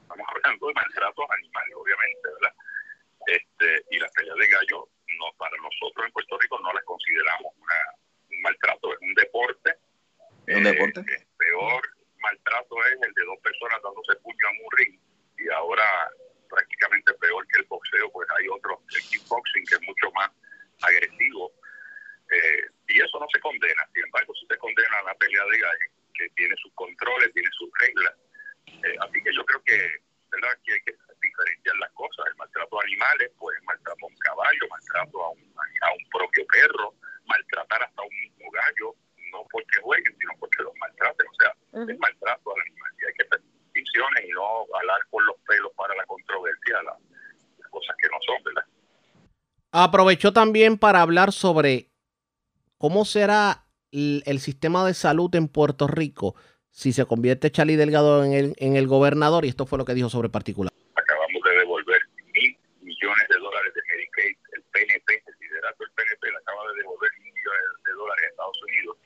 estamos 0.00 0.26
hablando 0.34 0.66
de 0.68 0.74
maltrato 0.74 1.22
animales, 1.30 1.74
obviamente, 1.76 2.28
¿verdad? 2.40 2.54
Este, 3.26 3.84
y 3.90 3.98
las 3.98 4.10
peleas 4.12 4.36
de 4.38 4.46
gallo 4.48 4.88
no, 5.18 5.32
para 5.38 5.56
nosotros 5.58 6.06
en 6.06 6.12
Puerto 6.12 6.38
Rico 6.38 6.58
no 6.60 6.72
las 6.72 6.84
consideramos 6.84 7.52
una, 7.56 7.78
un 8.30 8.42
maltrato, 8.42 8.92
es 8.92 9.00
un 9.00 9.14
deporte. 9.14 9.74
¿Un 10.48 10.64
deporte? 10.64 11.00
el 11.00 11.14
eh, 11.14 11.26
peor 11.38 11.82
maltrato 12.20 12.76
es 12.86 12.98
el 13.02 13.12
de 13.12 13.24
dos 13.24 13.38
personas 13.42 13.80
dándose 13.82 14.16
puño 14.16 14.46
en 14.50 14.64
un 14.64 14.70
ring 14.76 15.00
y 15.38 15.48
ahora 15.50 15.84
prácticamente 16.48 17.12
peor 17.14 17.46
que 17.48 17.60
el 17.60 17.66
boxeo, 17.66 18.10
pues 18.12 18.28
hay 18.38 18.46
otro, 18.48 18.80
el 18.94 19.02
kickboxing, 19.02 19.66
que 19.66 19.74
es 19.74 19.82
mucho 19.82 20.10
más 20.12 20.30
agresivo. 20.82 21.52
Eh, 22.30 22.62
y 22.88 23.00
eso 23.00 23.18
no 23.18 23.26
se 23.32 23.40
condena, 23.40 23.86
sin 23.92 24.04
embargo, 24.04 24.32
si 24.34 24.46
se 24.46 24.56
condena 24.58 24.98
a 24.98 25.02
la 25.04 25.14
pelea 25.14 25.44
de 25.44 25.58
gallo, 25.58 25.88
que 26.14 26.28
tiene 26.30 26.54
sus 26.62 26.72
controles, 26.74 27.32
tiene 27.32 27.50
sus 27.52 27.70
reglas. 27.80 28.14
Eh, 28.66 28.96
así 29.00 29.22
que 29.22 29.34
yo 29.34 29.44
creo 29.44 29.62
que, 29.64 29.78
¿verdad? 30.30 30.56
que 30.64 30.72
hay 30.72 30.82
que 30.82 30.94
diferenciar 31.20 31.76
las 31.76 31.90
cosas. 31.92 32.26
El 32.28 32.36
maltrato 32.36 32.80
a 32.80 32.84
animales, 32.84 33.30
pues 33.38 33.56
maltrato 33.64 33.98
a 34.04 34.08
un 34.08 34.16
caballo, 34.18 34.64
maltrato 34.70 35.22
a 35.22 35.30
un, 35.30 35.54
a 35.82 35.92
un 35.92 36.08
propio 36.10 36.46
perro, 36.46 36.94
maltratar 37.26 37.82
hasta 37.82 38.02
un 38.02 38.16
mismo 38.20 38.50
gallo, 38.50 38.94
no 39.32 39.46
porque 39.50 39.80
jueguen, 39.82 40.16
sino 40.18 40.32
porque 40.38 40.62
los 40.62 40.74
maltraten. 40.76 41.26
O 41.26 41.34
sea, 41.34 41.50
es 41.92 41.98
maltrato 41.98 42.54
al 42.54 42.60
animal 42.62 42.92
y 43.00 43.06
hay 43.06 43.14
que 43.14 43.22
hacer 43.24 43.40
distinciones 43.74 44.24
y 44.24 44.30
no 44.30 44.66
hablar 44.74 45.00
por 45.10 45.24
los 45.24 45.36
pelos 45.46 45.72
para 45.76 45.94
la 45.94 46.04
controversia, 46.06 46.82
las, 46.82 46.98
cosas 47.70 47.96
que 48.00 48.08
no 48.08 48.18
son, 48.24 48.42
¿verdad? 48.44 48.64
Aprovechó 49.84 50.32
también 50.32 50.78
para 50.78 51.02
hablar 51.02 51.30
sobre 51.30 51.90
cómo 52.78 53.04
será 53.04 53.66
el, 53.92 54.40
sistema 54.40 54.82
de 54.86 54.94
salud 54.94 55.34
en 55.34 55.46
Puerto 55.46 55.88
Rico 55.88 56.34
si 56.70 56.94
se 56.94 57.04
convierte 57.04 57.50
Charlie 57.50 57.76
Delgado 57.76 58.24
en 58.24 58.32
el, 58.32 58.54
en 58.56 58.76
el 58.76 58.86
gobernador 58.86 59.44
y 59.44 59.48
esto 59.48 59.66
fue 59.66 59.76
lo 59.76 59.84
que 59.84 59.92
dijo 59.92 60.08
sobre 60.08 60.30
particular 60.30 60.72
del 65.78 65.90
PNP 65.94 66.30
le 66.30 66.38
acaba 66.38 66.66
de 66.72 66.78
devolver 66.78 67.10
millones 67.20 67.68
de 67.84 67.92
dólares 67.92 68.24
a 68.24 68.30
Estados 68.30 68.62
Unidos 68.62 68.96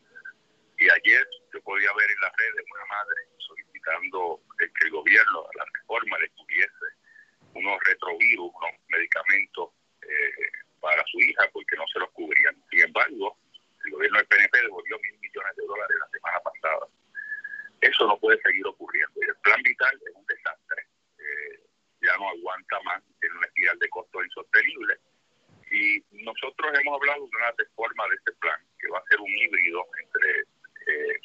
hemos 26.80 26.94
hablado 26.94 27.26
de 27.26 27.36
una 27.36 27.52
reforma 27.56 28.04
de 28.08 28.16
este 28.16 28.32
plan, 28.32 28.60
que 28.78 28.88
va 28.88 28.98
a 28.98 29.08
ser 29.08 29.20
un 29.20 29.28
híbrido 29.28 29.84
entre 30.02 30.40
eh, 30.86 31.20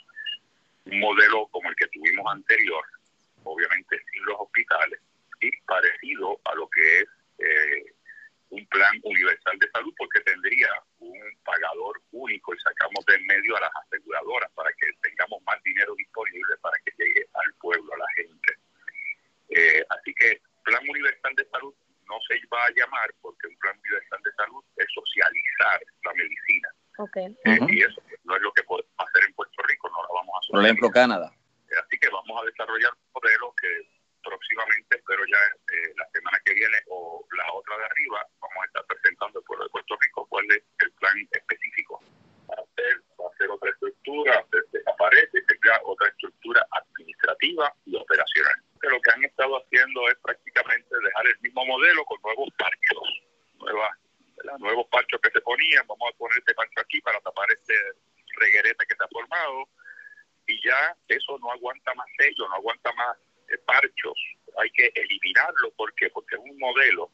un 0.86 1.00
modelo 1.00 1.48
como 1.48 1.70
el 1.70 1.76
que 1.76 1.88
tuvimos 1.88 2.26
anterior, 2.32 2.86
obviamente 3.44 4.02
sin 4.12 4.26
los 4.26 4.40
hospitales, 4.40 5.00
y 5.42 5.52
parecido 5.62 6.40
a 6.46 6.56
lo 6.56 6.68
que 6.70 7.00
es 7.00 7.08
eh, 7.40 7.94
un 8.50 8.66
plan 8.68 9.00
universal 9.04 9.58
de 9.60 9.70
salud, 9.72 9.94
porque 9.98 10.20
tendría 10.22 10.70
un 11.00 11.20
pagador 11.44 12.02
único 12.12 12.54
y 12.54 12.60
sacamos 12.60 13.06
de 13.06 13.16
en 13.16 13.26
medio 13.26 13.58
a 13.58 13.62
las 13.62 13.72
aseguradoras 13.86 14.52
para 14.52 14.72
que 14.74 14.88
tengamos 15.02 15.42
más 15.44 15.62
dinero 15.64 15.96
disponible 15.96 16.56
para 16.62 16.78
que 16.86 16.92
llegue 16.98 17.26
al 17.34 17.54
pueblo, 17.56 17.94
a 17.94 17.98
la 17.98 18.08
gente. 18.16 18.54
Eh, 19.50 19.84
así 19.90 20.14
que 20.14 20.42
plan 20.64 20.82
universal 20.88 21.36
de 21.36 21.46
salud 21.50 21.74
no 22.08 22.20
se 22.28 22.40
va 22.48 22.66
a 22.66 22.72
llamar 22.76 23.14
porque 23.22 23.48
un 23.48 23.58
plan 23.58 23.78
universal 23.80 24.20
de 24.24 24.32
salud 24.34 24.64
es 24.78 24.88
socializar 24.94 25.82
la 26.04 26.14
medicina. 26.14 26.70
Okay. 27.32 27.54
Eh, 27.54 27.68
y 27.70 27.80
eso 27.84 28.02
no 28.24 28.36
es 28.36 28.42
lo 28.42 28.52
que 28.54 28.64
podemos 28.64 28.92
hacer 28.98 29.24
en 29.28 29.34
Puerto 29.34 29.62
Rico, 29.64 29.90
no 29.90 30.02
la 30.04 30.10
vamos 30.14 30.36
a 30.36 30.52
Por 30.52 30.64
ejemplo, 30.64 30.90
Canadá. 30.90 31.32
Eh, 31.70 31.76
Así 31.86 31.98
que 32.00 32.10
vamos 32.10 32.42
a 32.42 32.46
desarrollar 32.46 32.92
un 32.94 33.22
modelo 33.22 33.54
que 33.60 33.88
próximamente, 34.24 34.96
espero 34.96 35.24
ya 35.28 35.38
eh, 35.76 35.94
la 35.98 36.08
semana 36.14 36.40
que 36.46 36.54
viene 36.54 36.78
o 36.88 37.26
la 37.38 37.52
otra 37.54 37.78
de 37.78 37.86
arriba, 37.86 38.26
vamos 38.40 38.58
a 38.64 38.66
estar 38.66 38.86
presentando 38.86 39.40
al 39.40 39.46
pueblo 39.46 39.66
de 39.66 39.70
Puerto 39.72 39.98
Rico 40.00 40.26
cuál 40.28 40.46
es 40.52 40.64
el 40.80 40.92
plan 40.94 41.28
específico. 41.32 42.02
Va 42.50 42.56
a 42.56 42.66
ser, 42.76 43.02
va 43.20 43.28
a 43.28 43.38
ser 43.38 43.50
otra 43.52 43.70
estructura, 43.70 44.46
se 44.52 44.78
desaparece, 44.78 45.44
se 45.48 45.60
crea 45.60 45.80
otra 45.84 46.08
estructura 46.08 46.66
administrativa 46.72 47.74
y 47.86 47.96
operacional. 47.96 48.56
Que 48.82 48.90
lo 48.90 49.02
que 49.02 49.12
han 49.12 49.26
estado 49.26 49.58
haciendo 49.58 50.08
es 50.10 50.16
prácticamente 50.24 50.90
dejar 51.04 51.28
el 51.28 51.40
mismo 51.42 51.66
modelo 51.66 52.06
con 52.06 52.22
nuevos 52.22 52.50
parchos, 52.58 53.24
nuevas, 53.60 53.92
¿verdad? 54.38 54.58
nuevos 54.60 54.88
parchos 54.88 55.20
que 55.22 55.32
se 55.32 55.42
ponían, 55.42 55.86
vamos 55.88 56.10
a 56.14 56.18
poner 56.18 56.38
este 56.38 56.54
parcho 56.54 56.80
aquí 56.80 57.02
para 57.02 57.20
tapar 57.22 57.48
este 57.52 57.74
reguerete 58.40 58.86
que 58.88 58.96
se 58.96 59.04
ha 59.04 59.08
formado 59.08 59.68
y 60.48 60.60
ya 60.68 60.96
eso 61.08 61.38
no 61.40 61.52
aguanta 61.52 61.94
más 61.94 62.08
sello, 62.18 62.48
no 62.50 62.56
aguanta 62.56 62.92
más 62.94 63.18
eh, 63.50 63.58
parchos, 63.66 64.18
hay 64.60 64.70
que 64.72 64.92
eliminarlo, 64.96 65.72
¿por 65.78 65.94
qué? 65.96 66.10
Porque 66.10 66.36
es 66.36 66.42
un 66.42 66.58
modelo 66.60 67.10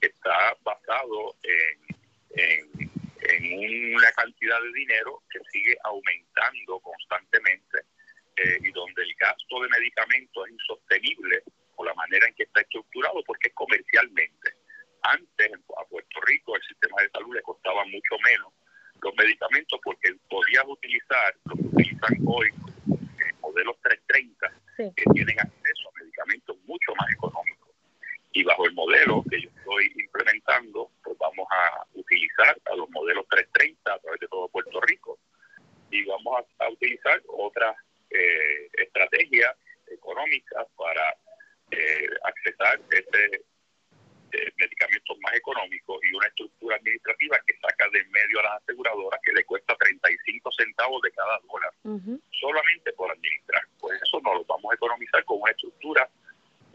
que 0.00 0.08
está 0.08 0.56
basado 0.62 1.36
en, 1.42 1.96
en, 2.30 2.90
en 3.20 3.94
una 3.94 4.10
cantidad 4.12 4.60
de 4.60 4.72
dinero 4.72 5.22
que 5.30 5.40
sigue 5.52 5.76
aumentando 5.84 6.80
constantemente 6.80 7.78
eh, 8.36 8.58
y 8.62 8.70
donde 8.72 9.02
el 9.02 9.14
gasto 9.14 9.60
de 9.62 9.68
medicamentos 9.68 10.46
es 10.46 10.52
insostenible 10.52 11.42
por 11.76 11.86
la 11.86 11.94
manera 11.94 12.26
en 12.26 12.34
que 12.34 12.44
está 12.44 12.60
estructurado, 12.60 13.22
porque 13.24 13.48
es 13.48 13.54
comercialmente. 13.54 14.54
Antes 15.02 15.52
a 15.76 15.84
Puerto 15.84 16.20
Rico 16.26 16.56
el 16.56 16.62
sistema 16.62 17.02
de 17.02 17.10
salud 17.10 17.34
le 17.34 17.42
costaba 17.42 17.84
mucho 17.84 18.16
menos 18.24 18.52
los 19.00 19.14
medicamentos 19.16 19.78
porque 19.84 20.12
podías 20.28 20.64
utilizar 20.66 21.34
lo 21.44 21.54
que 21.54 21.62
utilizan 21.62 22.18
hoy 22.26 22.48
eh, 22.48 23.32
modelos 23.40 23.76
330 23.82 24.52
Sí. 24.78 24.92
que 24.94 25.10
tienen 25.12 25.36
acceso 25.40 25.88
a 25.88 25.98
medicamentos 26.00 26.56
mucho 26.66 26.94
más 26.96 27.10
económicos. 27.10 27.70
Y 28.32 28.44
bajo 28.44 28.64
el 28.64 28.74
modelo 28.74 29.24
que 29.28 29.40
yo 29.42 29.48
estoy 29.56 29.92
implementando, 29.96 30.92
pues 31.02 31.18
vamos 31.18 31.48
a 31.50 31.84
utilizar 31.94 32.56
a 32.64 32.76
los 32.76 32.88
modelos 32.90 33.26
330 33.28 33.92
a 33.92 33.98
través 33.98 34.20
de 34.20 34.28
todo 34.28 34.46
Puerto 34.48 34.80
Rico 34.82 35.18
y 35.90 36.04
vamos 36.04 36.44
a, 36.60 36.64
a 36.64 36.70
utilizar 36.70 37.20
otras 37.26 37.74
eh, 38.10 38.68
estrategias 38.74 39.52
económicas 39.90 40.64
para 40.76 41.16
eh, 41.72 42.08
accesar 42.22 42.80
ese 42.92 43.42
eh, 44.30 44.52
medicamentos 44.58 45.16
más 45.20 45.34
económicos 45.34 45.98
y 46.04 46.14
una 46.14 46.26
estructura 46.26 46.76
administrativa 46.76 47.40
que 47.46 47.56
saca 47.60 47.88
de 47.92 48.00
en 48.00 48.10
medio 48.10 48.40
a 48.40 48.42
las 48.42 48.62
aseguradoras 48.62 49.18
que 49.24 49.32
le 49.32 49.42
cuesta 49.44 49.74
35 49.76 50.50
centavos 50.52 51.00
de 51.00 51.10
cada 51.12 51.38
dólar 51.50 51.72
Ujú. 51.84 52.20
solamente 52.38 52.92
por 52.92 53.10
administrar. 53.10 53.62
Pues 53.80 53.98
eso 54.02 54.20
no 54.22 54.34
lo 54.34 54.44
vamos 54.44 54.70
a 54.70 54.74
economizar 54.74 55.24
con 55.24 55.40
una 55.40 55.50
estructura 55.52 56.06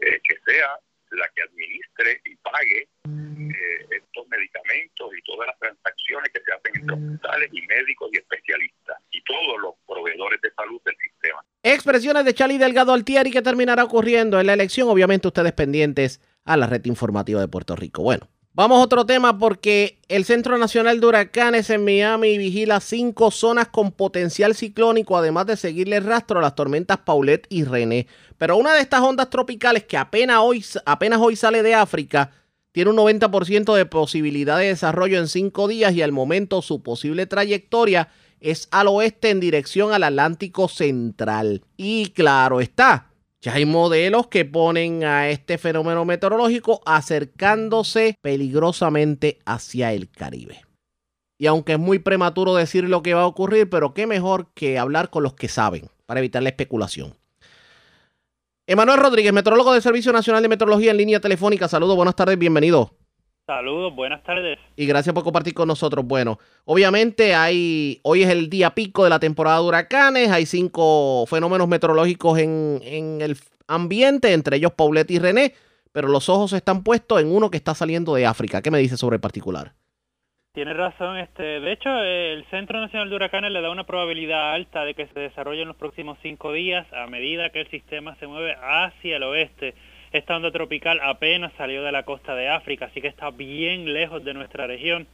eh, 0.00 0.20
que 0.24 0.36
sea 0.44 0.76
la 1.12 1.28
que 1.28 1.42
administre 1.42 2.20
y 2.24 2.34
pague 2.36 2.88
eh, 3.06 3.86
estos 3.90 4.26
medicamentos 4.26 5.12
y 5.16 5.22
todas 5.22 5.46
las 5.46 5.58
transacciones 5.60 6.32
que 6.32 6.40
se 6.40 6.52
hacen 6.52 6.72
entre 6.74 6.96
hospitales 6.96 7.50
y 7.52 7.62
médicos 7.68 8.10
y 8.12 8.16
especialistas 8.16 8.98
y 9.12 9.22
todos 9.22 9.60
los 9.60 9.74
proveedores 9.86 10.40
de 10.40 10.50
salud 10.54 10.82
del 10.84 10.96
sistema. 10.96 11.44
Expresiones 11.84 12.24
de 12.24 12.32
Charlie 12.32 12.56
Delgado 12.56 12.94
Altieri 12.94 13.30
que 13.30 13.42
terminará 13.42 13.84
ocurriendo 13.84 14.40
en 14.40 14.46
la 14.46 14.54
elección. 14.54 14.88
Obviamente 14.88 15.28
ustedes 15.28 15.52
pendientes 15.52 16.18
a 16.46 16.56
la 16.56 16.66
red 16.66 16.82
informativa 16.86 17.42
de 17.42 17.46
Puerto 17.46 17.76
Rico. 17.76 18.02
Bueno, 18.02 18.26
vamos 18.54 18.78
a 18.78 18.84
otro 18.84 19.04
tema 19.04 19.38
porque 19.38 20.00
el 20.08 20.24
Centro 20.24 20.56
Nacional 20.56 20.98
de 20.98 21.06
Huracanes 21.06 21.68
en 21.68 21.84
Miami 21.84 22.38
vigila 22.38 22.80
cinco 22.80 23.30
zonas 23.30 23.68
con 23.68 23.92
potencial 23.92 24.54
ciclónico, 24.54 25.18
además 25.18 25.44
de 25.44 25.58
seguirle 25.58 25.96
el 25.96 26.04
rastro 26.04 26.38
a 26.38 26.42
las 26.42 26.54
tormentas 26.54 27.00
Paulette 27.04 27.46
y 27.50 27.64
René. 27.64 28.06
Pero 28.38 28.56
una 28.56 28.72
de 28.72 28.80
estas 28.80 29.02
ondas 29.02 29.28
tropicales 29.28 29.84
que 29.84 29.98
apenas 29.98 30.38
hoy, 30.40 30.64
apenas 30.86 31.20
hoy 31.20 31.36
sale 31.36 31.62
de 31.62 31.74
África 31.74 32.30
tiene 32.72 32.90
un 32.90 32.96
90% 32.96 33.72
de 33.74 33.86
posibilidad 33.86 34.58
de 34.58 34.68
desarrollo 34.68 35.20
en 35.20 35.28
cinco 35.28 35.68
días 35.68 35.92
y 35.92 36.00
al 36.00 36.10
momento 36.12 36.60
su 36.60 36.82
posible 36.82 37.26
trayectoria 37.26 38.08
es 38.44 38.68
al 38.70 38.88
oeste 38.88 39.30
en 39.30 39.40
dirección 39.40 39.92
al 39.92 40.02
Atlántico 40.02 40.68
Central. 40.68 41.64
Y 41.78 42.10
claro 42.10 42.60
está, 42.60 43.10
ya 43.40 43.54
hay 43.54 43.64
modelos 43.64 44.26
que 44.26 44.44
ponen 44.44 45.02
a 45.02 45.30
este 45.30 45.56
fenómeno 45.56 46.04
meteorológico 46.04 46.82
acercándose 46.84 48.18
peligrosamente 48.20 49.38
hacia 49.46 49.94
el 49.94 50.10
Caribe. 50.10 50.62
Y 51.38 51.46
aunque 51.46 51.72
es 51.72 51.78
muy 51.78 51.98
prematuro 51.98 52.54
decir 52.54 52.84
lo 52.84 53.02
que 53.02 53.14
va 53.14 53.22
a 53.22 53.26
ocurrir, 53.26 53.68
pero 53.70 53.94
qué 53.94 54.06
mejor 54.06 54.52
que 54.52 54.78
hablar 54.78 55.08
con 55.08 55.22
los 55.22 55.34
que 55.34 55.48
saben 55.48 55.88
para 56.04 56.20
evitar 56.20 56.42
la 56.42 56.50
especulación. 56.50 57.14
Emanuel 58.66 59.00
Rodríguez, 59.00 59.32
meteorólogo 59.32 59.72
del 59.72 59.82
Servicio 59.82 60.12
Nacional 60.12 60.42
de 60.42 60.48
Meteorología 60.48 60.90
en 60.90 60.98
línea 60.98 61.20
telefónica. 61.20 61.66
Saludos, 61.66 61.96
buenas 61.96 62.14
tardes, 62.14 62.38
bienvenido. 62.38 62.94
Saludos, 63.46 63.94
buenas 63.94 64.22
tardes. 64.22 64.58
Y 64.74 64.86
gracias 64.86 65.14
por 65.14 65.22
compartir 65.22 65.52
con 65.52 65.68
nosotros. 65.68 66.02
Bueno, 66.06 66.38
obviamente 66.64 67.34
hay, 67.34 68.00
hoy 68.02 68.22
es 68.22 68.30
el 68.30 68.48
día 68.48 68.70
pico 68.70 69.04
de 69.04 69.10
la 69.10 69.20
temporada 69.20 69.60
de 69.60 69.66
huracanes, 69.66 70.30
hay 70.30 70.46
cinco 70.46 71.26
fenómenos 71.26 71.68
meteorológicos 71.68 72.38
en, 72.38 72.80
en 72.82 73.20
el 73.20 73.36
ambiente, 73.68 74.32
entre 74.32 74.56
ellos 74.56 74.72
Paulette 74.72 75.10
y 75.10 75.18
René, 75.18 75.52
pero 75.92 76.08
los 76.08 76.30
ojos 76.30 76.54
están 76.54 76.82
puestos 76.82 77.20
en 77.20 77.30
uno 77.30 77.50
que 77.50 77.58
está 77.58 77.74
saliendo 77.74 78.14
de 78.14 78.24
África. 78.24 78.62
¿Qué 78.62 78.70
me 78.70 78.78
dice 78.78 78.96
sobre 78.96 79.16
el 79.16 79.20
particular? 79.20 79.72
Tiene 80.54 80.72
razón, 80.72 81.18
este, 81.18 81.42
de 81.42 81.72
hecho 81.72 81.90
el 81.90 82.46
Centro 82.48 82.80
Nacional 82.80 83.10
de 83.10 83.16
Huracanes 83.16 83.50
le 83.50 83.60
da 83.60 83.70
una 83.70 83.84
probabilidad 83.84 84.52
alta 84.52 84.84
de 84.84 84.94
que 84.94 85.08
se 85.08 85.20
desarrolle 85.20 85.62
en 85.62 85.68
los 85.68 85.76
próximos 85.76 86.16
cinco 86.22 86.52
días 86.52 86.86
a 86.92 87.08
medida 87.08 87.50
que 87.50 87.60
el 87.60 87.70
sistema 87.70 88.14
se 88.20 88.26
mueve 88.26 88.54
hacia 88.62 89.16
el 89.16 89.24
oeste. 89.24 89.74
Esta 90.14 90.36
onda 90.36 90.52
tropical 90.52 91.00
apenas 91.02 91.52
salió 91.54 91.82
de 91.82 91.90
la 91.90 92.04
costa 92.04 92.36
de 92.36 92.48
África, 92.48 92.84
así 92.84 93.00
que 93.00 93.08
está 93.08 93.32
bien 93.32 93.92
lejos 93.92 94.22
de 94.22 94.32
nuestra 94.32 94.68
región. 94.68 95.08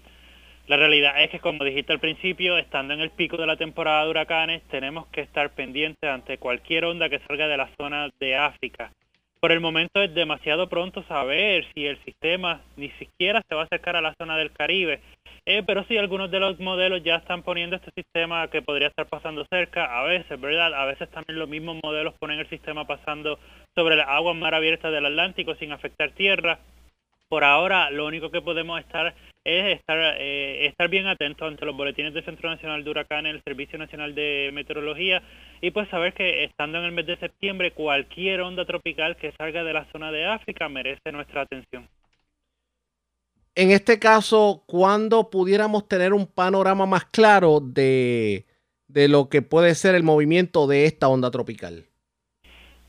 La 0.66 0.76
realidad 0.76 1.22
es 1.22 1.30
que, 1.30 1.38
como 1.38 1.64
dijiste 1.64 1.94
al 1.94 2.00
principio, 2.00 2.58
estando 2.58 2.92
en 2.92 3.00
el 3.00 3.08
pico 3.08 3.38
de 3.38 3.46
la 3.46 3.56
temporada 3.56 4.04
de 4.04 4.10
huracanes, 4.10 4.62
tenemos 4.64 5.06
que 5.06 5.22
estar 5.22 5.48
pendientes 5.54 6.06
ante 6.06 6.36
cualquier 6.36 6.84
onda 6.84 7.08
que 7.08 7.18
salga 7.20 7.48
de 7.48 7.56
la 7.56 7.70
zona 7.78 8.10
de 8.20 8.36
África. 8.36 8.92
Por 9.40 9.52
el 9.52 9.60
momento 9.60 10.02
es 10.02 10.14
demasiado 10.14 10.68
pronto 10.68 11.02
saber 11.04 11.66
si 11.72 11.86
el 11.86 11.96
sistema 12.04 12.60
ni 12.76 12.90
siquiera 12.90 13.42
se 13.48 13.54
va 13.54 13.62
a 13.62 13.64
acercar 13.64 13.96
a 13.96 14.02
la 14.02 14.14
zona 14.20 14.36
del 14.36 14.52
Caribe. 14.52 15.00
Eh, 15.46 15.62
pero 15.66 15.82
sí, 15.84 15.96
algunos 15.96 16.30
de 16.30 16.40
los 16.40 16.60
modelos 16.60 17.02
ya 17.02 17.16
están 17.16 17.42
poniendo 17.42 17.76
este 17.76 17.90
sistema 17.92 18.48
que 18.48 18.60
podría 18.60 18.88
estar 18.88 19.06
pasando 19.06 19.46
cerca. 19.50 19.98
A 19.98 20.02
veces, 20.02 20.38
¿verdad? 20.38 20.74
A 20.74 20.84
veces 20.84 21.10
también 21.10 21.38
los 21.38 21.48
mismos 21.48 21.78
modelos 21.82 22.12
ponen 22.20 22.38
el 22.38 22.50
sistema 22.50 22.86
pasando 22.86 23.38
sobre 23.74 23.96
las 23.96 24.08
aguas 24.08 24.36
mar 24.36 24.54
abiertas 24.54 24.92
del 24.92 25.06
Atlántico 25.06 25.54
sin 25.54 25.72
afectar 25.72 26.10
tierra. 26.10 26.58
Por 27.30 27.42
ahora, 27.42 27.90
lo 27.90 28.06
único 28.06 28.30
que 28.30 28.42
podemos 28.42 28.78
estar 28.78 29.14
es 29.44 29.78
estar, 29.78 29.98
eh, 30.18 30.66
estar 30.66 30.88
bien 30.88 31.06
atentos 31.06 31.48
ante 31.48 31.64
los 31.64 31.76
boletines 31.76 32.12
del 32.12 32.24
Centro 32.24 32.50
Nacional 32.50 32.84
de 32.84 32.90
Huracanes, 32.90 33.34
el 33.34 33.42
Servicio 33.42 33.78
Nacional 33.78 34.14
de 34.14 34.50
Meteorología 34.52 35.22
y 35.60 35.70
pues 35.70 35.88
saber 35.88 36.12
que 36.12 36.44
estando 36.44 36.78
en 36.78 36.84
el 36.84 36.92
mes 36.92 37.06
de 37.06 37.16
septiembre 37.16 37.72
cualquier 37.72 38.42
onda 38.42 38.64
tropical 38.64 39.16
que 39.16 39.32
salga 39.32 39.64
de 39.64 39.72
la 39.72 39.86
zona 39.92 40.12
de 40.12 40.26
África 40.26 40.68
merece 40.68 41.12
nuestra 41.12 41.42
atención. 41.42 41.88
En 43.54 43.70
este 43.70 43.98
caso, 43.98 44.62
¿cuándo 44.66 45.28
pudiéramos 45.30 45.88
tener 45.88 46.12
un 46.12 46.26
panorama 46.26 46.86
más 46.86 47.06
claro 47.06 47.60
de, 47.60 48.46
de 48.86 49.08
lo 49.08 49.28
que 49.28 49.42
puede 49.42 49.74
ser 49.74 49.94
el 49.94 50.02
movimiento 50.02 50.66
de 50.66 50.84
esta 50.84 51.08
onda 51.08 51.30
tropical? 51.30 51.86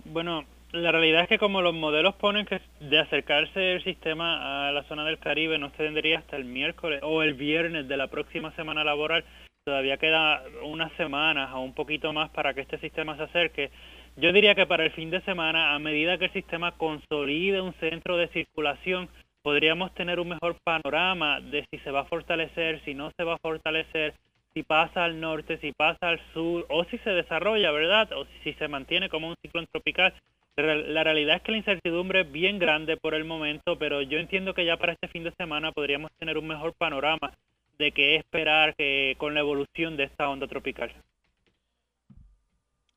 Bueno, 0.05 0.45
la 0.73 0.91
realidad 0.91 1.23
es 1.23 1.29
que 1.29 1.37
como 1.37 1.61
los 1.61 1.73
modelos 1.73 2.15
ponen 2.15 2.45
que 2.45 2.61
de 2.79 2.99
acercarse 2.99 3.73
el 3.73 3.83
sistema 3.83 4.67
a 4.67 4.71
la 4.71 4.83
zona 4.83 5.03
del 5.03 5.19
Caribe 5.19 5.57
no 5.57 5.69
se 5.71 5.77
tendría 5.77 6.19
hasta 6.19 6.37
el 6.37 6.45
miércoles 6.45 7.01
o 7.03 7.23
el 7.23 7.33
viernes 7.33 7.87
de 7.87 7.97
la 7.97 8.07
próxima 8.07 8.55
semana 8.55 8.83
laboral, 8.83 9.25
todavía 9.65 9.97
queda 9.97 10.43
unas 10.63 10.91
semanas 10.93 11.51
o 11.53 11.59
un 11.59 11.73
poquito 11.73 12.13
más 12.13 12.29
para 12.29 12.53
que 12.53 12.61
este 12.61 12.77
sistema 12.79 13.17
se 13.17 13.23
acerque. 13.23 13.71
Yo 14.15 14.31
diría 14.31 14.55
que 14.55 14.65
para 14.65 14.85
el 14.85 14.91
fin 14.91 15.09
de 15.09 15.21
semana, 15.21 15.73
a 15.73 15.79
medida 15.79 16.17
que 16.17 16.25
el 16.25 16.33
sistema 16.33 16.73
consolide 16.73 17.61
un 17.61 17.73
centro 17.73 18.17
de 18.17 18.27
circulación, 18.29 19.09
podríamos 19.41 19.93
tener 19.93 20.19
un 20.19 20.29
mejor 20.29 20.55
panorama 20.63 21.41
de 21.41 21.65
si 21.69 21.79
se 21.79 21.91
va 21.91 22.01
a 22.01 22.05
fortalecer, 22.05 22.81
si 22.85 22.93
no 22.93 23.11
se 23.17 23.23
va 23.23 23.35
a 23.35 23.39
fortalecer, 23.39 24.13
si 24.53 24.63
pasa 24.63 25.05
al 25.05 25.19
norte, 25.19 25.57
si 25.59 25.71
pasa 25.71 26.09
al 26.09 26.19
sur, 26.33 26.65
o 26.69 26.83
si 26.85 26.97
se 26.99 27.09
desarrolla, 27.09 27.71
¿verdad? 27.71 28.11
O 28.13 28.25
si 28.43 28.53
se 28.53 28.67
mantiene 28.67 29.09
como 29.09 29.29
un 29.29 29.35
ciclón 29.41 29.67
tropical. 29.71 30.13
La 30.57 31.03
realidad 31.03 31.37
es 31.37 31.41
que 31.43 31.51
la 31.51 31.57
incertidumbre 31.57 32.21
es 32.21 32.31
bien 32.31 32.59
grande 32.59 32.97
por 32.97 33.13
el 33.13 33.23
momento, 33.23 33.79
pero 33.79 34.01
yo 34.01 34.19
entiendo 34.19 34.53
que 34.53 34.65
ya 34.65 34.77
para 34.77 34.93
este 34.93 35.07
fin 35.07 35.23
de 35.23 35.31
semana 35.31 35.71
podríamos 35.71 36.11
tener 36.19 36.37
un 36.37 36.47
mejor 36.47 36.73
panorama 36.73 37.31
de 37.77 37.91
qué 37.93 38.15
esperar 38.15 38.75
que, 38.75 39.15
con 39.17 39.33
la 39.33 39.39
evolución 39.39 39.97
de 39.97 40.03
esta 40.03 40.29
onda 40.29 40.47
tropical. 40.47 40.93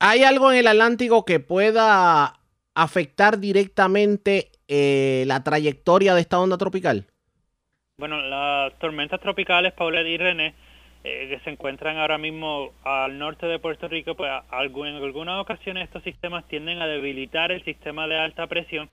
¿Hay 0.01 0.25
algo 0.25 0.53
en 0.53 0.59
el 0.59 0.67
Atlántico 0.67 1.25
que 1.25 1.41
pueda 1.41 2.41
afectar 2.75 3.39
directamente 3.39 4.51
eh, 4.69 5.25
la 5.27 5.43
trayectoria 5.45 6.15
de 6.15 6.21
esta 6.21 6.41
onda 6.41 6.59
tropical? 6.59 7.07
Bueno, 7.97 8.21
las 8.21 8.77
tormentas 8.81 9.21
tropicales, 9.21 9.73
Paulette 9.73 10.09
y 10.09 10.19
René, 10.19 10.55
eh, 11.05 11.29
que 11.29 11.39
se 11.41 11.51
encuentran 11.51 11.99
ahora 11.99 12.19
mismo 12.19 12.73
al 12.83 13.19
norte 13.19 13.47
de 13.47 13.59
Puerto 13.59 13.89
Rico, 13.89 14.15
pues 14.15 14.31
en 14.51 14.97
algunas 14.97 15.41
ocasiones 15.41 15.85
estos 15.85 16.03
sistemas 16.03 16.49
tienden 16.49 16.81
a 16.81 16.87
debilitar 16.87 17.53
el 17.53 17.63
sistema 17.65 18.09
de 18.09 18.19
alta 18.19 18.47
presión 18.47 18.91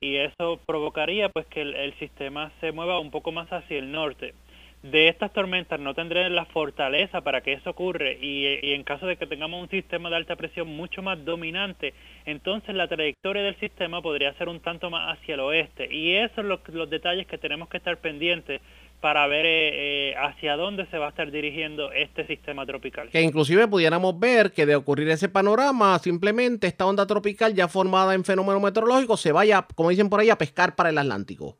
y 0.00 0.16
eso 0.16 0.60
provocaría 0.64 1.28
pues 1.28 1.46
que 1.46 1.62
el 1.62 1.92
sistema 1.98 2.52
se 2.60 2.72
mueva 2.72 3.00
un 3.00 3.10
poco 3.10 3.32
más 3.32 3.52
hacia 3.52 3.78
el 3.78 3.90
norte. 3.90 4.34
De 4.82 5.08
estas 5.08 5.32
tormentas 5.32 5.80
no 5.80 5.92
tendré 5.92 6.30
la 6.30 6.44
fortaleza 6.44 7.22
para 7.22 7.40
que 7.40 7.54
eso 7.54 7.70
ocurra 7.70 8.12
y, 8.12 8.46
en 8.74 8.84
caso 8.84 9.06
de 9.06 9.16
que 9.16 9.26
tengamos 9.26 9.60
un 9.60 9.68
sistema 9.68 10.08
de 10.08 10.14
alta 10.14 10.36
presión 10.36 10.68
mucho 10.68 11.02
más 11.02 11.24
dominante, 11.24 11.94
entonces 12.26 12.76
la 12.76 12.86
trayectoria 12.86 13.42
del 13.42 13.56
sistema 13.56 14.00
podría 14.00 14.32
ser 14.34 14.48
un 14.48 14.60
tanto 14.60 14.88
más 14.88 15.18
hacia 15.18 15.34
el 15.34 15.40
oeste. 15.40 15.92
Y 15.92 16.14
esos 16.14 16.36
son 16.36 16.48
los, 16.48 16.90
detalles 16.90 17.26
que 17.26 17.38
tenemos 17.38 17.68
que 17.68 17.78
estar 17.78 17.96
pendientes 17.96 18.60
para 19.00 19.26
ver 19.26 19.46
eh, 19.46 20.10
eh, 20.10 20.14
hacia 20.16 20.56
dónde 20.56 20.86
se 20.86 20.98
va 20.98 21.06
a 21.06 21.08
estar 21.10 21.30
dirigiendo 21.30 21.92
este 21.92 22.26
sistema 22.26 22.66
tropical. 22.66 23.08
Que 23.10 23.22
inclusive 23.22 23.68
pudiéramos 23.68 24.18
ver 24.18 24.52
que 24.52 24.66
de 24.66 24.76
ocurrir 24.76 25.08
ese 25.08 25.28
panorama, 25.28 25.98
simplemente 25.98 26.66
esta 26.66 26.86
onda 26.86 27.06
tropical 27.06 27.54
ya 27.54 27.68
formada 27.68 28.14
en 28.14 28.24
fenómeno 28.24 28.60
meteorológico 28.60 29.16
se 29.16 29.32
vaya, 29.32 29.66
como 29.74 29.90
dicen 29.90 30.08
por 30.08 30.20
ahí, 30.20 30.30
a 30.30 30.38
pescar 30.38 30.74
para 30.74 30.90
el 30.90 30.98
Atlántico. 30.98 31.56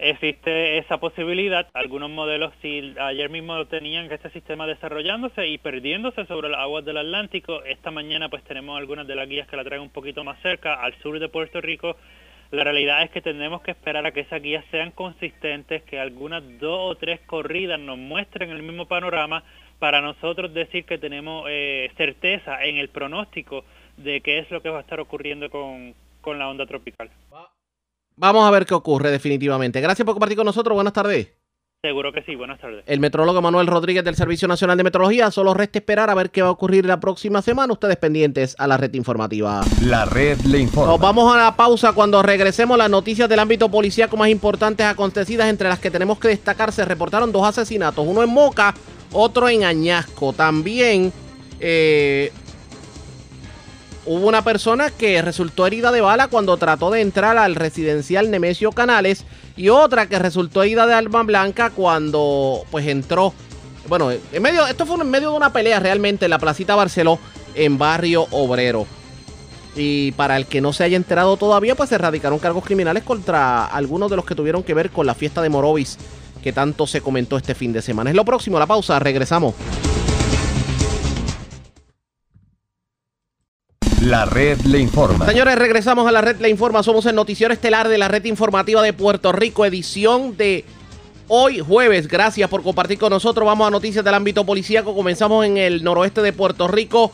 Existe 0.00 0.78
esa 0.78 0.98
posibilidad. 0.98 1.66
Algunos 1.74 2.08
modelos 2.08 2.52
si 2.62 2.94
ayer 3.00 3.30
mismo 3.30 3.66
tenían 3.66 4.10
este 4.12 4.30
sistema 4.30 4.64
desarrollándose 4.64 5.48
y 5.48 5.58
perdiéndose 5.58 6.24
sobre 6.26 6.48
las 6.48 6.60
aguas 6.60 6.84
del 6.84 6.98
Atlántico. 6.98 7.64
Esta 7.64 7.90
mañana 7.90 8.28
pues 8.28 8.44
tenemos 8.44 8.78
algunas 8.78 9.08
de 9.08 9.16
las 9.16 9.28
guías 9.28 9.48
que 9.48 9.56
la 9.56 9.64
traen 9.64 9.82
un 9.82 9.90
poquito 9.90 10.22
más 10.22 10.40
cerca, 10.40 10.74
al 10.74 10.94
sur 11.02 11.18
de 11.18 11.28
Puerto 11.28 11.60
Rico. 11.60 11.96
La 12.50 12.64
realidad 12.64 13.02
es 13.02 13.10
que 13.10 13.20
tenemos 13.20 13.60
que 13.60 13.72
esperar 13.72 14.06
a 14.06 14.12
que 14.12 14.20
esas 14.20 14.42
guías 14.42 14.64
sean 14.70 14.90
consistentes, 14.90 15.82
que 15.82 16.00
algunas 16.00 16.42
dos 16.58 16.92
o 16.92 16.94
tres 16.96 17.20
corridas 17.26 17.78
nos 17.78 17.98
muestren 17.98 18.50
el 18.50 18.62
mismo 18.62 18.86
panorama 18.86 19.44
para 19.78 20.00
nosotros 20.00 20.54
decir 20.54 20.84
que 20.84 20.98
tenemos 20.98 21.44
eh, 21.48 21.90
certeza 21.96 22.64
en 22.64 22.78
el 22.78 22.88
pronóstico 22.88 23.64
de 23.98 24.22
qué 24.22 24.38
es 24.38 24.50
lo 24.50 24.62
que 24.62 24.70
va 24.70 24.78
a 24.78 24.80
estar 24.80 24.98
ocurriendo 24.98 25.50
con, 25.50 25.94
con 26.20 26.38
la 26.38 26.48
onda 26.48 26.66
tropical. 26.66 27.10
Vamos 28.16 28.44
a 28.44 28.50
ver 28.50 28.64
qué 28.66 28.74
ocurre 28.74 29.10
definitivamente. 29.10 29.80
Gracias 29.80 30.04
por 30.04 30.14
compartir 30.14 30.36
con 30.36 30.46
nosotros. 30.46 30.74
Buenas 30.74 30.92
tardes. 30.92 31.37
Seguro 31.80 32.12
que 32.12 32.22
sí, 32.22 32.34
buenas 32.34 32.58
tardes. 32.58 32.82
El 32.88 32.98
metrólogo 32.98 33.40
Manuel 33.40 33.68
Rodríguez 33.68 34.02
del 34.02 34.16
Servicio 34.16 34.48
Nacional 34.48 34.76
de 34.76 34.82
Metrología. 34.82 35.30
Solo 35.30 35.54
resta 35.54 35.78
esperar 35.78 36.10
a 36.10 36.14
ver 36.14 36.30
qué 36.30 36.42
va 36.42 36.48
a 36.48 36.50
ocurrir 36.50 36.84
la 36.84 36.98
próxima 36.98 37.40
semana. 37.40 37.72
Ustedes 37.72 37.96
pendientes 37.98 38.56
a 38.58 38.66
la 38.66 38.76
red 38.76 38.92
informativa. 38.94 39.60
La 39.82 40.04
red 40.04 40.40
le 40.40 40.58
informa. 40.58 40.90
Nos 40.90 41.00
vamos 41.00 41.32
a 41.32 41.36
la 41.36 41.54
pausa 41.54 41.92
cuando 41.92 42.20
regresemos. 42.20 42.76
Las 42.76 42.90
noticias 42.90 43.28
del 43.28 43.38
ámbito 43.38 43.70
policíaco 43.70 44.16
más 44.16 44.28
importantes 44.28 44.84
acontecidas, 44.86 45.48
entre 45.48 45.68
las 45.68 45.78
que 45.78 45.92
tenemos 45.92 46.18
que 46.18 46.26
destacar, 46.26 46.72
se 46.72 46.84
reportaron 46.84 47.30
dos 47.30 47.46
asesinatos. 47.46 48.04
Uno 48.04 48.24
en 48.24 48.30
Moca, 48.30 48.74
otro 49.12 49.48
en 49.48 49.62
Añasco. 49.62 50.32
También 50.32 51.12
eh, 51.60 52.32
hubo 54.08 54.26
una 54.26 54.42
persona 54.42 54.90
que 54.90 55.20
resultó 55.20 55.66
herida 55.66 55.92
de 55.92 56.00
bala 56.00 56.28
cuando 56.28 56.56
trató 56.56 56.90
de 56.90 57.02
entrar 57.02 57.36
al 57.36 57.54
residencial 57.54 58.30
Nemesio 58.30 58.72
Canales 58.72 59.24
y 59.54 59.68
otra 59.68 60.08
que 60.08 60.18
resultó 60.18 60.62
herida 60.62 60.86
de 60.86 60.94
arma 60.94 61.22
blanca 61.22 61.70
cuando 61.70 62.64
pues 62.70 62.86
entró. 62.86 63.34
Bueno, 63.86 64.10
en 64.10 64.42
medio, 64.42 64.66
esto 64.66 64.86
fue 64.86 64.96
en 64.96 65.10
medio 65.10 65.30
de 65.30 65.36
una 65.36 65.52
pelea 65.52 65.78
realmente 65.78 66.24
en 66.24 66.30
la 66.30 66.38
Placita 66.38 66.74
Barceló 66.74 67.18
en 67.54 67.76
Barrio 67.76 68.26
Obrero. 68.30 68.86
Y 69.76 70.12
para 70.12 70.36
el 70.38 70.46
que 70.46 70.62
no 70.62 70.72
se 70.72 70.84
haya 70.84 70.96
enterado 70.96 71.36
todavía, 71.36 71.74
pues 71.74 71.90
se 71.90 71.96
erradicaron 71.96 72.38
cargos 72.38 72.64
criminales 72.64 73.02
contra 73.02 73.66
algunos 73.66 74.10
de 74.10 74.16
los 74.16 74.24
que 74.24 74.34
tuvieron 74.34 74.62
que 74.62 74.74
ver 74.74 74.90
con 74.90 75.06
la 75.06 75.14
fiesta 75.14 75.42
de 75.42 75.50
Morovis 75.50 75.98
que 76.42 76.52
tanto 76.52 76.86
se 76.86 77.00
comentó 77.00 77.36
este 77.36 77.54
fin 77.54 77.72
de 77.72 77.82
semana. 77.82 78.10
Es 78.10 78.16
lo 78.16 78.24
próximo, 78.24 78.58
la 78.58 78.66
pausa, 78.66 78.98
regresamos. 78.98 79.54
La 84.02 84.24
red 84.26 84.60
le 84.60 84.78
informa. 84.78 85.26
Señores, 85.26 85.56
regresamos 85.56 86.06
a 86.06 86.12
la 86.12 86.20
red 86.20 86.40
le 86.40 86.48
informa. 86.48 86.84
Somos 86.84 87.04
el 87.06 87.16
noticiero 87.16 87.52
estelar 87.52 87.88
de 87.88 87.98
la 87.98 88.06
red 88.06 88.24
informativa 88.26 88.80
de 88.80 88.92
Puerto 88.92 89.32
Rico, 89.32 89.66
edición 89.66 90.36
de 90.36 90.64
hoy 91.26 91.58
jueves. 91.58 92.06
Gracias 92.06 92.48
por 92.48 92.62
compartir 92.62 92.96
con 92.98 93.10
nosotros. 93.10 93.44
Vamos 93.44 93.66
a 93.66 93.72
noticias 93.72 94.04
del 94.04 94.14
ámbito 94.14 94.46
policíaco. 94.46 94.94
Comenzamos 94.94 95.44
en 95.44 95.56
el 95.56 95.82
noroeste 95.82 96.22
de 96.22 96.32
Puerto 96.32 96.68
Rico. 96.68 97.10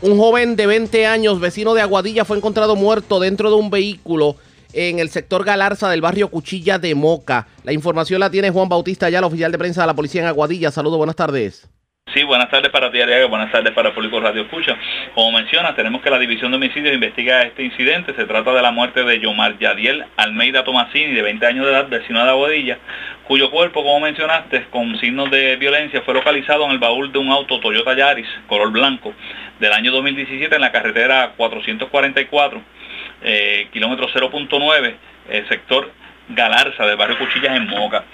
Un 0.00 0.16
joven 0.16 0.56
de 0.56 0.66
20 0.66 1.06
años, 1.06 1.40
vecino 1.40 1.74
de 1.74 1.82
Aguadilla, 1.82 2.24
fue 2.24 2.38
encontrado 2.38 2.74
muerto 2.74 3.20
dentro 3.20 3.50
de 3.50 3.56
un 3.56 3.68
vehículo 3.68 4.36
en 4.72 5.00
el 5.00 5.10
sector 5.10 5.44
Galarza 5.44 5.90
del 5.90 6.00
barrio 6.00 6.30
Cuchilla 6.30 6.78
de 6.78 6.94
Moca. 6.94 7.48
La 7.64 7.74
información 7.74 8.20
la 8.20 8.30
tiene 8.30 8.48
Juan 8.48 8.70
Bautista, 8.70 9.10
ya 9.10 9.18
el 9.18 9.24
oficial 9.24 9.52
de 9.52 9.58
prensa 9.58 9.82
de 9.82 9.88
la 9.88 9.94
policía 9.94 10.22
en 10.22 10.28
Aguadilla. 10.28 10.70
Saludos, 10.70 10.96
buenas 10.96 11.16
tardes. 11.16 11.68
Sí, 12.14 12.22
buenas 12.22 12.48
tardes 12.48 12.70
para 12.70 12.92
ti, 12.92 13.00
Ariaga, 13.00 13.26
buenas 13.26 13.50
tardes 13.50 13.72
para 13.72 13.88
el 13.88 13.94
público 13.94 14.20
Radio 14.20 14.42
Escucha. 14.42 14.76
Como 15.16 15.32
menciona, 15.32 15.74
tenemos 15.74 16.00
que 16.00 16.10
la 16.10 16.18
División 16.20 16.52
de 16.52 16.58
Homicidios 16.58 16.94
investiga 16.94 17.42
este 17.42 17.64
incidente. 17.64 18.14
Se 18.14 18.24
trata 18.26 18.52
de 18.52 18.62
la 18.62 18.70
muerte 18.70 19.02
de 19.02 19.18
Yomar 19.18 19.58
Yadiel 19.58 20.04
Almeida 20.16 20.62
Tomasini, 20.62 21.12
de 21.12 21.22
20 21.22 21.44
años 21.44 21.66
de 21.66 21.72
edad, 21.72 21.88
vecino 21.88 22.22
de 22.22 22.30
Aguadilla, 22.30 22.78
cuyo 23.26 23.50
cuerpo, 23.50 23.82
como 23.82 23.98
mencionaste, 23.98 24.66
con 24.70 24.96
signos 25.00 25.28
de 25.32 25.56
violencia, 25.56 26.02
fue 26.02 26.14
localizado 26.14 26.64
en 26.66 26.70
el 26.70 26.78
baúl 26.78 27.10
de 27.10 27.18
un 27.18 27.32
auto 27.32 27.58
Toyota 27.58 27.96
Yaris, 27.96 28.28
color 28.46 28.70
blanco, 28.70 29.12
del 29.58 29.72
año 29.72 29.90
2017 29.90 30.54
en 30.54 30.60
la 30.60 30.70
carretera 30.70 31.32
444, 31.36 32.62
eh, 33.22 33.66
kilómetro 33.72 34.08
0.9, 34.08 34.94
el 35.30 35.48
sector 35.48 35.90
Galarza, 36.28 36.86
del 36.86 36.96
barrio 36.96 37.18
Cuchillas 37.18 37.56
en 37.56 37.66
Moca. 37.66 38.04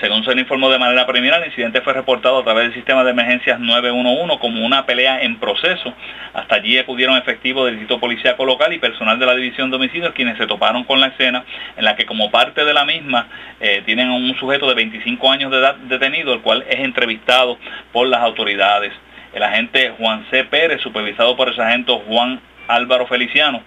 Según 0.00 0.24
se 0.24 0.34
le 0.34 0.42
informó 0.42 0.70
de 0.70 0.78
manera 0.78 1.06
preliminar, 1.06 1.40
el 1.40 1.48
incidente 1.48 1.80
fue 1.80 1.92
reportado 1.92 2.38
a 2.38 2.44
través 2.44 2.64
del 2.64 2.74
sistema 2.74 3.02
de 3.02 3.10
emergencias 3.10 3.58
911 3.58 4.38
como 4.38 4.64
una 4.64 4.86
pelea 4.86 5.22
en 5.22 5.40
proceso. 5.40 5.92
Hasta 6.34 6.56
allí 6.56 6.78
acudieron 6.78 7.16
efectivos 7.16 7.66
del 7.66 7.78
distrito 7.78 7.98
policíaco 7.98 8.44
local 8.44 8.72
y 8.72 8.78
personal 8.78 9.18
de 9.18 9.26
la 9.26 9.34
división 9.34 9.70
de 9.72 9.78
quienes 10.14 10.38
se 10.38 10.46
toparon 10.46 10.84
con 10.84 11.00
la 11.00 11.08
escena 11.08 11.44
en 11.76 11.84
la 11.84 11.96
que 11.96 12.06
como 12.06 12.30
parte 12.30 12.64
de 12.64 12.74
la 12.74 12.84
misma 12.84 13.26
eh, 13.60 13.82
tienen 13.86 14.10
un 14.10 14.36
sujeto 14.38 14.68
de 14.68 14.74
25 14.74 15.32
años 15.32 15.50
de 15.50 15.58
edad 15.58 15.74
detenido, 15.76 16.32
el 16.32 16.40
cual 16.40 16.64
es 16.68 16.78
entrevistado 16.78 17.58
por 17.92 18.06
las 18.06 18.20
autoridades. 18.20 18.92
El 19.32 19.42
agente 19.42 19.94
Juan 19.98 20.26
C. 20.30 20.44
Pérez, 20.44 20.80
supervisado 20.80 21.36
por 21.36 21.48
el 21.48 21.56
sargento 21.56 21.98
Juan 22.06 22.40
Álvaro 22.68 23.06
Feliciano, 23.06 23.62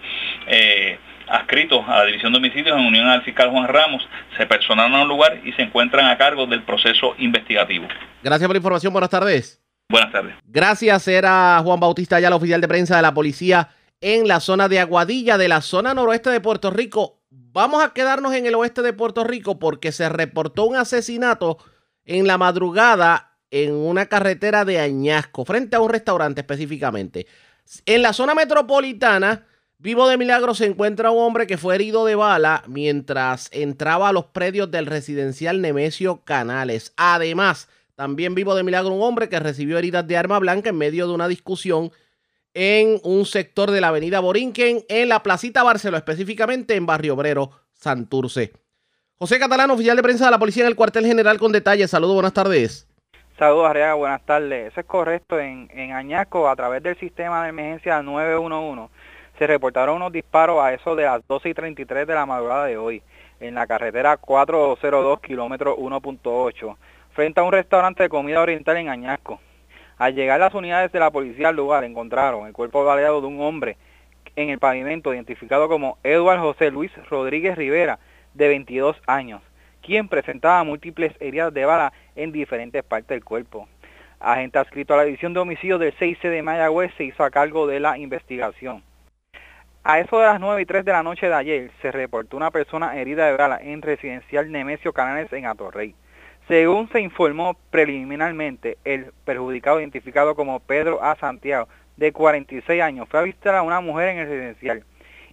eh, 0.48 0.98
adscritos 1.32 1.84
a 1.88 2.00
la 2.00 2.06
División 2.06 2.34
de 2.34 2.40
Homicidios 2.40 2.78
en 2.78 2.86
unión 2.86 3.08
al 3.08 3.24
fiscal 3.24 3.50
Juan 3.50 3.68
Ramos, 3.68 4.08
se 4.38 4.46
personaron 4.46 4.94
al 4.94 5.08
lugar 5.08 5.40
y 5.44 5.54
se 5.54 5.64
encuentran 5.64 6.06
a 6.08 6.18
cargo 6.18 6.46
del 6.46 6.64
proceso 6.64 7.16
investigativo. 7.18 7.88
Gracias 8.24 8.48
por 8.48 8.56
la 8.56 8.60
información, 8.60 8.94
buenas 8.94 9.10
tardes. 9.10 9.62
Buenas 9.90 10.12
tardes. 10.12 10.36
Gracias, 10.46 11.08
era 11.08 11.60
Juan 11.64 11.80
Bautista 11.80 12.20
ya 12.20 12.28
el 12.28 12.34
oficial 12.34 12.62
de 12.62 12.68
prensa 12.68 12.96
de 12.96 13.02
la 13.02 13.14
policía 13.14 13.70
en 14.00 14.28
la 14.28 14.40
zona 14.40 14.68
de 14.68 14.80
Aguadilla, 14.80 15.38
de 15.38 15.48
la 15.48 15.62
zona 15.62 15.94
noroeste 15.94 16.30
de 16.30 16.42
Puerto 16.42 16.72
Rico. 16.72 17.22
Vamos 17.30 17.84
a 17.84 17.94
quedarnos 17.94 18.34
en 18.34 18.46
el 18.46 18.56
oeste 18.56 18.82
de 18.82 18.94
Puerto 18.94 19.24
Rico 19.24 19.60
porque 19.60 19.92
se 19.92 20.10
reportó 20.10 20.66
un 20.66 20.76
asesinato 20.76 21.58
en 22.06 22.26
la 22.26 22.38
madrugada 22.38 23.38
en 23.52 23.74
una 23.74 24.06
carretera 24.06 24.66
de 24.66 24.80
Añasco, 24.80 25.46
frente 25.46 25.76
a 25.76 25.82
un 25.82 25.90
restaurante 25.90 26.42
específicamente. 26.42 27.28
En 27.86 28.02
la 28.02 28.14
zona 28.14 28.34
metropolitana 28.34 29.46
Vivo 29.84 30.08
de 30.08 30.16
milagro 30.16 30.54
se 30.54 30.68
encuentra 30.68 31.10
un 31.10 31.24
hombre 31.24 31.48
que 31.48 31.58
fue 31.58 31.74
herido 31.74 32.06
de 32.06 32.14
bala 32.14 32.62
mientras 32.68 33.50
entraba 33.52 34.10
a 34.10 34.14
los 34.14 34.26
predios 34.26 34.70
del 34.70 34.86
residencial 34.86 35.60
Nemesio 35.60 36.22
Canales. 36.24 36.94
Además, 36.98 37.68
también 37.96 38.36
vivo 38.36 38.54
de 38.54 38.62
milagro 38.62 38.94
un 38.94 39.02
hombre 39.02 39.28
que 39.28 39.40
recibió 39.40 39.80
heridas 39.80 40.06
de 40.06 40.18
arma 40.18 40.38
blanca 40.38 40.70
en 40.70 40.78
medio 40.78 41.08
de 41.08 41.16
una 41.16 41.28
discusión 41.28 41.92
en 42.54 43.00
un 43.04 43.26
sector 43.26 43.72
de 43.72 43.82
la 43.82 43.88
avenida 43.88 44.20
Borinquen, 44.20 44.86
en 44.88 45.10
la 45.10 45.24
Placita 45.24 45.64
Barceló, 45.64 45.98
específicamente 45.98 46.76
en 46.76 46.86
Barrio 46.86 47.16
Obrero, 47.16 47.50
Santurce. 47.74 48.54
José 49.18 49.40
Catalán, 49.40 49.72
oficial 49.72 49.98
de 49.98 50.04
prensa 50.04 50.26
de 50.26 50.32
la 50.32 50.38
policía 50.38 50.62
en 50.62 50.70
el 50.70 50.76
cuartel 50.76 51.08
general 51.08 51.40
con 51.40 51.52
detalles. 51.52 51.90
Saludos, 51.90 52.14
buenas 52.14 52.34
tardes. 52.34 52.88
Saludos, 53.40 53.68
Arriaga, 53.68 53.96
buenas 53.96 54.24
tardes. 54.28 54.72
Eso 54.72 54.82
es 54.82 54.86
correcto. 54.86 55.40
En, 55.40 55.68
en 55.74 55.94
Añaco, 55.94 56.48
a 56.48 56.56
través 56.56 56.84
del 56.84 56.96
sistema 57.00 57.42
de 57.42 57.50
emergencia 57.50 58.04
911, 58.04 58.94
se 59.42 59.48
reportaron 59.48 59.96
unos 59.96 60.12
disparos 60.12 60.62
a 60.62 60.72
eso 60.72 60.96
de 60.96 61.06
las 61.06 61.28
12 61.28 61.50
y 61.50 61.54
33 61.56 62.06
de 62.06 62.14
la 62.14 62.28
madrugada 62.28 62.66
de 62.68 62.78
hoy. 62.78 63.02
en 63.40 63.56
la 63.56 63.66
carretera 63.66 64.18
402 64.18 65.20
kilómetro 65.20 65.76
1.8 65.78 66.78
frente 67.14 67.40
a 67.40 67.44
un 67.44 67.52
restaurante 67.52 68.04
de 68.04 68.10
comida 68.10 68.40
oriental 68.40 68.78
en 68.78 68.90
Añasco. 68.90 69.40
Al 69.98 70.14
llegar 70.14 70.40
las 70.40 70.54
unidades 70.54 70.92
de 70.92 71.00
la 71.00 71.10
policía 71.10 71.50
al 71.50 71.56
lugar 71.56 71.84
encontraron 71.84 72.46
el 72.46 72.54
cuerpo 72.54 72.86
baleado 72.86 73.20
de 73.20 73.26
un 73.26 73.42
hombre 73.42 73.78
en 74.36 74.52
el 74.52 74.60
pavimento 74.60 75.12
identificado 75.12 75.68
como 75.68 75.98
Eduardo 76.04 76.44
José 76.44 76.70
Luis 76.70 76.92
Rodríguez 77.10 77.58
Rivera 77.58 77.98
de 78.36 78.48
22 78.48 78.96
años, 79.08 79.42
quien 79.82 80.08
presentaba 80.08 80.64
múltiples 80.64 81.16
heridas 81.20 81.52
de 81.52 81.66
bala 81.66 81.94
en 82.16 82.32
diferentes 82.32 82.84
partes 82.84 83.08
del 83.08 83.26
cuerpo. 83.26 83.68
Agente 84.20 84.60
adscrito 84.60 84.94
a 84.94 84.98
la 84.98 85.06
División 85.06 85.34
de 85.34 85.40
Homicidios 85.40 85.80
del 85.80 85.98
6C 85.98 86.30
de 86.30 86.44
Mayagüez 86.44 86.94
se 86.96 87.06
hizo 87.06 87.24
a 87.24 87.32
cargo 87.32 87.66
de 87.66 87.80
la 87.80 87.98
investigación. 87.98 88.84
A 89.84 90.00
eso 90.00 90.20
de 90.20 90.28
las 90.28 90.40
9 90.40 90.62
y 90.62 90.66
3 90.68 90.86
de 90.86 90.92
la 90.92 91.02
noche 91.02 91.28
de 91.28 91.34
ayer 91.34 91.72
se 91.82 91.92
reportó 91.92 92.38
una 92.38 92.52
persona 92.52 92.96
herida 92.98 93.26
de 93.26 93.36
bala 93.36 93.58
en 93.60 93.82
residencial 93.82 94.52
Nemesio 94.52 94.94
Canales 94.94 95.34
en 95.34 95.48
Atorrey. 95.48 95.96
Según 96.48 96.88
se 96.92 97.02
informó 97.02 97.56
preliminarmente, 97.72 98.78
el 98.84 99.12
perjudicado 99.26 99.80
identificado 99.80 100.36
como 100.36 100.60
Pedro 100.60 101.04
A. 101.04 101.16
Santiago, 101.16 101.68
de 101.98 102.12
46 102.12 102.80
años, 102.80 103.10
fue 103.10 103.22
a 103.22 103.24
visitar 103.24 103.56
a 103.56 103.64
una 103.64 103.82
mujer 103.82 104.10
en 104.10 104.18
el 104.20 104.28
residencial 104.28 104.84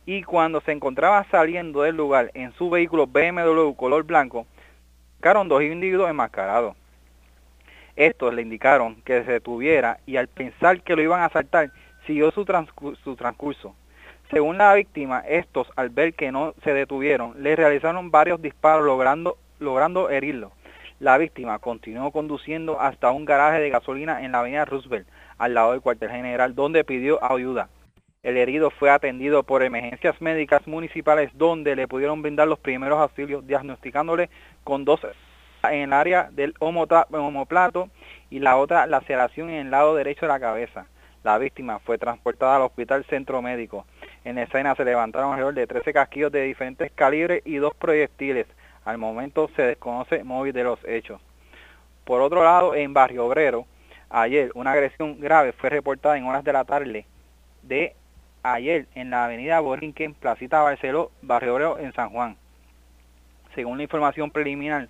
y 0.07 0.23
cuando 0.23 0.63
se 0.63 0.73
encontraba 0.73 1.27
saliendo 1.31 1.83
del 1.83 1.97
lugar 1.97 2.31
en 2.33 2.53
su 2.53 2.71
vehículo 2.71 3.07
BMW 3.07 3.73
color 3.75 4.05
blanco, 4.05 4.47
sacaron 5.17 5.49
dos 5.49 5.63
individuos 5.63 6.09
enmascarados. 6.09 6.75
Estos 7.97 8.33
le 8.33 8.41
indicaron 8.41 9.03
que 9.03 9.25
se 9.25 9.33
detuviera 9.33 9.99
y 10.07 10.17
al 10.17 10.29
pensar 10.29 10.81
que 10.81 10.97
lo 10.97 11.03
iban 11.03 11.21
a 11.21 11.27
asaltar, 11.27 11.71
siguió 12.07 12.31
su, 12.31 12.47
su 13.05 13.17
transcurso. 13.17 13.77
Según 14.31 14.59
la 14.59 14.75
víctima, 14.75 15.21
estos 15.27 15.73
al 15.75 15.89
ver 15.89 16.13
que 16.13 16.31
no 16.31 16.55
se 16.63 16.75
detuvieron, 16.75 17.43
le 17.43 17.57
realizaron 17.57 18.11
varios 18.11 18.43
disparos 18.43 18.85
logrando, 18.85 19.39
logrando 19.59 20.11
herirlo. 20.11 20.53
La 21.01 21.17
víctima 21.17 21.59
continuó 21.61 22.11
conduciendo 22.11 22.79
hasta 22.79 23.11
un 23.11 23.25
garaje 23.25 23.59
de 23.61 23.71
gasolina 23.71 24.23
en 24.23 24.33
la 24.33 24.41
avenida 24.41 24.67
Roosevelt, 24.67 25.09
al 25.39 25.55
lado 25.55 25.73
del 25.73 25.81
cuartel 25.81 26.11
general, 26.11 26.55
donde 26.55 26.85
pidió 26.85 27.25
ayuda. 27.25 27.71
El 28.23 28.37
herido 28.37 28.69
fue 28.71 28.91
atendido 28.91 29.45
por 29.45 29.63
emergencias 29.63 30.21
médicas 30.21 30.67
municipales 30.67 31.31
donde 31.35 31.75
le 31.75 31.89
pudieron 31.89 32.21
brindar 32.21 32.49
los 32.49 32.59
primeros 32.59 32.99
auxilios 32.99 33.47
diagnosticándole 33.47 34.29
con 34.63 34.85
dos 34.85 35.01
en 35.63 35.81
el 35.81 35.93
área 35.95 36.29
del 36.33 36.55
homoplato 36.59 37.89
y 38.29 38.41
la 38.41 38.59
otra 38.59 38.87
laceración 38.87 39.49
en 39.49 39.67
el 39.67 39.71
lado 39.71 39.95
derecho 39.95 40.27
de 40.27 40.33
la 40.33 40.41
cabeza. 40.41 40.87
La 41.25 41.39
víctima 41.39 41.79
fue 41.79 41.97
transportada 41.97 42.57
al 42.57 42.63
hospital 42.63 43.05
centro 43.05 43.41
médico. 43.41 43.87
En 44.25 44.39
escena 44.39 44.75
se 44.75 44.85
levantaron 44.85 45.31
alrededor 45.31 45.55
de 45.55 45.67
13 45.67 45.93
casquillos 45.93 46.33
de 46.33 46.43
diferentes 46.43 46.91
calibres 46.93 47.43
y 47.45 47.57
dos 47.57 47.75
proyectiles. 47.75 48.47
Al 48.85 48.99
momento 48.99 49.51
se 49.55 49.63
desconoce 49.63 50.25
móvil 50.25 50.53
de 50.53 50.65
los 50.65 50.79
hechos. 50.85 51.21
Por 52.05 52.21
otro 52.21 52.43
lado, 52.43 52.75
en 52.75 52.95
Barrio 52.95 53.27
Obrero, 53.27 53.67
ayer 54.11 54.51
una 54.55 54.73
agresión 54.73 55.21
grave 55.21 55.53
fue 55.53 55.71
reportada 55.71 56.17
en 56.17 56.25
horas 56.25 56.45
de 56.45 56.53
la 56.53 56.65
tarde 56.65 57.07
de 57.63 57.95
ayer 58.43 58.87
en 58.95 59.11
la 59.11 59.27
avenida 59.27 59.61
Borinquen, 59.61 60.15
Placita 60.15 60.63
Barceló, 60.63 61.11
Barrio 61.23 61.55
Obrero, 61.55 61.79
en 61.79 61.93
San 61.93 62.11
Juan. 62.11 62.37
Según 63.55 63.77
la 63.77 63.83
información 63.83 64.31
preliminar, 64.31 64.89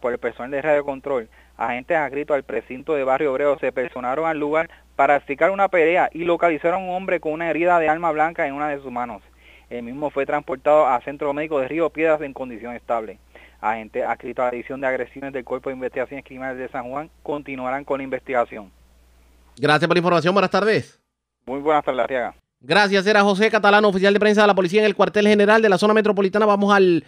por 0.00 0.12
el 0.12 0.18
personal 0.18 0.50
de 0.50 0.60
Radio 0.60 0.84
Control, 0.84 1.28
agentes 1.58 1.96
adscritos 1.96 2.34
al 2.34 2.44
precinto 2.44 2.94
de 2.94 3.04
Barrio 3.04 3.32
Obrero 3.32 3.58
se 3.58 3.72
personaron 3.72 4.26
al 4.26 4.38
lugar 4.38 4.70
para 4.96 5.16
explicar 5.16 5.50
una 5.50 5.68
pelea 5.68 6.08
y 6.12 6.24
localizaron 6.24 6.82
a 6.82 6.86
un 6.86 6.90
hombre 6.94 7.20
con 7.20 7.32
una 7.32 7.50
herida 7.50 7.78
de 7.78 7.88
arma 7.88 8.10
blanca 8.12 8.46
en 8.46 8.54
una 8.54 8.68
de 8.68 8.80
sus 8.80 8.90
manos. 8.90 9.22
El 9.68 9.82
mismo 9.82 10.08
fue 10.10 10.24
transportado 10.24 10.86
a 10.86 11.00
Centro 11.02 11.34
Médico 11.34 11.60
de 11.60 11.68
Río 11.68 11.90
Piedras 11.90 12.22
en 12.22 12.32
condición 12.32 12.74
estable. 12.74 13.18
Agentes 13.60 14.04
adscritos 14.06 14.42
a 14.42 14.46
la 14.46 14.52
División 14.52 14.80
de 14.80 14.86
Agresiones 14.86 15.32
del 15.32 15.44
Cuerpo 15.44 15.68
de 15.68 15.74
Investigaciones 15.74 16.24
Criminales 16.24 16.58
de 16.58 16.68
San 16.68 16.88
Juan 16.88 17.10
continuarán 17.22 17.84
con 17.84 17.98
la 17.98 18.04
investigación. 18.04 18.70
Gracias 19.58 19.86
por 19.86 19.96
la 19.96 19.98
información. 19.98 20.32
Buenas 20.32 20.50
tardes. 20.50 21.00
Muy 21.44 21.60
buenas 21.60 21.84
tardes, 21.84 22.00
Arriaga. 22.00 22.34
Gracias, 22.60 23.06
era 23.06 23.22
José 23.22 23.50
Catalano, 23.50 23.88
oficial 23.88 24.12
de 24.12 24.18
prensa 24.18 24.40
de 24.40 24.48
la 24.48 24.54
policía 24.54 24.80
en 24.80 24.86
el 24.86 24.96
cuartel 24.96 25.28
general 25.28 25.62
de 25.62 25.68
la 25.68 25.78
zona 25.78 25.94
metropolitana. 25.94 26.44
Vamos 26.44 26.74
al 26.74 27.04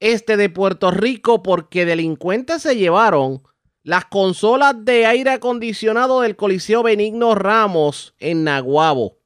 este 0.00 0.36
de 0.36 0.50
Puerto 0.50 0.90
Rico 0.90 1.42
porque 1.42 1.84
delincuentes 1.84 2.62
se 2.62 2.76
llevaron 2.76 3.42
las 3.82 4.04
consolas 4.04 4.84
de 4.84 5.06
aire 5.06 5.30
acondicionado 5.30 6.20
del 6.20 6.36
Coliseo 6.36 6.82
Benigno 6.82 7.34
Ramos 7.34 8.14
en 8.18 8.44
Naguabo. 8.44 9.18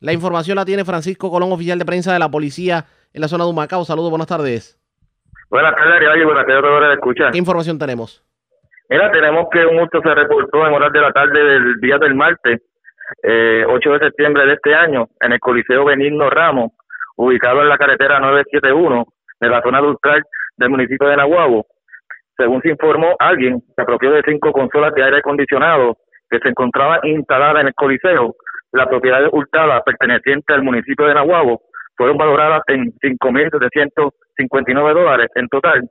La 0.00 0.12
información 0.12 0.56
la 0.56 0.64
tiene 0.64 0.84
Francisco 0.84 1.30
Colón, 1.30 1.50
oficial 1.50 1.78
de 1.78 1.84
prensa 1.84 2.12
de 2.12 2.18
la 2.18 2.30
policía 2.30 2.84
en 3.12 3.20
la 3.20 3.28
zona 3.28 3.44
de 3.44 3.50
Humacao. 3.50 3.84
Saludos, 3.84 4.10
buenas 4.10 4.28
tardes. 4.28 4.78
Buenas 5.50 5.74
tardes, 5.74 6.24
buenas 6.24 6.46
tardes, 6.46 6.94
escuchar. 6.94 7.32
¿Qué 7.32 7.38
información 7.38 7.78
tenemos? 7.78 8.22
Mira, 8.90 9.10
tenemos 9.10 9.48
que 9.50 9.64
un 9.64 9.80
hurto 9.80 10.00
se 10.02 10.14
reportó 10.14 10.66
en 10.66 10.74
horas 10.74 10.92
de 10.92 11.00
la 11.00 11.12
tarde 11.12 11.42
del 11.42 11.80
día 11.80 11.98
del 11.98 12.14
martes, 12.14 12.60
eh, 13.22 13.64
8 13.66 13.90
de 13.92 13.98
septiembre 13.98 14.46
de 14.46 14.54
este 14.54 14.74
año, 14.74 15.08
en 15.20 15.32
el 15.32 15.40
Coliseo 15.40 15.84
Benigno 15.86 16.30
Ramos, 16.30 16.72
ubicado 17.16 17.62
en 17.62 17.68
la 17.68 17.76
carretera 17.78 18.20
971 18.20 19.06
de 19.40 19.48
la 19.48 19.62
zona 19.62 19.78
austral 19.78 20.22
del 20.56 20.70
municipio 20.70 21.08
de 21.08 21.16
Nahuabo. 21.16 21.66
Según 22.36 22.62
se 22.62 22.70
informó, 22.70 23.16
alguien 23.18 23.60
se 23.74 23.82
apropió 23.82 24.12
de 24.12 24.22
cinco 24.26 24.52
consolas 24.52 24.94
de 24.94 25.02
aire 25.02 25.18
acondicionado 25.18 25.98
que 26.30 26.38
se 26.38 26.48
encontraban 26.48 27.00
instaladas 27.04 27.62
en 27.62 27.68
el 27.68 27.74
Coliseo. 27.74 28.36
La 28.72 28.86
propiedad 28.86 29.22
hurtada 29.32 29.82
perteneciente 29.82 30.52
al 30.52 30.62
municipio 30.62 31.06
de 31.06 31.14
Nahuabo 31.14 31.62
fueron 31.96 32.16
valoradas 32.16 32.62
en 32.68 32.92
5.759 32.92 34.94
dólares 34.94 35.28
en 35.34 35.48
total. 35.48 35.88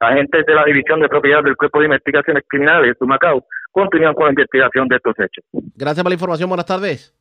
Agentes 0.00 0.46
de 0.46 0.54
la 0.54 0.64
División 0.64 1.00
de 1.00 1.08
Propiedad 1.08 1.44
del 1.44 1.56
Cuerpo 1.56 1.78
de 1.78 1.84
Investigaciones 1.86 2.42
Criminales 2.48 2.96
de 2.98 3.06
Macao 3.06 3.44
continúan 3.70 4.14
con 4.14 4.24
la 4.24 4.30
investigación 4.30 4.88
de 4.88 4.96
estos 4.96 5.14
hechos. 5.18 5.44
Gracias 5.76 6.02
por 6.02 6.10
la 6.10 6.14
información. 6.14 6.48
Buenas 6.48 6.66
tardes. 6.66 7.14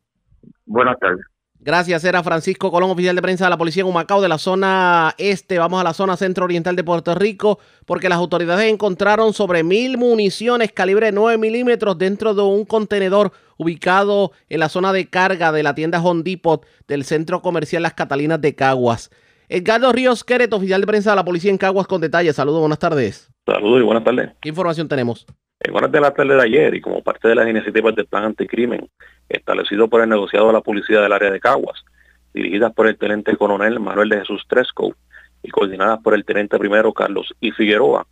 Buenas 0.66 0.98
tardes. 1.00 1.26
Gracias, 1.64 2.04
era 2.06 2.24
Francisco 2.24 2.72
Colón, 2.72 2.90
oficial 2.90 3.16
de 3.16 3.22
prensa 3.22 3.46
de 3.46 3.52
la 3.52 3.58
policía 3.58 3.82
en 3.82 3.88
Humacao, 3.88 4.20
de 4.20 4.28
la 4.28 4.40
zona 4.40 5.14
este. 5.20 5.60
Vamos 5.60 5.80
a 5.80 5.84
la 5.84 5.94
zona 5.94 6.18
centro-oriental 6.18 6.76
de 6.76 6.84
Puerto 6.84 7.14
Rico, 7.14 7.60
porque 7.86 8.10
las 8.10 8.18
autoridades 8.18 8.74
encontraron 8.74 9.32
sobre 9.34 9.62
mil 9.64 10.00
municiones 10.00 10.72
calibre 10.72 11.12
9 11.12 11.38
milímetros 11.38 12.00
dentro 12.00 12.34
de 12.34 12.42
un 12.42 12.66
contenedor 12.66 13.32
ubicado 13.58 14.32
en 14.50 14.60
la 14.60 14.70
zona 14.70 14.92
de 14.92 15.08
carga 15.08 15.52
de 15.52 15.62
la 15.62 15.76
tienda 15.76 16.02
Home 16.02 16.24
Depot 16.24 16.66
del 16.88 17.06
centro 17.06 17.44
comercial 17.44 17.84
Las 17.84 17.94
Catalinas 17.94 18.42
de 18.42 18.56
Caguas. 18.56 19.12
Edgardo 19.48 19.92
Ríos 19.92 20.24
Queret, 20.24 20.52
oficial 20.54 20.82
de 20.82 20.88
prensa 20.88 21.12
de 21.12 21.18
la 21.18 21.26
policía 21.26 21.52
en 21.52 21.60
Caguas, 21.60 21.86
con 21.86 22.02
detalles. 22.02 22.38
Saludos, 22.38 22.62
buenas 22.62 22.80
tardes. 22.80 23.30
Saludos 23.46 23.82
y 23.82 23.84
buenas 23.84 24.04
tardes. 24.04 24.32
¿Qué 24.42 24.50
información 24.50 24.88
tenemos? 24.88 25.28
En 25.64 25.76
horas 25.76 25.92
de 25.92 26.02
la 26.02 26.12
tarde 26.12 26.34
de 26.34 26.42
ayer 26.42 26.74
y 26.74 26.82
como 26.82 27.04
parte 27.04 27.28
de 27.28 27.36
las 27.36 27.48
iniciativas 27.48 27.96
del 27.96 28.08
plan 28.08 28.24
anticrimen 28.24 28.90
establecido 29.30 29.88
por 29.88 30.02
el 30.02 30.10
negociado 30.10 30.48
de 30.48 30.54
la 30.54 30.62
policía 30.62 31.02
del 31.02 31.14
área 31.14 31.30
de 31.30 31.40
Caguas, 31.40 31.86
dirigidas 32.34 32.74
por 32.74 32.88
el 32.88 32.98
teniente 32.98 33.38
coronel 33.38 33.80
Manuel 33.80 34.10
de 34.10 34.20
Jesús 34.20 34.44
Tresco 34.48 34.96
y 35.44 35.50
coordinadas 35.52 36.00
por 36.02 36.16
el 36.16 36.26
teniente 36.26 36.58
primero 36.58 36.92
Carlos 36.94 37.32
I. 37.42 37.52
Figueroa, 37.52 38.08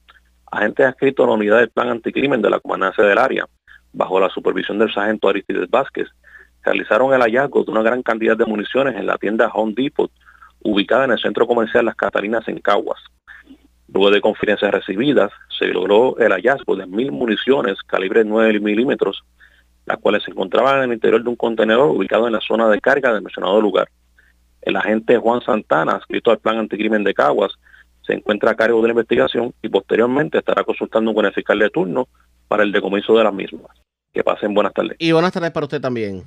agentes 0.51 0.85
adscritos 0.85 1.23
a 1.23 1.29
la 1.29 1.35
unidad 1.35 1.57
del 1.57 1.71
plan 1.71 1.89
anticrimen 1.89 2.39
de 2.43 2.51
la 2.51 2.59
comandancia 2.59 3.03
del 3.03 3.17
área, 3.17 3.47
bajo 3.93 4.19
la 4.19 4.29
supervisión 4.29 4.77
del 4.77 4.93
sargento 4.93 5.27
Aristides 5.27 5.71
Vázquez, 5.71 6.07
realizaron 6.63 7.15
el 7.15 7.21
hallazgo 7.21 7.63
de 7.63 7.71
una 7.71 7.81
gran 7.81 8.03
cantidad 8.03 8.37
de 8.37 8.45
municiones 8.45 8.95
en 8.95 9.07
la 9.07 9.17
tienda 9.17 9.49
Home 9.51 9.73
Depot, 9.75 10.11
ubicada 10.61 11.05
en 11.05 11.11
el 11.13 11.19
centro 11.19 11.47
comercial 11.47 11.85
Las 11.85 11.95
Catalinas 11.95 12.47
en 12.47 12.59
Caguas. 12.59 12.99
Luego 13.93 14.11
de 14.11 14.21
confidencias 14.21 14.71
recibidas, 14.71 15.31
se 15.57 15.67
logró 15.67 16.17
el 16.17 16.31
hallazgo 16.31 16.75
de 16.75 16.85
mil 16.85 17.11
municiones 17.11 17.81
calibre 17.85 18.23
9 18.23 18.59
milímetros, 18.59 19.23
las 19.85 19.97
cuales 19.97 20.23
se 20.23 20.31
encontraban 20.31 20.77
en 20.77 20.83
el 20.83 20.93
interior 20.93 21.23
de 21.23 21.29
un 21.29 21.35
contenedor 21.35 21.89
ubicado 21.89 22.27
en 22.27 22.33
la 22.33 22.41
zona 22.41 22.69
de 22.69 22.79
carga 22.79 23.11
del 23.13 23.23
mencionado 23.23 23.59
lugar. 23.59 23.89
El 24.61 24.75
agente 24.75 25.17
Juan 25.17 25.41
Santana, 25.41 25.93
adscrito 25.93 26.31
al 26.31 26.39
plan 26.39 26.57
anticrimen 26.57 27.03
de 27.03 27.13
Caguas, 27.13 27.53
se 28.05 28.13
encuentra 28.13 28.51
a 28.51 28.55
cargo 28.55 28.81
de 28.81 28.89
la 28.89 28.93
investigación 28.93 29.53
y 29.61 29.69
posteriormente 29.69 30.39
estará 30.39 30.63
consultando 30.63 31.13
con 31.13 31.25
el 31.25 31.33
fiscal 31.33 31.59
de 31.59 31.69
turno 31.69 32.07
para 32.47 32.63
el 32.63 32.71
decomiso 32.71 33.17
de 33.17 33.23
las 33.23 33.33
mismas. 33.33 33.71
Que 34.13 34.23
pasen 34.23 34.53
buenas 34.53 34.73
tardes. 34.73 34.97
Y 34.99 35.11
buenas 35.11 35.31
tardes 35.31 35.51
para 35.51 35.65
usted 35.65 35.81
también. 35.81 36.23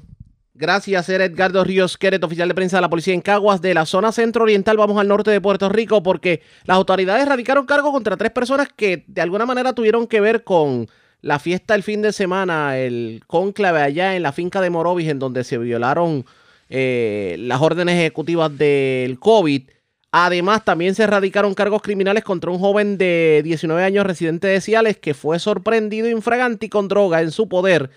Gracias, 0.54 1.08
era 1.08 1.24
Edgardo 1.24 1.64
Ríos 1.64 1.96
Queret, 1.96 2.22
oficial 2.22 2.46
de 2.46 2.54
prensa 2.54 2.76
de 2.76 2.82
la 2.82 2.90
policía 2.90 3.14
en 3.14 3.22
Caguas, 3.22 3.62
de 3.62 3.72
la 3.72 3.86
zona 3.86 4.12
centro-oriental. 4.12 4.76
Vamos 4.76 4.98
al 4.98 5.08
norte 5.08 5.30
de 5.30 5.40
Puerto 5.40 5.70
Rico 5.70 6.02
porque 6.02 6.42
las 6.64 6.76
autoridades 6.76 7.26
radicaron 7.26 7.64
cargo 7.64 7.90
contra 7.90 8.18
tres 8.18 8.32
personas 8.32 8.68
que 8.76 9.04
de 9.06 9.22
alguna 9.22 9.46
manera 9.46 9.72
tuvieron 9.72 10.06
que 10.06 10.20
ver 10.20 10.44
con 10.44 10.88
la 11.22 11.38
fiesta 11.38 11.74
el 11.74 11.82
fin 11.82 12.02
de 12.02 12.12
semana, 12.12 12.76
el 12.76 13.22
conclave 13.26 13.80
allá 13.80 14.14
en 14.14 14.22
la 14.22 14.32
finca 14.32 14.60
de 14.60 14.68
Morovis, 14.68 15.08
en 15.08 15.18
donde 15.18 15.42
se 15.42 15.56
violaron 15.56 16.26
eh, 16.68 17.36
las 17.38 17.62
órdenes 17.62 17.98
ejecutivas 17.98 18.56
del 18.56 19.18
COVID. 19.18 19.62
Además, 20.10 20.66
también 20.66 20.94
se 20.94 21.06
radicaron 21.06 21.54
cargos 21.54 21.80
criminales 21.80 22.24
contra 22.24 22.50
un 22.50 22.58
joven 22.58 22.98
de 22.98 23.40
19 23.42 23.82
años 23.82 24.04
residente 24.04 24.48
de 24.48 24.60
Ciales 24.60 24.98
que 24.98 25.14
fue 25.14 25.38
sorprendido 25.38 26.10
infraganti 26.10 26.68
con 26.68 26.88
droga 26.88 27.22
en 27.22 27.30
su 27.30 27.48
poder 27.48 27.88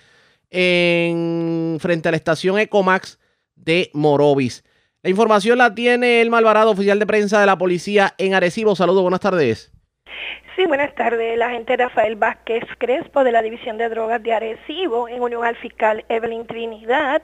en, 0.52 1.78
frente 1.80 2.10
a 2.10 2.12
la 2.12 2.18
estación 2.18 2.60
Ecomax 2.60 3.20
de 3.56 3.90
Morovis. 3.94 4.64
La 5.04 5.10
información 5.10 5.58
la 5.60 5.76
tiene 5.76 6.22
el 6.22 6.30
Malvarado, 6.30 6.72
oficial 6.72 6.98
de 6.98 7.06
prensa 7.06 7.40
de 7.40 7.46
la 7.46 7.58
policía 7.58 8.14
en 8.18 8.34
Arecibo. 8.34 8.76
Saludos, 8.76 9.04
buenas 9.04 9.20
tardes. 9.20 9.72
Sí, 10.56 10.66
buenas 10.66 10.96
tardes. 10.96 11.38
La 11.38 11.48
agente 11.48 11.76
Rafael 11.76 12.16
Vázquez 12.16 12.64
Crespo 12.78 13.24
de 13.24 13.34
la 13.34 13.42
División 13.42 13.78
de 13.78 13.90
Drogas 13.90 14.24
de 14.24 14.34
Arecibo, 14.34 15.10
en 15.10 15.22
unión 15.22 15.44
al 15.44 15.58
fiscal 15.58 16.06
Evelyn 16.08 16.48
Trinidad, 16.48 17.22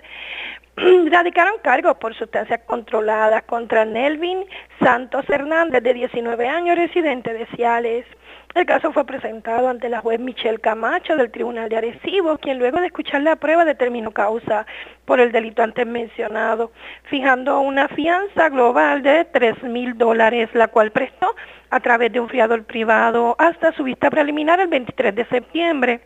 radicaron 1.12 1.54
cargos 1.64 1.96
por 1.98 2.14
sustancias 2.14 2.60
controladas 2.66 3.44
contra 3.44 3.86
Nelvin 3.86 4.46
Santos 4.80 5.24
Hernández, 5.30 5.82
de 5.82 5.94
19 5.94 6.48
años, 6.48 6.78
residente 6.78 7.34
de 7.34 7.46
Ciales. 7.56 8.06
El 8.54 8.66
caso 8.66 8.92
fue 8.92 9.06
presentado 9.06 9.70
ante 9.70 9.88
la 9.88 10.02
juez 10.02 10.20
Michelle 10.20 10.60
Camacho 10.60 11.16
del 11.16 11.32
Tribunal 11.32 11.70
de 11.70 11.78
Arecibo, 11.78 12.38
quien 12.38 12.60
luego 12.60 12.82
de 12.82 12.88
escuchar 12.88 13.22
la 13.22 13.38
prueba 13.38 13.64
determinó 13.64 14.12
causa 14.12 14.66
por 15.06 15.22
el 15.22 15.32
delito 15.32 15.64
antes 15.64 15.88
mencionado, 15.88 16.72
fijando 17.04 17.62
una 17.62 17.88
fianza 17.88 18.50
global 18.50 19.04
de 19.04 19.24
3 19.24 19.64
mil 19.64 19.98
dólares, 19.98 20.50
la 20.54 20.68
cual 20.68 20.92
prestó 20.92 21.34
a 21.72 21.80
través 21.80 22.12
de 22.12 22.20
un 22.20 22.30
fiador 22.30 22.64
privado 22.66 23.36
hasta 23.40 23.72
su 23.72 23.84
vista 23.84 24.10
preliminar 24.10 24.60
el 24.60 24.68
23 24.68 25.16
de 25.16 25.26
septiembre. 25.26 26.02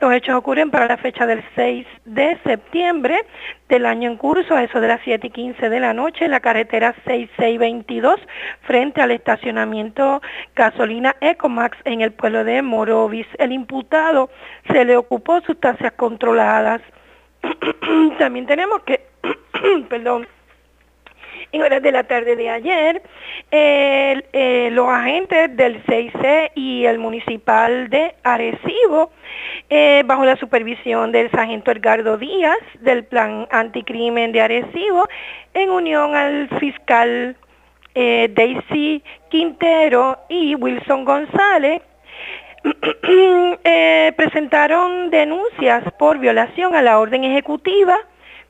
Los 0.00 0.12
hechos 0.12 0.34
ocurren 0.34 0.70
para 0.70 0.88
la 0.88 0.96
fecha 0.96 1.24
del 1.24 1.42
6 1.54 1.86
de 2.04 2.36
septiembre 2.44 3.24
del 3.68 3.86
año 3.86 4.10
en 4.10 4.16
curso, 4.16 4.54
a 4.54 4.64
eso 4.64 4.80
de 4.80 4.88
las 4.88 5.00
7 5.04 5.28
y 5.28 5.30
15 5.30 5.68
de 5.68 5.80
la 5.80 5.94
noche, 5.94 6.24
en 6.24 6.32
la 6.32 6.40
carretera 6.40 6.94
6622, 7.04 8.20
frente 8.62 9.00
al 9.00 9.12
estacionamiento 9.12 10.20
gasolina 10.56 11.14
Ecomax 11.20 11.78
en 11.84 12.00
el 12.00 12.12
pueblo 12.12 12.44
de 12.44 12.60
Morovis. 12.62 13.26
El 13.38 13.52
imputado 13.52 14.30
se 14.70 14.84
le 14.84 14.96
ocupó 14.96 15.40
sustancias 15.42 15.92
controladas. 15.92 16.82
También 18.18 18.46
tenemos 18.46 18.82
que, 18.82 19.00
perdón, 19.88 20.26
en 21.54 21.62
horas 21.62 21.82
de 21.82 21.92
la 21.92 22.02
tarde 22.02 22.34
de 22.34 22.50
ayer, 22.50 23.00
eh, 23.52 24.68
los 24.72 24.88
agentes 24.88 25.56
del 25.56 25.84
6C 25.84 26.50
y 26.56 26.84
el 26.84 26.98
municipal 26.98 27.88
de 27.90 28.14
Arecibo, 28.24 29.12
eh, 29.70 30.02
bajo 30.04 30.24
la 30.24 30.34
supervisión 30.36 31.12
del 31.12 31.30
sargento 31.30 31.70
Edgardo 31.70 32.18
Díaz 32.18 32.58
del 32.80 33.04
Plan 33.04 33.46
Anticrimen 33.52 34.32
de 34.32 34.40
Arecibo, 34.40 35.06
en 35.54 35.70
unión 35.70 36.16
al 36.16 36.48
fiscal 36.58 37.36
eh, 37.94 38.28
Daisy 38.34 39.04
Quintero 39.28 40.18
y 40.28 40.56
Wilson 40.56 41.04
González, 41.04 41.82
presentaron 44.16 45.10
denuncias 45.10 45.84
por 46.00 46.18
violación 46.18 46.74
a 46.74 46.82
la 46.82 46.98
orden 46.98 47.22
ejecutiva 47.22 47.96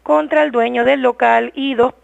contra 0.02 0.42
el 0.42 0.52
dueño 0.52 0.84
del 0.84 1.02
local 1.02 1.52
y 1.54 1.74
dos, 1.74 1.94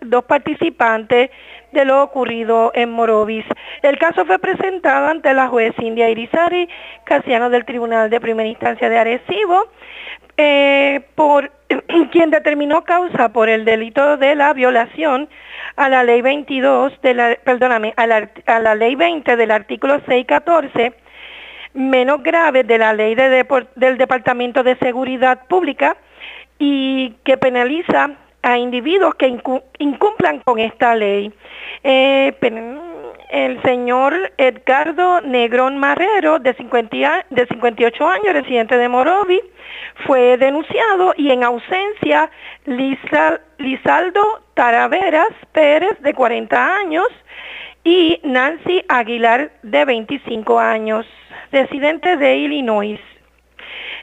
dos 0.00 0.24
participantes 0.24 1.30
de 1.72 1.84
lo 1.84 2.02
ocurrido 2.02 2.72
en 2.74 2.90
Morovis. 2.90 3.44
El 3.82 3.98
caso 3.98 4.24
fue 4.24 4.38
presentado 4.38 5.06
ante 5.08 5.32
la 5.34 5.48
juez 5.48 5.74
India 5.78 6.10
Irizarry, 6.10 6.68
Casiano 7.04 7.50
del 7.50 7.64
Tribunal 7.64 8.10
de 8.10 8.20
Primera 8.20 8.48
Instancia 8.48 8.88
de 8.88 8.98
Arecibo, 8.98 9.68
eh, 10.36 11.00
por 11.14 11.50
quien 12.12 12.30
determinó 12.30 12.82
causa 12.84 13.28
por 13.30 13.48
el 13.48 13.64
delito 13.64 14.16
de 14.16 14.34
la 14.34 14.52
violación 14.52 15.28
a 15.76 15.88
la 15.88 16.02
ley 16.02 16.22
22 16.22 17.00
de 17.02 17.14
la, 17.14 17.36
perdóname, 17.44 17.94
a 17.96 18.06
la, 18.06 18.74
ley 18.74 18.94
20 18.94 19.36
del 19.36 19.50
artículo 19.50 20.00
614 20.06 20.94
menos 21.74 22.22
grave 22.22 22.64
de 22.64 22.78
la 22.78 22.92
ley 22.92 23.14
de 23.14 23.46
del 23.76 23.96
Departamento 23.96 24.62
de 24.64 24.76
Seguridad 24.76 25.46
Pública 25.46 25.96
y 26.58 27.14
que 27.24 27.36
penaliza 27.36 28.10
a 28.42 28.58
individuos 28.58 29.14
que 29.14 29.28
incumplan 29.78 30.40
con 30.40 30.58
esta 30.58 30.94
ley. 30.94 31.32
Eh, 31.82 32.34
el 33.30 33.62
señor 33.62 34.32
Edgardo 34.38 35.20
Negrón 35.20 35.78
Marrero, 35.78 36.38
de, 36.38 36.54
50, 36.54 37.26
de 37.30 37.46
58 37.46 38.06
años, 38.06 38.32
residente 38.32 38.76
de 38.76 38.88
Morovi, 38.88 39.40
fue 40.06 40.36
denunciado 40.36 41.14
y 41.16 41.30
en 41.30 41.44
ausencia 41.44 42.30
Lizaldo 42.66 44.22
Taraveras 44.54 45.32
Pérez, 45.52 46.00
de 46.00 46.12
40 46.12 46.76
años, 46.76 47.06
y 47.84 48.20
Nancy 48.24 48.84
Aguilar, 48.88 49.52
de 49.62 49.84
25 49.84 50.58
años, 50.58 51.06
residente 51.52 52.16
de 52.16 52.36
Illinois. 52.36 53.00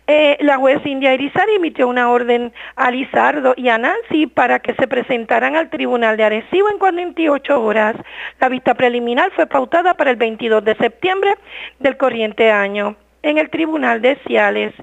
Eh, 0.10 0.38
la 0.40 0.56
juez 0.56 0.80
India 0.86 1.14
Irizar 1.14 1.50
emitió 1.50 1.86
una 1.86 2.10
orden 2.10 2.54
a 2.78 2.90
Lizardo 2.92 3.54
y 3.58 3.68
a 3.68 3.78
Nancy 3.78 4.28
para 4.28 4.60
que 4.60 4.74
se 4.76 4.88
presentaran 4.88 5.58
al 5.58 5.70
Tribunal 5.70 6.16
de 6.16 6.24
Arecibo 6.24 6.70
en 6.70 6.78
48 6.78 7.62
horas. 7.62 7.94
La 8.40 8.48
vista 8.48 8.74
preliminar 8.74 9.32
fue 9.32 9.48
pautada 9.48 9.96
para 9.96 10.12
el 10.12 10.16
22 10.16 10.64
de 10.64 10.76
septiembre 10.76 11.36
del 11.80 11.98
corriente 11.98 12.50
año 12.50 12.96
en 13.22 13.38
el 13.38 13.50
Tribunal 13.50 14.02
de 14.02 14.16
Ciales. 14.26 14.74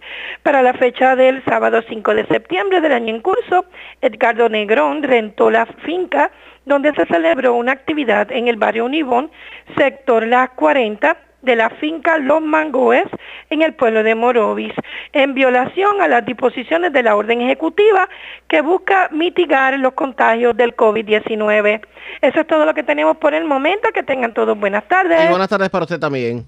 Para 0.42 0.60
la 0.60 0.74
fecha 0.74 1.16
del 1.16 1.42
sábado 1.44 1.80
5 1.88 2.14
de 2.14 2.26
septiembre 2.26 2.82
del 2.82 2.92
año 2.92 3.14
en 3.14 3.22
curso, 3.22 3.64
Edgardo 4.02 4.50
Negrón 4.50 5.02
rentó 5.02 5.50
la 5.50 5.64
finca 5.86 6.30
donde 6.66 6.92
se 6.92 7.06
celebró 7.06 7.54
una 7.54 7.72
actividad 7.72 8.30
en 8.30 8.48
el 8.48 8.56
barrio 8.56 8.84
Univón, 8.84 9.30
sector 9.76 10.26
Las 10.26 10.50
40, 10.50 11.16
de 11.44 11.56
la 11.56 11.70
finca 11.70 12.18
Los 12.18 12.40
Mangoes 12.42 13.06
en 13.50 13.62
el 13.62 13.74
pueblo 13.74 14.02
de 14.02 14.14
Morovis, 14.14 14.72
en 15.12 15.34
violación 15.34 16.00
a 16.00 16.08
las 16.08 16.24
disposiciones 16.24 16.92
de 16.92 17.02
la 17.02 17.16
orden 17.16 17.40
ejecutiva 17.40 18.08
que 18.48 18.60
busca 18.60 19.08
mitigar 19.12 19.78
los 19.78 19.94
contagios 19.94 20.56
del 20.56 20.74
COVID-19. 20.76 21.80
Eso 22.20 22.40
es 22.40 22.46
todo 22.46 22.64
lo 22.64 22.74
que 22.74 22.82
tenemos 22.82 23.16
por 23.16 23.34
el 23.34 23.44
momento. 23.44 23.88
Que 23.94 24.02
tengan 24.02 24.34
todos 24.34 24.58
buenas 24.58 24.86
tardes. 24.88 25.28
buenas 25.30 25.48
tardes 25.48 25.70
para 25.70 25.84
usted 25.84 25.98
también. 25.98 26.46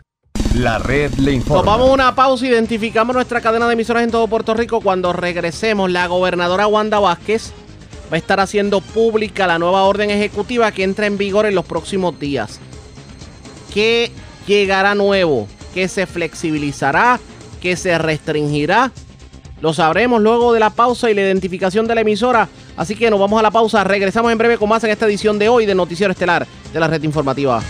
La 0.54 0.78
red 0.78 1.12
le 1.14 1.32
informa. 1.32 1.62
Tomamos 1.62 1.90
una 1.90 2.14
pausa, 2.14 2.46
identificamos 2.46 3.14
nuestra 3.14 3.40
cadena 3.40 3.66
de 3.66 3.74
emisoras 3.74 4.02
en 4.02 4.10
todo 4.10 4.26
Puerto 4.26 4.54
Rico. 4.54 4.80
Cuando 4.80 5.12
regresemos, 5.12 5.90
la 5.90 6.06
gobernadora 6.06 6.66
Wanda 6.66 6.98
Vázquez 6.98 7.52
va 8.10 8.14
a 8.14 8.18
estar 8.18 8.40
haciendo 8.40 8.80
pública 8.80 9.46
la 9.46 9.58
nueva 9.58 9.82
orden 9.84 10.10
ejecutiva 10.10 10.72
que 10.72 10.84
entra 10.84 11.06
en 11.06 11.18
vigor 11.18 11.46
en 11.46 11.54
los 11.54 11.66
próximos 11.66 12.18
días. 12.18 12.60
¿Qué 13.72 14.10
llegará 14.46 14.94
nuevo? 14.94 15.46
¿Qué 15.74 15.88
se 15.88 16.06
flexibilizará? 16.06 17.20
¿Qué 17.60 17.76
se 17.76 17.98
restringirá? 17.98 18.92
Lo 19.60 19.72
sabremos 19.72 20.20
luego 20.20 20.52
de 20.52 20.60
la 20.60 20.70
pausa 20.70 21.10
y 21.10 21.14
la 21.14 21.22
identificación 21.22 21.86
de 21.86 21.94
la 21.94 22.02
emisora. 22.02 22.48
Así 22.76 22.94
que 22.94 23.10
nos 23.10 23.18
vamos 23.18 23.38
a 23.38 23.42
la 23.42 23.50
pausa. 23.50 23.84
Regresamos 23.84 24.30
en 24.30 24.38
breve 24.38 24.58
con 24.58 24.68
más 24.68 24.84
en 24.84 24.90
esta 24.90 25.06
edición 25.06 25.38
de 25.38 25.48
hoy 25.48 25.66
de 25.66 25.74
Noticiero 25.74 26.12
Estelar 26.12 26.46
de 26.72 26.80
la 26.80 26.86
Red 26.88 27.02
Informativa. 27.02 27.62